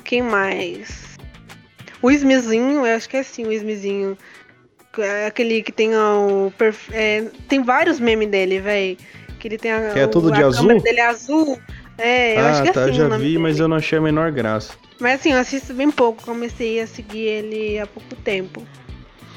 Quem 0.04 0.22
mais? 0.22 1.15
O 2.06 2.12
Ismizinho, 2.12 2.86
eu 2.86 2.96
acho 2.96 3.10
que 3.10 3.18
é 3.18 3.22
assim, 3.22 3.44
o 3.48 3.52
Ismizinho. 3.52 4.16
É 5.00 5.26
Aquele 5.26 5.64
que 5.64 5.72
tem 5.72 5.96
o. 5.96 6.54
é, 6.92 7.24
tem 7.50 7.64
vários 7.64 8.00
memes 8.00 8.30
dele, 8.30 8.60
velho. 8.62 8.96
Que 9.40 9.48
ele 9.48 9.58
tem 9.58 9.72
a. 9.72 9.90
Que 9.90 10.00
é 10.02 10.08
tudo 10.08 10.28
o- 10.28 10.32
de 10.32 10.44
azul? 10.44 10.68
dele 10.82 11.00
é 11.00 11.08
azul. 11.08 11.60
É, 11.98 12.36
eu 12.40 12.46
ah, 12.46 12.52
acho 12.52 12.62
que 12.62 12.70
é 12.70 12.72
tá, 12.72 12.84
assim. 12.86 12.94
já 12.94 13.10
vi, 13.18 13.40
mas 13.40 13.58
eu 13.60 13.68
não 13.68 13.78
achei 13.78 13.98
a 13.98 14.02
menor 14.02 14.32
graça. 14.32 14.74
Mas 15.00 15.20
assim, 15.20 15.32
eu 15.32 15.40
assisto 15.40 15.74
bem 15.74 15.90
pouco. 15.90 16.24
Comecei 16.24 16.80
a 16.80 16.86
seguir 16.86 17.22
ele 17.26 17.80
há 17.80 17.88
pouco 17.88 18.16
tempo. 18.18 18.62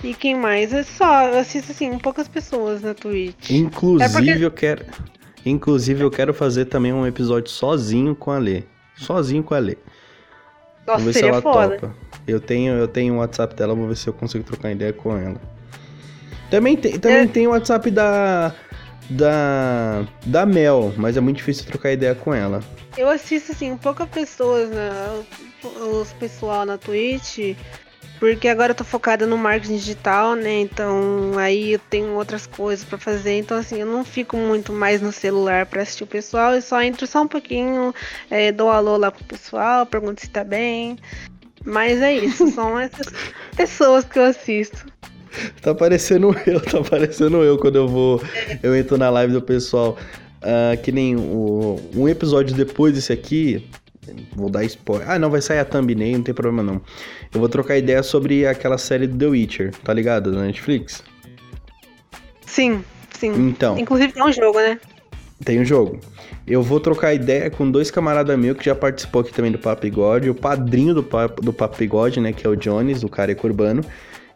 E 0.05 0.13
quem 0.13 0.37
mais? 0.37 0.73
É 0.75 0.83
só, 0.83 1.25
eu 1.29 1.39
assisto 1.39 1.73
assim, 1.73 1.97
poucas 1.99 2.29
pessoas 2.29 2.83
na 2.83 2.93
Twitch. 2.93 3.49
Inclusive, 3.51 4.05
É 4.05 4.09
porque- 4.13 4.45
eu 4.45 4.51
quero. 4.51 4.85
Inclusive, 5.47 6.03
eu 6.05 6.11
quero 6.11 6.35
fazer 6.35 6.67
também 6.67 6.93
um 6.93 7.07
episódio 7.07 7.51
sozinho 7.51 8.15
com 8.15 8.31
a 8.31 8.39
Lê. 8.39 8.65
Sozinho 8.97 9.43
com 9.43 9.55
a 9.55 9.59
Lê. 9.59 9.77
Nossa, 10.87 11.03
vou 11.03 11.13
ver 11.13 11.19
se 11.19 11.25
ela 11.27 11.41
foda. 11.41 11.79
topa. 11.79 11.95
Eu 12.29 12.41
tenho, 12.41 12.75
eu 12.75 12.87
tenho 12.87 13.15
o 13.15 13.19
WhatsApp 13.19 13.55
dela, 13.55 13.75
vou 13.75 13.89
ver 13.89 13.97
se 13.97 14.07
eu 14.07 14.13
consigo 14.13 14.45
trocar 14.45 14.71
ideia 14.71 14.93
com 14.93 15.17
ela. 15.17 15.41
Também 16.51 16.77
tem, 16.77 16.99
também 16.99 17.23
É. 17.23 17.27
tem 17.27 17.47
o 17.47 17.51
WhatsApp 17.51 17.91
da. 17.91 18.55
Da. 19.11 20.05
Da 20.27 20.45
Mel, 20.45 20.93
mas 20.97 21.17
é 21.17 21.21
muito 21.21 21.39
difícil 21.39 21.65
trocar 21.65 21.93
ideia 21.93 22.15
com 22.15 22.35
ela. 22.35 22.63
Eu 22.97 23.09
assisto, 23.09 23.53
assim, 23.53 23.77
poucas 23.77 24.09
pessoas, 24.09 24.69
né? 24.69 24.91
Os 26.01 26.13
pessoal 26.13 26.67
na 26.67 26.77
Twitch, 26.77 27.57
porque 28.19 28.49
agora 28.49 28.73
eu 28.73 28.75
tô 28.75 28.85
focada 28.85 29.27
no 29.27 29.39
marketing 29.39 29.77
digital, 29.77 30.35
né? 30.35 30.61
Então 30.61 31.33
aí 31.39 31.73
eu 31.73 31.79
tenho 31.91 32.13
outras 32.15 32.47
coisas 32.47 32.85
pra 32.85 32.99
fazer. 32.99 33.39
Então, 33.39 33.57
assim, 33.57 33.81
eu 33.81 33.87
não 33.87 34.05
fico 34.05 34.37
muito 34.37 34.73
mais 34.73 35.01
no 35.01 35.13
celular 35.13 35.65
pra 35.67 35.83
assistir 35.83 36.05
o 36.05 36.07
pessoal. 36.09 36.53
Eu 36.55 36.63
só 36.63 36.83
entro 36.83 37.07
só 37.07 37.23
um 37.23 37.29
pouquinho, 37.29 37.95
é, 38.31 38.53
dou 38.53 38.71
alô 38.71 38.97
lá 38.97 39.11
pro 39.11 39.25
pessoal, 39.25 39.87
pergunto 39.87 40.21
se 40.21 40.29
tá 40.29 40.45
bem. 40.45 40.99
Mas 41.65 42.01
é 42.01 42.15
isso, 42.17 42.51
são 42.51 42.79
essas 42.79 43.13
pessoas 43.57 44.05
que 44.05 44.19
eu 44.19 44.25
assisto. 44.25 44.87
Tá 45.61 45.75
parecendo 45.75 46.35
eu, 46.47 46.61
tá 46.61 46.83
parecendo 46.83 47.43
eu 47.43 47.59
quando 47.59 47.77
eu 47.77 47.89
vou. 47.89 48.23
Eu 48.63 48.75
entro 48.77 48.97
na 48.97 49.11
live 49.11 49.33
do 49.33 49.43
pessoal. 49.43 49.97
Ah, 50.43 50.77
que 50.77 50.93
nem 50.93 51.17
o, 51.17 51.81
um 51.95 52.09
episódio 52.09 52.55
depois 52.55 52.95
desse 52.95 53.13
aqui. 53.13 53.69
Vou 54.35 54.49
dar 54.49 54.65
spoiler. 54.65 55.11
Ah, 55.11 55.19
não, 55.19 55.31
vai 55.31 55.43
sair 55.43 55.59
a 55.59 55.65
thumbnail, 55.65 56.17
não 56.17 56.25
tem 56.25 56.35
problema 56.35 56.63
não. 56.63 56.81
Eu 57.33 57.41
vou 57.41 57.49
trocar 57.49 57.77
ideia 57.77 58.03
sobre 58.03 58.47
aquela 58.47 58.79
série 58.79 59.07
do 59.07 59.19
The 59.19 59.27
Witcher, 59.27 59.75
tá 59.85 59.93
ligado? 59.93 60.33
Da 60.33 60.41
Netflix. 60.41 61.03
Sim, 62.47 62.83
sim. 63.11 63.33
Então, 63.49 63.79
Inclusive 63.79 64.15
tem 64.15 64.23
um 64.23 64.33
jogo, 64.33 64.59
né? 64.59 64.81
tem 65.45 65.61
o 65.61 65.65
jogo. 65.65 66.01
Eu 66.49 66.63
vou 66.63 66.81
trocar 66.81 67.13
ideia 67.13 67.51
com 67.51 67.71
dois 67.71 67.91
camaradas 67.91 68.39
meus 68.39 68.57
que 68.57 68.65
já 68.65 68.75
participou 68.75 69.21
aqui 69.21 69.35
também 69.35 69.53
do 69.53 69.59
Papo 69.59 69.83
Bigode, 69.83 70.31
o 70.31 70.35
padrinho 70.35 70.95
do 70.95 71.03
Papo, 71.03 71.43
do 71.43 71.53
Papo 71.53 71.77
Bigode, 71.77 72.21
né, 72.21 72.33
que 72.33 72.47
é 72.47 72.49
o 72.49 72.57
Jones, 72.57 73.03
o 73.03 73.09
cara 73.09 73.37
urbano, 73.45 73.85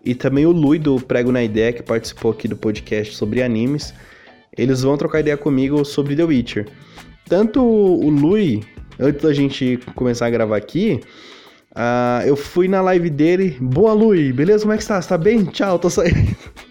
e 0.05 0.15
também 0.15 0.45
o 0.45 0.53
Lui 0.53 0.79
do 0.79 1.01
Prego 1.01 1.33
na 1.33 1.43
Ideia, 1.43 1.73
que 1.73 1.83
participou 1.83 2.33
aqui 2.33 2.47
do 2.47 2.55
podcast 2.55 3.17
sobre 3.17 3.43
animes. 3.43 3.95
eles 4.59 4.83
vão 4.83 4.99
trocar 4.99 5.21
ideia 5.21 5.39
comigo 5.39 5.83
sobre 5.87 6.15
The 6.15 6.25
Witcher. 6.25 6.69
Tanto 7.27 7.63
o 7.63 8.11
Lui, 8.11 8.63
antes 9.01 9.23
da 9.23 9.33
gente 9.33 9.79
começar 9.95 10.27
a 10.27 10.31
gravar 10.31 10.59
aqui, 10.59 11.01
uh, 11.71 12.27
eu 12.27 12.37
fui 12.37 12.69
na 12.69 12.83
live 12.83 13.09
dele. 13.09 13.57
Boa, 13.59 13.95
Lui, 13.95 14.35
beleza? 14.35 14.65
Como 14.65 14.75
é 14.75 14.77
que 14.77 14.83
está? 14.83 15.01
Você 15.01 15.09
tá 15.09 15.17
bem? 15.17 15.47
Tchau, 15.47 15.79
tô 15.79 15.89
saindo. 15.89 16.37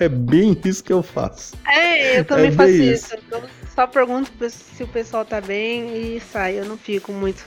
É 0.00 0.08
bem 0.08 0.58
isso 0.64 0.82
que 0.82 0.92
eu 0.92 1.04
faço. 1.04 1.54
É, 1.64 2.18
eu 2.18 2.24
também 2.24 2.48
é 2.48 2.50
faço 2.50 2.70
isso. 2.70 3.14
isso. 3.14 3.16
Só 3.78 3.86
pergunto 3.86 4.32
se 4.50 4.82
o 4.82 4.88
pessoal 4.88 5.24
tá 5.24 5.40
bem 5.40 6.16
e 6.16 6.20
sai. 6.20 6.58
Eu 6.58 6.64
não 6.64 6.76
fico 6.76 7.12
muito. 7.12 7.46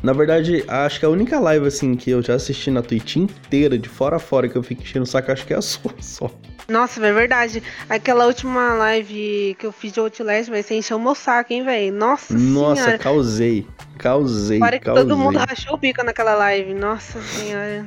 Na 0.00 0.12
verdade, 0.12 0.64
acho 0.68 1.00
que 1.00 1.06
a 1.06 1.08
única 1.08 1.40
live 1.40 1.66
assim 1.66 1.96
que 1.96 2.08
eu 2.08 2.22
já 2.22 2.34
assisti 2.34 2.70
na 2.70 2.82
Twitch 2.82 3.16
inteira, 3.16 3.76
de 3.76 3.88
fora 3.88 4.14
a 4.14 4.18
fora, 4.20 4.48
que 4.48 4.54
eu 4.54 4.62
fico 4.62 4.82
enchendo 4.82 5.02
o 5.02 5.06
saco, 5.06 5.32
acho 5.32 5.44
que 5.44 5.52
é 5.52 5.56
a 5.56 5.60
sua 5.60 5.92
só. 5.98 6.30
Nossa, 6.68 7.04
é 7.04 7.12
verdade. 7.12 7.64
Aquela 7.90 8.26
última 8.26 8.74
live 8.74 9.56
que 9.58 9.66
eu 9.66 9.72
fiz 9.72 9.90
de 9.90 9.98
Outlast, 9.98 10.48
vai 10.48 10.62
ser 10.62 10.76
encheu 10.76 10.98
o 10.98 11.02
meu 11.02 11.16
saco, 11.16 11.52
hein, 11.52 11.64
velho? 11.64 11.92
Nossa 11.92 12.32
Nossa, 12.32 12.82
senhora. 12.82 12.98
causei. 12.98 13.66
Causei, 13.98 14.60
Para 14.60 14.78
que 14.78 14.84
todo 14.84 15.16
mundo 15.16 15.36
rachou 15.36 15.74
o 15.74 15.76
bico 15.76 16.04
naquela 16.04 16.36
live. 16.36 16.72
Nossa 16.74 17.20
senhora. 17.20 17.84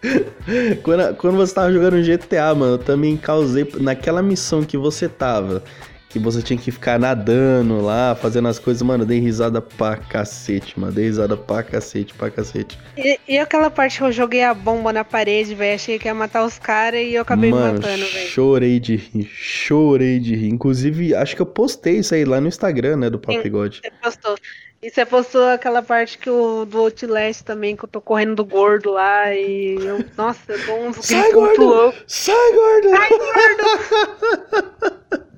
quando, 0.82 1.16
quando 1.16 1.36
você 1.36 1.54
tava 1.54 1.70
jogando 1.70 2.02
GTA, 2.02 2.54
mano, 2.54 2.76
eu 2.76 2.78
também 2.78 3.14
causei 3.14 3.70
naquela 3.78 4.22
missão 4.22 4.64
que 4.64 4.78
você 4.78 5.06
tava 5.06 5.62
que 6.08 6.18
você 6.18 6.40
tinha 6.40 6.58
que 6.58 6.70
ficar 6.70 6.98
nadando 6.98 7.80
lá, 7.80 8.14
fazendo 8.14 8.48
as 8.48 8.58
coisas, 8.58 8.82
mano, 8.82 9.04
dei 9.04 9.18
risada 9.18 9.60
pra 9.60 9.96
cacete, 9.96 10.78
mano, 10.78 10.92
dei 10.92 11.06
risada 11.06 11.36
pra 11.36 11.62
cacete, 11.62 12.14
pra 12.14 12.30
cacete. 12.30 12.78
E, 12.96 13.18
e 13.28 13.38
aquela 13.38 13.70
parte 13.70 13.98
que 13.98 14.04
eu 14.04 14.12
joguei 14.12 14.42
a 14.42 14.54
bomba 14.54 14.92
na 14.92 15.04
parede, 15.04 15.54
velho, 15.54 15.74
achei 15.74 15.98
que 15.98 16.08
ia 16.08 16.14
matar 16.14 16.44
os 16.44 16.58
caras 16.58 17.00
e 17.00 17.14
eu 17.14 17.22
acabei 17.22 17.50
mano, 17.50 17.74
matando, 17.74 18.06
velho. 18.06 18.28
chorei 18.28 18.80
de 18.80 18.96
rir, 18.96 19.26
chorei 19.26 20.18
de 20.18 20.34
rir. 20.34 20.48
Inclusive, 20.48 21.14
acho 21.14 21.34
que 21.34 21.42
eu 21.42 21.46
postei 21.46 21.98
isso 21.98 22.14
aí 22.14 22.24
lá 22.24 22.40
no 22.40 22.48
Instagram, 22.48 22.96
né, 22.96 23.10
do 23.10 23.18
Papo 23.18 23.48
God. 23.50 23.76
Você 23.82 23.90
postou. 24.02 24.36
E 24.82 24.90
você 24.90 25.04
postou 25.04 25.48
aquela 25.48 25.82
parte 25.82 26.18
que 26.18 26.30
o 26.30 26.64
do 26.64 26.78
Outlast 26.78 27.42
também, 27.42 27.74
que 27.74 27.84
eu 27.84 27.88
tô 27.88 28.00
correndo 28.00 28.36
do 28.36 28.44
gordo 28.44 28.92
lá 28.92 29.34
e 29.34 29.74
eu, 29.74 30.04
nossa, 30.16 30.52
eu 30.52 30.66
dou 30.66 30.86
uns 30.86 31.04
Sai, 31.04 31.32
gordo! 31.32 31.64
Louco. 31.64 31.98
Sai, 32.06 32.52
gordo! 32.52 32.90
Sai, 32.90 33.08
gordo! 33.08 35.26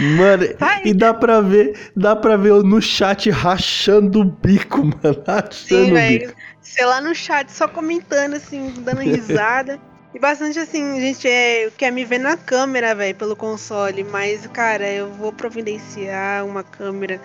Mano, 0.00 0.44
e 0.84 0.92
dá 0.92 1.14
pra 1.14 1.40
ver, 1.40 1.90
dá 1.96 2.14
pra 2.14 2.36
ver 2.36 2.50
eu 2.50 2.62
no 2.62 2.82
chat 2.82 3.30
rachando 3.30 4.20
o 4.20 4.24
bico, 4.24 4.84
mano. 4.84 5.22
Rachando 5.26 5.52
Sim, 5.52 5.92
o 5.92 5.94
bico. 5.94 6.34
Sei 6.60 6.84
lá 6.84 7.00
no 7.00 7.14
chat, 7.14 7.50
só 7.50 7.66
comentando, 7.66 8.34
assim, 8.34 8.74
dando 8.80 9.00
risada. 9.00 9.80
e 10.14 10.18
bastante 10.18 10.58
assim, 10.58 11.00
gente 11.00 11.26
é, 11.26 11.70
quer 11.76 11.90
me 11.90 12.04
ver 12.04 12.18
na 12.18 12.36
câmera, 12.36 12.94
velho, 12.94 13.14
pelo 13.14 13.36
console. 13.36 14.04
Mas, 14.04 14.46
cara, 14.48 14.86
eu 14.88 15.10
vou 15.12 15.32
providenciar 15.32 16.44
uma 16.44 16.62
câmera. 16.62 17.20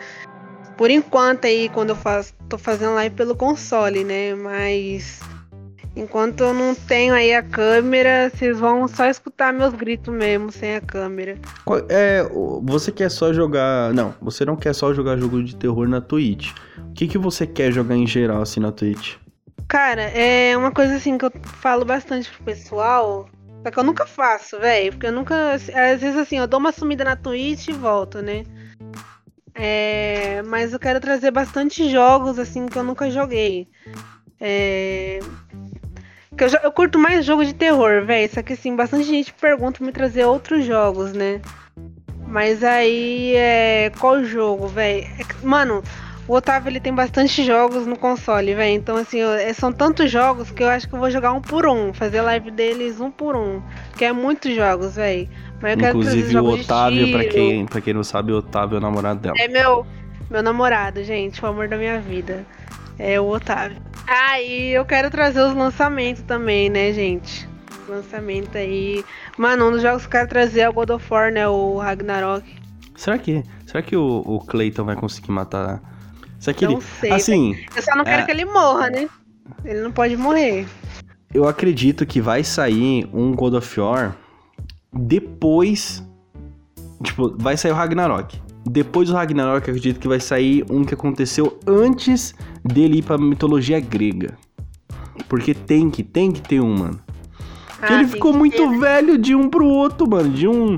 Por 0.78 0.90
enquanto 0.90 1.46
aí, 1.46 1.70
quando 1.70 1.90
eu 1.90 1.96
faço, 1.96 2.34
tô 2.48 2.58
fazendo 2.58 2.96
live 2.96 3.16
pelo 3.16 3.36
console, 3.36 4.04
né? 4.04 4.34
Mas 4.34 5.20
Enquanto 5.96 6.42
eu 6.42 6.54
não 6.54 6.74
tenho 6.74 7.14
aí 7.14 7.34
a 7.34 7.44
câmera, 7.44 8.30
vocês 8.30 8.58
vão 8.58 8.88
só 8.88 9.08
escutar 9.08 9.52
meus 9.52 9.74
gritos 9.74 10.14
mesmo, 10.14 10.50
sem 10.50 10.76
a 10.78 10.82
câmera. 10.82 11.38
É, 11.89 12.24
você 12.64 12.92
quer 12.94 13.12
só 13.12 13.34
jogar. 13.34 13.94
Não, 13.94 14.14
você 14.22 14.46
não 14.46 14.56
quer 14.56 14.74
só 14.74 14.94
jogar 14.94 15.18
jogo 15.18 15.44
de 15.44 15.56
terror 15.56 15.88
na 15.89 16.00
Twitch. 16.00 16.52
O 16.78 16.94
que, 16.94 17.08
que 17.08 17.18
você 17.18 17.46
quer 17.46 17.72
jogar 17.74 17.96
em 17.96 18.08
geral, 18.08 18.42
assim, 18.42 18.62
na 18.62 18.72
Twitch? 18.72 19.16
Cara, 19.68 20.04
é 20.04 20.56
uma 20.56 20.72
coisa 20.72 20.96
assim 20.96 21.18
que 21.18 21.26
eu 21.26 21.32
falo 21.44 21.84
bastante 21.84 22.30
pro 22.32 22.46
pessoal. 22.46 23.30
Só 23.62 23.70
que 23.70 23.78
eu 23.78 23.84
nunca 23.84 24.06
faço, 24.06 24.60
velho. 24.60 24.94
Porque 24.94 25.08
eu 25.08 25.12
nunca. 25.12 25.54
Às 25.54 26.02
vezes 26.02 26.16
assim, 26.16 26.38
eu 26.38 26.48
dou 26.48 26.60
uma 26.60 26.72
sumida 26.72 27.04
na 27.04 27.18
Twitch 27.18 27.68
e 27.68 27.74
volto, 27.74 28.22
né? 28.22 28.44
É, 29.54 30.42
mas 30.44 30.72
eu 30.72 30.80
quero 30.80 31.02
trazer 31.02 31.32
bastante 31.32 31.89
jogos 31.89 32.39
assim 32.39 32.66
que 32.66 32.78
eu 32.78 32.84
nunca 32.84 33.12
joguei. 33.12 33.68
É, 34.39 35.20
que 36.38 36.44
eu, 36.44 36.50
eu 36.64 36.72
curto 36.72 36.98
mais 36.98 37.26
jogo 37.26 37.46
de 37.46 37.54
terror, 37.54 38.06
velho. 38.06 38.32
Só 38.34 38.42
que 38.42 38.54
assim, 38.54 38.76
bastante 38.76 39.04
gente 39.04 39.34
pergunta 39.34 39.78
pra 39.78 39.86
me 39.86 39.92
trazer 39.92 40.26
outros 40.26 40.66
jogos, 40.66 41.14
né? 41.14 41.42
Mas 42.28 42.64
aí, 42.64 43.36
é. 43.36 43.92
Qual 44.00 44.24
jogo, 44.24 44.68
velho? 44.68 45.04
É, 45.04 45.46
mano, 45.46 45.84
o 46.28 46.34
Otávio 46.34 46.70
ele 46.70 46.80
tem 46.80 46.94
bastante 46.94 47.44
jogos 47.44 47.86
no 47.86 47.98
console, 47.98 48.56
velho. 48.56 48.74
Então, 48.74 48.96
assim, 48.96 49.18
eu, 49.18 49.32
é, 49.32 49.52
são 49.52 49.72
tantos 49.74 50.10
jogos 50.10 50.50
que 50.50 50.64
eu 50.64 50.70
acho 50.70 50.88
que 50.88 50.96
eu 50.96 51.00
vou 51.00 51.12
jogar 51.12 51.34
um 51.34 51.42
por 51.42 51.68
um. 51.68 51.94
Fazer 51.94 52.22
live 52.22 52.52
deles 52.52 53.02
um 53.02 53.12
por 53.12 53.36
um. 53.36 53.62
Que 53.98 54.06
é 54.06 54.14
muitos 54.14 54.56
jogos, 54.56 54.96
velho. 54.96 55.28
Inclusive 55.78 56.38
o 56.38 56.46
Otávio, 56.46 57.12
pra 57.12 57.26
quem, 57.26 57.66
pra 57.66 57.82
quem 57.82 57.94
não 57.94 58.04
sabe, 58.04 58.32
o 58.32 58.38
Otávio 58.38 58.76
é 58.76 58.78
o 58.80 58.82
namorado 58.82 59.20
dela. 59.20 59.36
É 59.38 59.48
meu, 59.48 59.86
meu 60.30 60.42
namorado, 60.42 61.04
gente. 61.04 61.44
O 61.44 61.48
amor 61.48 61.68
da 61.68 61.78
minha 61.78 62.00
vida. 62.00 62.46
É 63.00 63.20
o 63.20 63.28
Otávio. 63.28 63.78
Ah, 64.08 64.42
e 64.42 64.72
eu 64.72 64.86
quero 64.86 65.10
trazer 65.10 65.42
os 65.42 65.54
lançamentos 65.54 66.22
também, 66.24 66.70
né, 66.70 66.92
gente? 66.94 67.48
Lançamento 67.88 68.58
aí. 68.58 69.04
Mano, 69.38 69.68
um 69.68 69.72
dos 69.72 69.82
jogos 69.82 70.04
que 70.04 70.08
eu 70.08 70.12
quero 70.12 70.30
trazer 70.30 70.62
é 70.62 70.70
o 70.70 70.74
God 70.74 70.92
of 70.92 71.06
War, 71.12 71.32
né? 71.32 71.48
O 71.48 71.78
Ragnarok. 71.78 72.46
Será 72.96 73.18
que, 73.18 73.44
será 73.66 73.82
que 73.82 73.96
o, 73.96 74.22
o 74.26 74.39
Clayton 74.39 74.84
vai 74.84 74.96
conseguir 74.96 75.32
matar? 75.32 75.82
Será 76.39 76.54
que 76.54 76.66
não 76.66 76.74
ele... 76.74 76.82
sei. 76.82 77.12
Assim, 77.12 77.66
eu 77.76 77.82
só 77.82 77.96
não 77.96 78.04
quero 78.04 78.24
é... 78.24 78.26
que 78.26 78.32
ele 78.32 78.46
morra, 78.46 78.89
né? 78.89 79.10
Ele 79.66 79.82
não 79.82 79.92
pode 79.92 80.16
morrer. 80.16 80.68
Eu 81.34 81.48
acredito 81.48 82.06
que 82.06 82.20
vai 82.20 82.44
sair 82.44 83.08
um 83.14 83.34
God 83.34 83.54
of 83.56 83.80
War 83.80 84.16
depois. 84.92 86.04
Tipo, 87.04 87.36
vai 87.38 87.58
sair 87.58 87.72
o 87.72 87.76
Ragnarok. 87.76 88.42
Depois 88.66 89.09
do 89.09 89.16
Ragnarok, 89.16 89.68
eu 89.68 89.74
acredito 89.74 89.99
que 89.99 90.07
vai 90.07 90.20
sair 90.20 90.64
um 90.70 90.84
que 90.84 90.93
aconteceu 90.93 91.57
antes 91.66 92.36
dele 92.64 92.99
ir 92.99 93.01
pra 93.01 93.18
mitologia 93.18 93.80
grega. 93.80 94.38
Porque 95.28 95.53
tem 95.53 95.89
que, 95.89 96.03
tem 96.03 96.32
que 96.32 96.41
ter 96.41 96.62
um, 96.62 96.78
mano. 96.78 96.99
Porque 97.80 97.93
ah, 97.93 97.99
ele 97.99 98.07
ficou 98.07 98.32
muito 98.32 98.57
ter, 98.57 98.70
né? 98.70 98.78
velho 98.78 99.18
de 99.18 99.34
um 99.34 99.49
pro 99.49 99.66
outro, 99.66 100.07
mano. 100.07 100.30
De 100.30 100.47
um. 100.47 100.78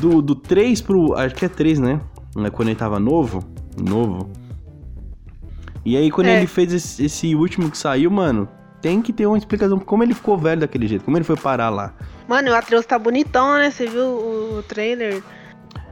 Do, 0.00 0.22
do 0.22 0.34
3 0.34 0.80
pro. 0.80 1.14
Acho 1.14 1.34
que 1.34 1.44
é 1.44 1.48
3, 1.48 1.78
né? 1.78 2.00
Quando 2.52 2.68
ele 2.68 2.76
tava 2.76 2.98
novo. 2.98 3.44
Novo. 3.76 4.30
E 5.84 5.96
aí, 5.96 6.10
quando 6.10 6.28
é. 6.28 6.38
ele 6.38 6.46
fez 6.46 6.72
esse, 6.72 7.04
esse, 7.04 7.34
último 7.34 7.70
que 7.70 7.76
saiu, 7.76 8.10
mano, 8.10 8.48
tem 8.80 9.02
que 9.02 9.12
ter 9.12 9.26
uma 9.26 9.38
explicação 9.38 9.78
como 9.78 10.02
ele 10.02 10.14
ficou 10.14 10.36
velho 10.36 10.60
daquele 10.60 10.86
jeito, 10.86 11.04
como 11.04 11.16
ele 11.16 11.24
foi 11.24 11.36
parar 11.36 11.70
lá. 11.70 11.94
Mano, 12.26 12.50
o 12.50 12.54
Atreus 12.54 12.84
tá 12.84 12.98
bonitão, 12.98 13.54
né? 13.54 13.70
Você 13.70 13.86
viu 13.86 14.04
o, 14.04 14.58
o 14.58 14.62
trailer? 14.62 15.22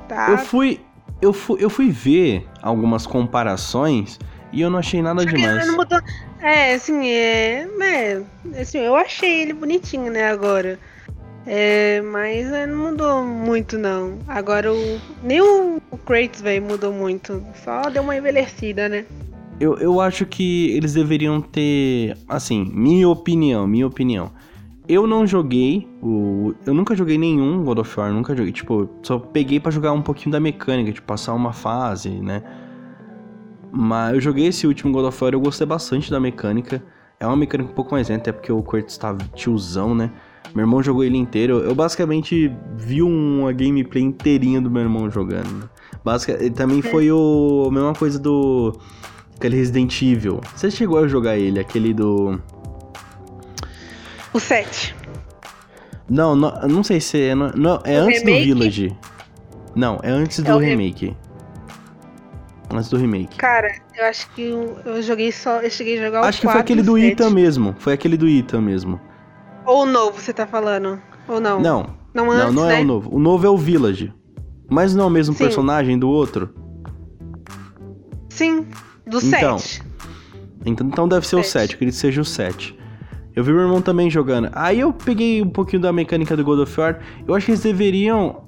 Tá. 0.08 0.30
Eu 0.30 0.38
fui 0.38 0.80
eu 1.20 1.32
fui, 1.32 1.62
eu 1.62 1.70
fui 1.70 1.90
ver 1.90 2.46
algumas 2.62 3.06
comparações 3.06 4.18
e 4.52 4.60
eu 4.60 4.70
não 4.70 4.78
achei 4.78 5.02
nada 5.02 5.22
Só 5.22 5.28
demais. 5.28 5.66
Não 5.66 5.76
mudou... 5.76 5.98
É, 6.40 6.74
assim, 6.74 7.06
é, 7.08 7.66
é, 7.80 8.22
assim, 8.60 8.78
eu 8.78 8.94
achei 8.94 9.42
ele 9.42 9.52
bonitinho, 9.52 10.12
né, 10.12 10.28
agora. 10.28 10.78
É, 11.46 12.00
mas 12.02 12.52
é, 12.52 12.66
não 12.66 12.90
mudou 12.90 13.22
muito, 13.22 13.78
não. 13.78 14.18
Agora 14.26 14.72
o. 14.72 15.00
Nem 15.22 15.40
o, 15.40 15.80
o 15.92 15.96
Kratos, 15.96 16.40
velho, 16.40 16.64
mudou 16.64 16.92
muito. 16.92 17.40
Só 17.64 17.82
deu 17.88 18.02
uma 18.02 18.16
envelhecida, 18.16 18.88
né? 18.88 19.04
Eu, 19.60 19.78
eu 19.78 20.00
acho 20.00 20.26
que 20.26 20.72
eles 20.72 20.94
deveriam 20.94 21.40
ter. 21.40 22.16
Assim, 22.26 22.68
minha 22.74 23.08
opinião, 23.08 23.64
minha 23.64 23.86
opinião. 23.86 24.32
Eu 24.88 25.06
não 25.06 25.26
joguei 25.26 25.88
o. 26.00 26.54
Eu 26.64 26.72
nunca 26.72 26.94
joguei 26.94 27.18
nenhum 27.18 27.64
God 27.64 27.78
of 27.78 27.98
War, 27.98 28.12
nunca 28.12 28.36
joguei. 28.36 28.52
Tipo, 28.52 28.88
só 29.02 29.18
peguei 29.18 29.58
para 29.58 29.72
jogar 29.72 29.92
um 29.92 30.02
pouquinho 30.02 30.30
da 30.30 30.38
mecânica, 30.38 30.92
tipo, 30.92 31.06
passar 31.06 31.34
uma 31.34 31.52
fase, 31.52 32.08
né? 32.10 32.42
Mas 33.72 34.14
eu 34.14 34.20
joguei 34.20 34.46
esse 34.46 34.66
último 34.66 34.92
God 34.92 35.06
of 35.06 35.22
War, 35.22 35.32
eu 35.32 35.40
gostei 35.40 35.66
bastante 35.66 36.10
da 36.10 36.20
mecânica. 36.20 36.82
É 37.18 37.26
uma 37.26 37.36
mecânica 37.36 37.70
um 37.70 37.74
pouco 37.74 37.92
mais 37.94 38.08
lenta, 38.08 38.30
até 38.30 38.32
porque 38.32 38.52
o 38.52 38.62
Kurtz 38.62 38.96
tá 38.96 39.16
tiozão, 39.34 39.94
né? 39.94 40.12
Meu 40.54 40.62
irmão 40.62 40.82
jogou 40.82 41.02
ele 41.02 41.16
inteiro. 41.16 41.58
Eu 41.58 41.74
basicamente 41.74 42.50
vi 42.76 43.02
uma 43.02 43.52
gameplay 43.52 44.02
inteirinha 44.02 44.60
do 44.60 44.70
meu 44.70 44.82
irmão 44.82 45.10
jogando. 45.10 45.50
Né? 45.50 45.68
Basic... 46.04 46.50
Também 46.50 46.80
foi 46.80 47.10
o... 47.10 47.66
a 47.68 47.72
mesma 47.72 47.92
coisa 47.92 48.18
do. 48.18 48.78
Aquele 49.36 49.56
Resident 49.56 50.00
Evil. 50.00 50.40
Você 50.54 50.70
chegou 50.70 50.98
a 50.98 51.08
jogar 51.08 51.36
ele, 51.36 51.58
aquele 51.58 51.92
do. 51.92 52.40
O 54.36 54.40
7. 54.40 54.94
Não, 56.10 56.36
não, 56.36 56.50
não 56.68 56.84
sei 56.84 57.00
se 57.00 57.18
é. 57.18 57.34
Não, 57.34 57.80
é 57.84 57.98
o 57.98 58.04
antes 58.04 58.18
remake? 58.20 58.38
do 58.38 58.44
Village. 58.44 58.98
Não, 59.74 59.98
é 60.02 60.10
antes 60.10 60.40
do 60.40 60.62
é 60.62 60.66
remake. 60.66 61.06
Re... 61.06 61.16
Antes 62.70 62.90
do 62.90 62.98
remake. 62.98 63.38
Cara, 63.38 63.74
eu 63.96 64.04
acho 64.04 64.28
que 64.32 64.42
eu, 64.42 64.76
eu 64.84 65.00
joguei 65.00 65.32
só. 65.32 65.62
Eu 65.62 65.70
cheguei 65.70 65.98
a 65.98 66.04
jogar 66.04 66.20
o 66.20 66.24
Acho 66.26 66.42
que 66.42 66.46
foi 66.46 66.60
aquele 66.60 66.82
do 66.82 66.98
Ita 66.98 67.30
mesmo. 67.30 67.74
Foi 67.78 67.94
aquele 67.94 68.18
do 68.18 68.28
Ita 68.28 68.60
mesmo. 68.60 69.00
Ou 69.64 69.84
o 69.84 69.86
novo, 69.86 70.20
você 70.20 70.34
tá 70.34 70.46
falando? 70.46 71.00
Ou 71.26 71.40
não? 71.40 71.58
Não. 71.58 71.96
Não, 72.12 72.30
antes, 72.30 72.44
não, 72.44 72.52
não 72.52 72.66
né? 72.66 72.80
é 72.80 72.82
o 72.82 72.84
novo. 72.84 73.16
O 73.16 73.18
novo 73.18 73.46
é 73.46 73.48
o 73.48 73.56
Village. 73.56 74.12
Mas 74.68 74.94
não 74.94 75.04
é 75.04 75.06
o 75.06 75.10
mesmo 75.10 75.34
Sim. 75.34 75.44
personagem 75.44 75.98
do 75.98 76.10
outro? 76.10 76.54
Sim, 78.28 78.66
do 79.06 79.18
7. 79.18 79.36
Então, 79.38 79.58
então, 80.66 80.86
então 80.88 81.08
deve 81.08 81.26
ser 81.26 81.36
7. 81.36 81.40
o 81.40 81.50
7, 81.50 81.72
eu 81.72 81.78
queria 81.78 81.92
que 81.92 81.98
seja 81.98 82.20
o 82.20 82.24
7. 82.24 82.76
Eu 83.36 83.44
vi 83.44 83.52
meu 83.52 83.62
irmão 83.62 83.82
também 83.82 84.10
jogando. 84.10 84.48
Aí 84.52 84.80
eu 84.80 84.92
peguei 84.92 85.42
um 85.42 85.50
pouquinho 85.50 85.82
da 85.82 85.92
mecânica 85.92 86.36
do 86.36 86.42
God 86.42 86.60
of 86.60 86.80
War. 86.80 86.98
Eu 87.28 87.34
acho 87.34 87.46
que 87.46 87.52
eles 87.52 87.62
deveriam 87.62 88.46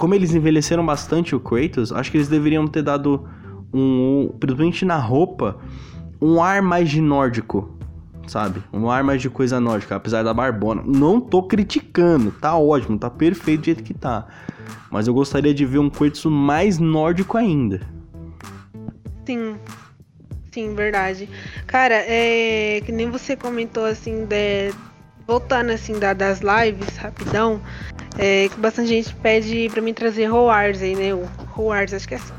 como 0.00 0.14
eles 0.14 0.32
envelheceram 0.34 0.84
bastante 0.84 1.36
o 1.36 1.40
Kratos, 1.40 1.92
acho 1.92 2.10
que 2.10 2.16
eles 2.16 2.26
deveriam 2.26 2.66
ter 2.66 2.80
dado 2.80 3.28
um, 3.70 4.32
principalmente 4.40 4.82
na 4.86 4.96
roupa, 4.96 5.58
um 6.18 6.42
ar 6.42 6.62
mais 6.62 6.88
de 6.88 7.02
nórdico, 7.02 7.78
sabe? 8.26 8.62
Um 8.72 8.90
ar 8.90 9.04
mais 9.04 9.20
de 9.20 9.28
coisa 9.28 9.60
nórdica, 9.60 9.96
apesar 9.96 10.22
da 10.22 10.32
barbona. 10.32 10.82
Não 10.86 11.20
tô 11.20 11.42
criticando, 11.42 12.30
tá 12.30 12.56
ótimo, 12.56 12.98
tá 12.98 13.10
perfeito 13.10 13.60
do 13.60 13.64
jeito 13.66 13.82
que 13.82 13.92
tá. 13.92 14.26
Mas 14.90 15.06
eu 15.06 15.12
gostaria 15.12 15.52
de 15.52 15.66
ver 15.66 15.78
um 15.78 15.90
Kratos 15.90 16.24
mais 16.24 16.78
nórdico 16.78 17.36
ainda. 17.36 17.82
Sim. 19.26 19.56
Sim, 20.52 20.74
verdade. 20.74 21.28
Cara, 21.66 21.94
é 22.06 22.80
que 22.84 22.90
nem 22.90 23.10
você 23.10 23.36
comentou 23.36 23.84
assim, 23.84 24.24
de, 24.24 24.72
voltando 25.26 25.70
assim 25.70 25.98
da, 25.98 26.12
das 26.12 26.40
lives, 26.40 26.96
rapidão, 26.96 27.60
é 28.18 28.48
que 28.48 28.58
bastante 28.58 28.88
gente 28.88 29.14
pede 29.16 29.68
pra 29.70 29.80
mim 29.80 29.94
trazer 29.94 30.28
Wars 30.30 30.82
aí, 30.82 30.96
né? 30.96 31.14
O 31.14 31.28
Wars, 31.62 31.94
acho 31.94 32.08
que 32.08 32.14
é 32.14 32.16
assim 32.16 32.32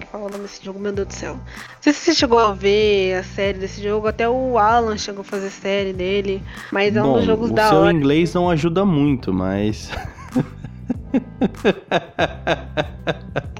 que 0.00 0.06
fala 0.06 0.26
o 0.26 0.28
nome 0.28 0.42
desse 0.42 0.62
jogo, 0.62 0.78
meu 0.78 0.92
Deus 0.92 1.08
do 1.08 1.14
céu. 1.14 1.34
Não 1.34 1.42
sei 1.80 1.92
se 1.92 2.00
você 2.00 2.14
chegou 2.14 2.38
a 2.38 2.52
ver 2.52 3.14
a 3.14 3.22
série 3.22 3.58
desse 3.58 3.82
jogo, 3.82 4.06
até 4.06 4.28
o 4.28 4.58
Alan 4.58 4.98
chegou 4.98 5.22
a 5.22 5.24
fazer 5.24 5.48
série 5.48 5.92
dele, 5.94 6.42
mas 6.70 6.94
é 6.94 7.02
um 7.02 7.06
Bom, 7.06 7.14
dos 7.14 7.24
jogos 7.24 7.50
o 7.50 7.54
da 7.54 7.68
seu 7.68 7.78
hora. 7.78 7.92
inglês 7.92 8.34
não 8.34 8.50
ajuda 8.50 8.84
muito, 8.84 9.32
mas. 9.32 9.90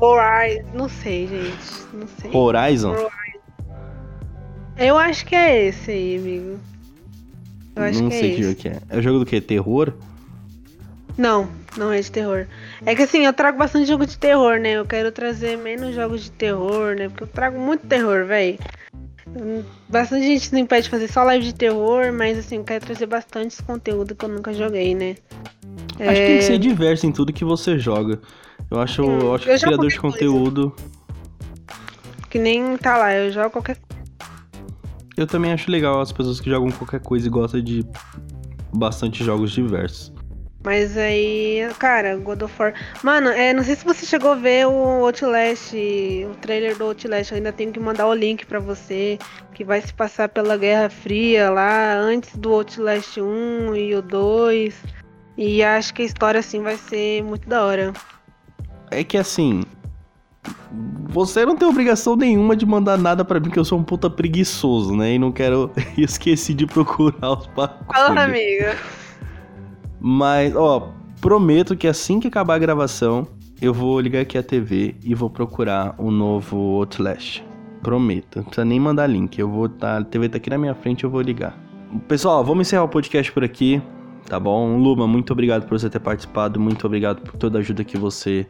Horizon, 0.01 0.64
não 0.74 0.89
sei, 0.89 1.26
gente. 1.29 1.87
Não 1.95 2.07
sei. 2.20 2.31
Horizon? 2.35 2.95
Eu 4.79 4.97
acho 4.97 5.26
que 5.26 5.35
é 5.35 5.66
esse 5.66 5.91
aí, 5.91 6.16
amigo. 6.16 6.59
Eu 7.74 7.83
acho 7.83 8.03
não 8.03 8.09
que 8.11 8.16
é 8.16 8.20
sei 8.20 8.29
que 8.31 8.41
esse. 8.41 8.43
jogo 8.45 8.55
que 8.61 8.68
é. 8.68 8.81
É 8.91 8.99
o 8.99 9.03
jogo 9.03 9.18
do 9.18 9.26
que? 9.26 9.41
Terror? 9.41 9.93
Não, 11.16 11.49
não 11.76 11.93
é 11.93 12.01
de 12.01 12.11
terror. 12.11 12.47
É 12.87 12.95
que 12.95 13.03
assim, 13.03 13.26
eu 13.26 13.33
trago 13.33 13.59
bastante 13.59 13.87
jogo 13.89 14.07
de 14.07 14.16
terror, 14.16 14.59
né? 14.61 14.72
Eu 14.72 14.85
quero 14.87 15.11
trazer 15.11 15.59
menos 15.59 15.95
jogos 15.95 16.22
de 16.24 16.31
terror, 16.31 16.95
né? 16.95 17.09
Porque 17.09 17.24
eu 17.24 17.29
trago 17.29 17.59
muito 17.59 17.87
terror, 17.89 18.24
velho. 18.24 18.57
Bastante 19.89 20.24
gente 20.26 20.53
não 20.53 20.61
impede 20.61 20.85
de 20.85 20.91
fazer 20.91 21.09
só 21.09 21.22
live 21.24 21.45
de 21.45 21.55
terror, 21.55 22.12
mas 22.12 22.39
assim, 22.39 22.57
eu 22.57 22.64
quero 22.64 22.87
trazer 22.87 23.07
bastante 23.07 23.61
conteúdo 23.62 24.14
que 24.14 24.24
eu 24.24 24.29
nunca 24.29 24.55
joguei, 24.55 24.95
né? 24.95 25.16
Acho 25.99 26.20
que 26.20 26.26
tem 26.26 26.37
que 26.39 26.43
ser 26.45 26.59
diverso 26.59 27.05
em 27.07 27.12
tudo 27.12 27.33
que 27.33 27.45
você 27.45 27.79
joga. 27.79 28.20
Eu 28.70 28.81
acho, 28.81 29.03
Sim, 29.03 29.11
eu 29.11 29.35
acho 29.35 29.45
que 29.45 29.51
eu 29.51 29.59
já 29.59 29.66
criador 29.66 29.89
de 29.89 29.99
qualquer 29.99 30.18
coisa. 30.26 30.35
conteúdo. 30.35 30.76
Que 32.31 32.39
nem 32.39 32.76
tá 32.76 32.97
lá, 32.97 33.12
eu 33.14 33.33
jogo 33.33 33.51
qualquer 33.51 33.76
Eu 35.18 35.26
também 35.26 35.52
acho 35.52 35.68
legal 35.68 36.00
as 36.00 36.12
pessoas 36.12 36.38
que 36.38 36.48
jogam 36.48 36.70
qualquer 36.70 37.00
coisa 37.00 37.26
e 37.26 37.30
gostam 37.30 37.60
de 37.60 37.84
bastante 38.72 39.24
jogos 39.24 39.50
diversos. 39.50 40.12
Mas 40.64 40.96
aí, 40.96 41.68
cara, 41.76 42.16
God 42.16 42.42
of 42.42 42.54
War. 42.56 42.72
Mano, 43.02 43.28
é, 43.30 43.52
não 43.52 43.64
sei 43.64 43.74
se 43.74 43.84
você 43.84 44.06
chegou 44.06 44.30
a 44.30 44.34
ver 44.36 44.68
o 44.68 45.04
Outlast, 45.04 45.74
o 45.74 46.36
trailer 46.36 46.78
do 46.78 46.84
Outlast. 46.84 47.32
Eu 47.32 47.38
ainda 47.38 47.52
tenho 47.52 47.72
que 47.72 47.80
mandar 47.80 48.06
o 48.06 48.14
link 48.14 48.46
pra 48.46 48.60
você, 48.60 49.18
que 49.54 49.64
vai 49.64 49.80
se 49.80 49.92
passar 49.92 50.28
pela 50.28 50.56
Guerra 50.56 50.88
Fria 50.88 51.50
lá, 51.50 51.94
antes 51.94 52.36
do 52.36 52.52
Outlast 52.52 53.20
1 53.20 53.74
e 53.74 53.96
o 53.96 54.02
2. 54.02 54.72
E 55.36 55.64
acho 55.64 55.94
que 55.94 56.02
a 56.02 56.04
história, 56.04 56.38
assim, 56.38 56.62
vai 56.62 56.76
ser 56.76 57.24
muito 57.24 57.48
da 57.48 57.64
hora. 57.64 57.92
É 58.92 59.02
que 59.02 59.18
assim. 59.18 59.64
Você 61.09 61.45
não 61.47 61.57
tem 61.57 61.66
obrigação 61.66 62.14
nenhuma 62.14 62.55
de 62.55 62.66
mandar 62.66 62.99
nada 62.99 63.24
pra 63.24 63.41
mim, 63.41 63.51
que 63.51 63.59
eu 63.59 63.64
sou 63.64 63.78
um 63.78 63.82
puta 63.82 64.11
preguiçoso, 64.11 64.95
né? 64.95 65.14
E 65.14 65.18
não 65.18 65.32
quero. 65.32 65.70
e 65.97 66.03
Esqueci 66.03 66.55
de 66.55 66.66
procurar 66.66 67.32
os 67.32 67.47
pacotes. 67.49 68.03
Fala, 68.03 68.24
amiga. 68.24 68.76
Mas, 70.01 70.55
ó, 70.55 70.93
prometo 71.20 71.76
que 71.76 71.89
assim 71.89 72.20
que 72.20 72.28
acabar 72.28 72.55
a 72.55 72.59
gravação, 72.59 73.26
eu 73.61 73.74
vou 73.74 73.99
ligar 74.01 74.20
aqui 74.20 74.39
a 74.39 74.43
TV 74.43 74.95
e 75.03 75.14
vou 75.14 75.28
procurar 75.28 75.95
o 75.99 76.11
novo 76.11 76.57
Outlast. 76.78 77.43
Prometo. 77.82 78.36
Não 78.39 78.45
precisa 78.45 78.64
nem 78.64 78.78
mandar 78.78 79.07
link. 79.07 79.39
Eu 79.39 79.49
vou 79.49 79.68
tá, 79.68 79.99
a 79.99 80.05
TV 80.05 80.28
tá 80.28 80.36
aqui 80.36 80.51
na 80.51 80.59
minha 80.59 80.74
frente, 80.74 81.05
eu 81.05 81.11
vou 81.11 81.20
ligar. 81.20 81.59
Pessoal, 82.07 82.45
vamos 82.45 82.66
encerrar 82.66 82.84
o 82.84 82.89
podcast 82.89 83.32
por 83.32 83.43
aqui, 83.43 83.80
tá 84.26 84.39
bom? 84.39 84.76
Luma, 84.76 85.07
muito 85.07 85.32
obrigado 85.32 85.66
por 85.66 85.78
você 85.78 85.89
ter 85.89 85.99
participado, 85.99 86.61
muito 86.61 86.86
obrigado 86.86 87.22
por 87.22 87.36
toda 87.39 87.59
a 87.59 87.61
ajuda 87.61 87.82
que 87.82 87.97
você 87.97 88.47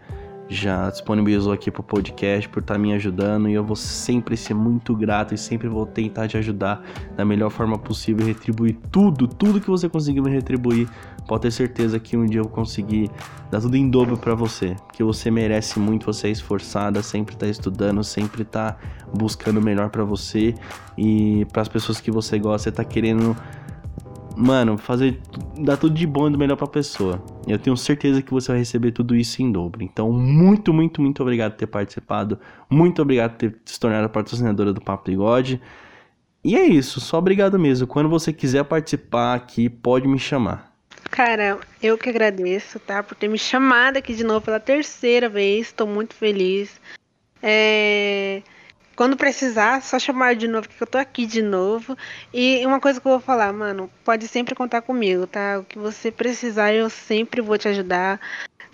já 0.49 0.89
disponibilizou 0.89 1.53
aqui 1.53 1.71
pro 1.71 1.83
podcast, 1.83 2.49
por 2.49 2.61
estar 2.61 2.79
me 2.79 2.95
ajudando, 2.95 3.49
e 3.49 3.55
eu 3.55 3.63
vou 3.63 3.77
sempre 3.77 4.37
ser 4.37 4.55
muito 4.55 4.95
grato 4.97 5.35
e 5.35 5.39
sempre 5.39 5.69
vou 5.69 5.85
tentar 5.85 6.27
te 6.27 6.39
ajudar 6.39 6.83
da 7.15 7.25
melhor 7.25 7.51
forma 7.51 7.79
possível 7.79 8.25
e 8.25 8.29
retribuir 8.29 8.77
tudo, 8.91 9.29
tudo 9.29 9.61
que 9.61 9.69
você 9.69 9.89
conseguir 9.89 10.23
me 10.23 10.31
retribuir. 10.31 10.89
Pode 11.27 11.43
ter 11.43 11.51
certeza 11.51 12.01
que 12.01 12.17
um 12.17 12.25
dia 12.25 12.41
eu 12.41 12.45
vou 12.45 12.53
conseguir 12.53 13.11
dar 13.51 13.61
tudo 13.61 13.77
em 13.77 13.91
dobro 13.91 14.17
pra 14.17 14.35
você, 14.35 14.75
que 14.95 15.05
você 15.05 15.31
merece 15.31 15.79
muito, 15.79 16.07
você 16.07 16.29
é 16.29 16.31
esforçada, 16.31 17.03
sempre 17.03 17.37
tá 17.37 17.47
estudando, 17.47 18.03
sempre 18.03 18.45
tá 18.45 18.79
buscando 19.15 19.59
o 19.59 19.63
melhor 19.63 19.91
pra 19.91 20.05
você 20.05 20.55
e 20.97 21.47
para 21.53 21.61
as 21.61 21.69
pessoas 21.69 22.01
que 22.01 22.11
você 22.11 22.39
gosta, 22.39 22.71
você 22.71 22.73
tá 22.73 22.85
querendo 22.85 23.37
mano, 24.39 24.79
fazer 24.79 25.21
dar 25.59 25.77
tudo 25.77 25.95
de 25.95 26.07
bom 26.07 26.29
e 26.29 26.33
do 26.33 26.39
melhor 26.39 26.57
pra 26.57 26.67
pessoa. 26.69 27.23
Eu 27.47 27.59
tenho 27.59 27.77
certeza 27.77 28.23
que 28.23 28.31
você 28.31 28.53
vai 28.53 28.59
receber 28.61 28.93
tudo 28.93 29.17
isso 29.17 29.43
em 29.43 29.51
dobro. 29.51 29.83
Então, 29.83 30.13
muito, 30.13 30.73
muito, 30.73 31.03
muito 31.03 31.21
obrigado 31.21 31.53
por 31.53 31.59
ter 31.59 31.67
participado. 31.67 32.39
Muito 32.71 33.03
obrigado 33.03 33.33
por 33.33 33.39
ter 33.39 33.57
se 33.65 33.81
tornado 33.81 34.09
patrocinadora 34.09 34.73
do 34.73 34.81
Papo 34.81 35.11
Bigode. 35.11 35.61
E 36.45 36.55
é 36.55 36.65
isso, 36.65 37.01
só 37.01 37.19
obrigado 37.19 37.59
mesmo. 37.59 37.87
Quando 37.87 38.09
você 38.09 38.33
quiser 38.33 38.65
participar 38.65 39.35
aqui, 39.35 39.69
pode 39.69 40.07
me 40.07 40.19
chamar. 40.19 40.73
Cara, 41.11 41.59
eu 41.83 41.99
que 41.99 42.09
agradeço, 42.09 42.79
tá? 42.79 43.03
Por 43.03 43.17
ter 43.17 43.29
me 43.29 43.39
chamado 43.39 43.97
aqui 43.97 44.15
de 44.15 44.23
novo 44.23 44.45
pela 44.45 44.61
terceira 44.61 45.29
vez. 45.29 45.73
Tô 45.73 45.87
muito 45.87 46.15
feliz. 46.15 46.81
É... 47.43 48.43
Quando 48.99 49.17
precisar, 49.17 49.81
só 49.81 49.97
chamar 49.97 50.35
de 50.35 50.49
novo, 50.49 50.69
que 50.69 50.83
eu 50.83 50.85
tô 50.85 50.99
aqui 50.99 51.25
de 51.25 51.41
novo. 51.41 51.97
E 52.35 52.67
uma 52.67 52.81
coisa 52.81 53.01
que 53.01 53.07
eu 53.07 53.13
vou 53.13 53.21
falar, 53.21 53.53
mano, 53.53 53.89
pode 54.05 54.27
sempre 54.27 54.57
contar 54.57 54.83
comigo, 54.83 55.25
tá? 55.25 55.61
O 55.61 55.63
que 55.63 55.79
você 55.79 56.11
precisar, 56.11 56.75
eu 56.75 56.91
sempre 56.91 57.41
vou 57.41 57.57
te 57.57 57.69
ajudar. 57.69 58.19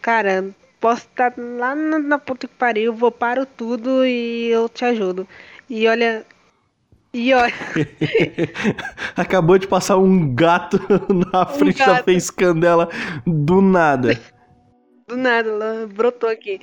Cara, 0.01 0.49
posso 0.81 1.03
estar 1.03 1.35
lá 1.37 1.75
na, 1.75 1.99
na 1.99 2.18
puta 2.18 2.49
que 2.49 2.55
pariu, 2.55 2.95
vou 2.95 3.12
paro 3.12 3.45
tudo 3.45 4.03
e 4.07 4.49
eu 4.49 4.66
te 4.66 4.87
ajudo. 4.87 5.29
E 5.68 5.87
olha. 5.87 6.25
E 7.12 7.35
olha. 7.35 7.53
Acabou 9.14 9.59
de 9.59 9.68
passar 9.68 9.99
um 9.99 10.35
gato 10.35 10.81
na 11.33 11.45
frente 11.45 11.81
da 11.81 11.97
gato. 11.97 12.05
facecam 12.07 12.59
dela 12.59 12.89
do 13.27 13.61
nada. 13.61 14.18
Do 15.07 15.17
nada, 15.17 15.51
ela 15.51 15.87
brotou 15.87 16.29
aqui. 16.29 16.61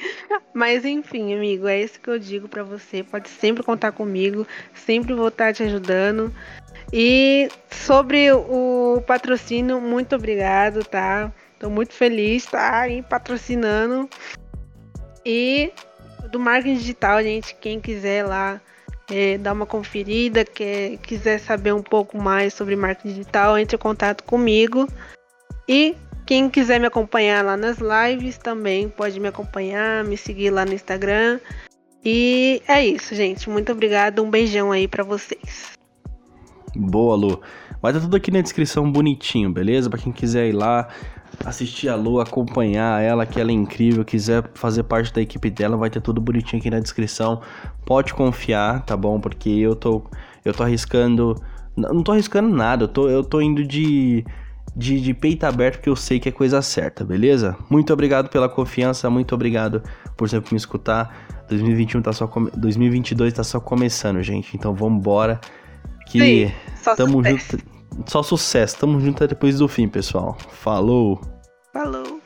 Mas 0.53 0.83
enfim, 0.83 1.33
amigo, 1.33 1.67
é 1.67 1.81
isso 1.81 1.99
que 1.99 2.09
eu 2.09 2.17
digo 2.17 2.47
pra 2.47 2.63
você. 2.63 3.03
Pode 3.03 3.29
sempre 3.29 3.63
contar 3.63 3.91
comigo, 3.91 4.47
sempre 4.73 5.13
vou 5.13 5.27
estar 5.27 5.53
te 5.53 5.63
ajudando. 5.63 6.33
E 6.91 7.49
sobre 7.69 8.31
o 8.31 9.01
patrocínio, 9.05 9.79
muito 9.79 10.15
obrigado, 10.15 10.83
tá? 10.83 11.31
Tô 11.59 11.69
muito 11.69 11.93
feliz, 11.93 12.45
tá? 12.45 12.81
Aí 12.81 13.03
patrocinando. 13.03 14.09
E 15.23 15.71
do 16.31 16.39
marketing 16.39 16.77
digital, 16.77 17.21
gente, 17.21 17.55
quem 17.55 17.79
quiser 17.79 18.25
lá 18.25 18.59
é, 19.09 19.37
dar 19.37 19.53
uma 19.53 19.65
conferida, 19.65 20.43
quer, 20.43 20.97
quiser 20.97 21.39
saber 21.39 21.73
um 21.73 21.83
pouco 21.83 22.17
mais 22.17 22.53
sobre 22.53 22.75
marketing 22.75 23.09
digital, 23.09 23.57
entre 23.57 23.75
em 23.75 23.79
contato 23.79 24.23
comigo. 24.23 24.87
E 25.67 25.95
quem 26.31 26.49
quiser 26.49 26.79
me 26.79 26.85
acompanhar 26.85 27.43
lá 27.43 27.57
nas 27.57 27.79
lives 27.79 28.37
também 28.37 28.87
pode 28.87 29.19
me 29.19 29.27
acompanhar, 29.27 30.05
me 30.05 30.15
seguir 30.15 30.49
lá 30.49 30.63
no 30.63 30.71
Instagram. 30.71 31.41
E 32.05 32.61
é 32.69 32.87
isso, 32.87 33.13
gente. 33.13 33.49
Muito 33.49 33.69
obrigada. 33.73 34.23
Um 34.23 34.29
beijão 34.29 34.71
aí 34.71 34.87
pra 34.87 35.03
vocês. 35.03 35.71
Boa, 36.73 37.17
Lu. 37.17 37.41
Vai 37.81 37.91
estar 37.91 37.99
tudo 37.99 38.15
aqui 38.15 38.31
na 38.31 38.39
descrição 38.39 38.89
bonitinho, 38.89 39.51
beleza? 39.51 39.89
Pra 39.89 39.99
quem 39.99 40.13
quiser 40.13 40.47
ir 40.47 40.53
lá, 40.53 40.87
assistir 41.43 41.89
a 41.89 41.97
Lu, 41.97 42.21
acompanhar 42.21 43.03
ela, 43.03 43.25
que 43.25 43.37
ela 43.37 43.51
é 43.51 43.53
incrível, 43.53 44.05
quiser 44.05 44.49
fazer 44.53 44.83
parte 44.83 45.11
da 45.11 45.21
equipe 45.21 45.49
dela, 45.49 45.75
vai 45.75 45.89
ter 45.89 45.99
tudo 45.99 46.21
bonitinho 46.21 46.61
aqui 46.61 46.69
na 46.69 46.79
descrição. 46.79 47.41
Pode 47.85 48.13
confiar, 48.13 48.85
tá 48.85 48.95
bom? 48.95 49.19
Porque 49.19 49.49
eu 49.49 49.75
tô, 49.75 50.01
eu 50.45 50.53
tô 50.53 50.63
arriscando. 50.63 51.35
Não 51.75 52.01
tô 52.01 52.13
arriscando 52.13 52.55
nada, 52.55 52.85
eu 52.85 52.87
tô, 52.87 53.09
eu 53.09 53.21
tô 53.21 53.41
indo 53.41 53.65
de, 53.65 54.23
de, 54.75 55.01
de 55.01 55.13
peito 55.13 55.45
aberto 55.45 55.75
porque 55.77 55.89
eu 55.89 55.95
sei 55.95 56.19
que 56.19 56.29
é 56.29 56.31
coisa 56.31 56.61
certa, 56.61 57.03
beleza? 57.03 57.57
Muito 57.69 57.91
obrigado 57.91 58.29
pela 58.29 58.47
confiança, 58.47 59.09
muito 59.09 59.35
obrigado 59.35 59.83
por 60.15 60.29
sempre 60.29 60.53
me 60.53 60.57
escutar. 60.57 61.45
2021 61.49 62.01
tá 62.01 62.13
só 62.13 62.27
come... 62.27 62.49
2022 62.55 63.33
tá 63.33 63.43
só 63.43 63.59
começando, 63.59 64.21
gente. 64.21 64.55
Então 64.55 64.73
vambora. 64.73 65.39
Que 66.07 66.19
Sim, 66.47 66.53
só 66.81 66.95
tamo 66.95 67.23
sucesso. 67.23 67.57
junto. 67.57 68.09
Só 68.11 68.23
sucesso. 68.23 68.77
Tamo 68.77 68.99
junto 68.99 69.17
até 69.17 69.27
depois 69.27 69.59
do 69.59 69.67
fim, 69.67 69.87
pessoal. 69.87 70.37
Falou! 70.51 71.19
Falou. 71.73 72.20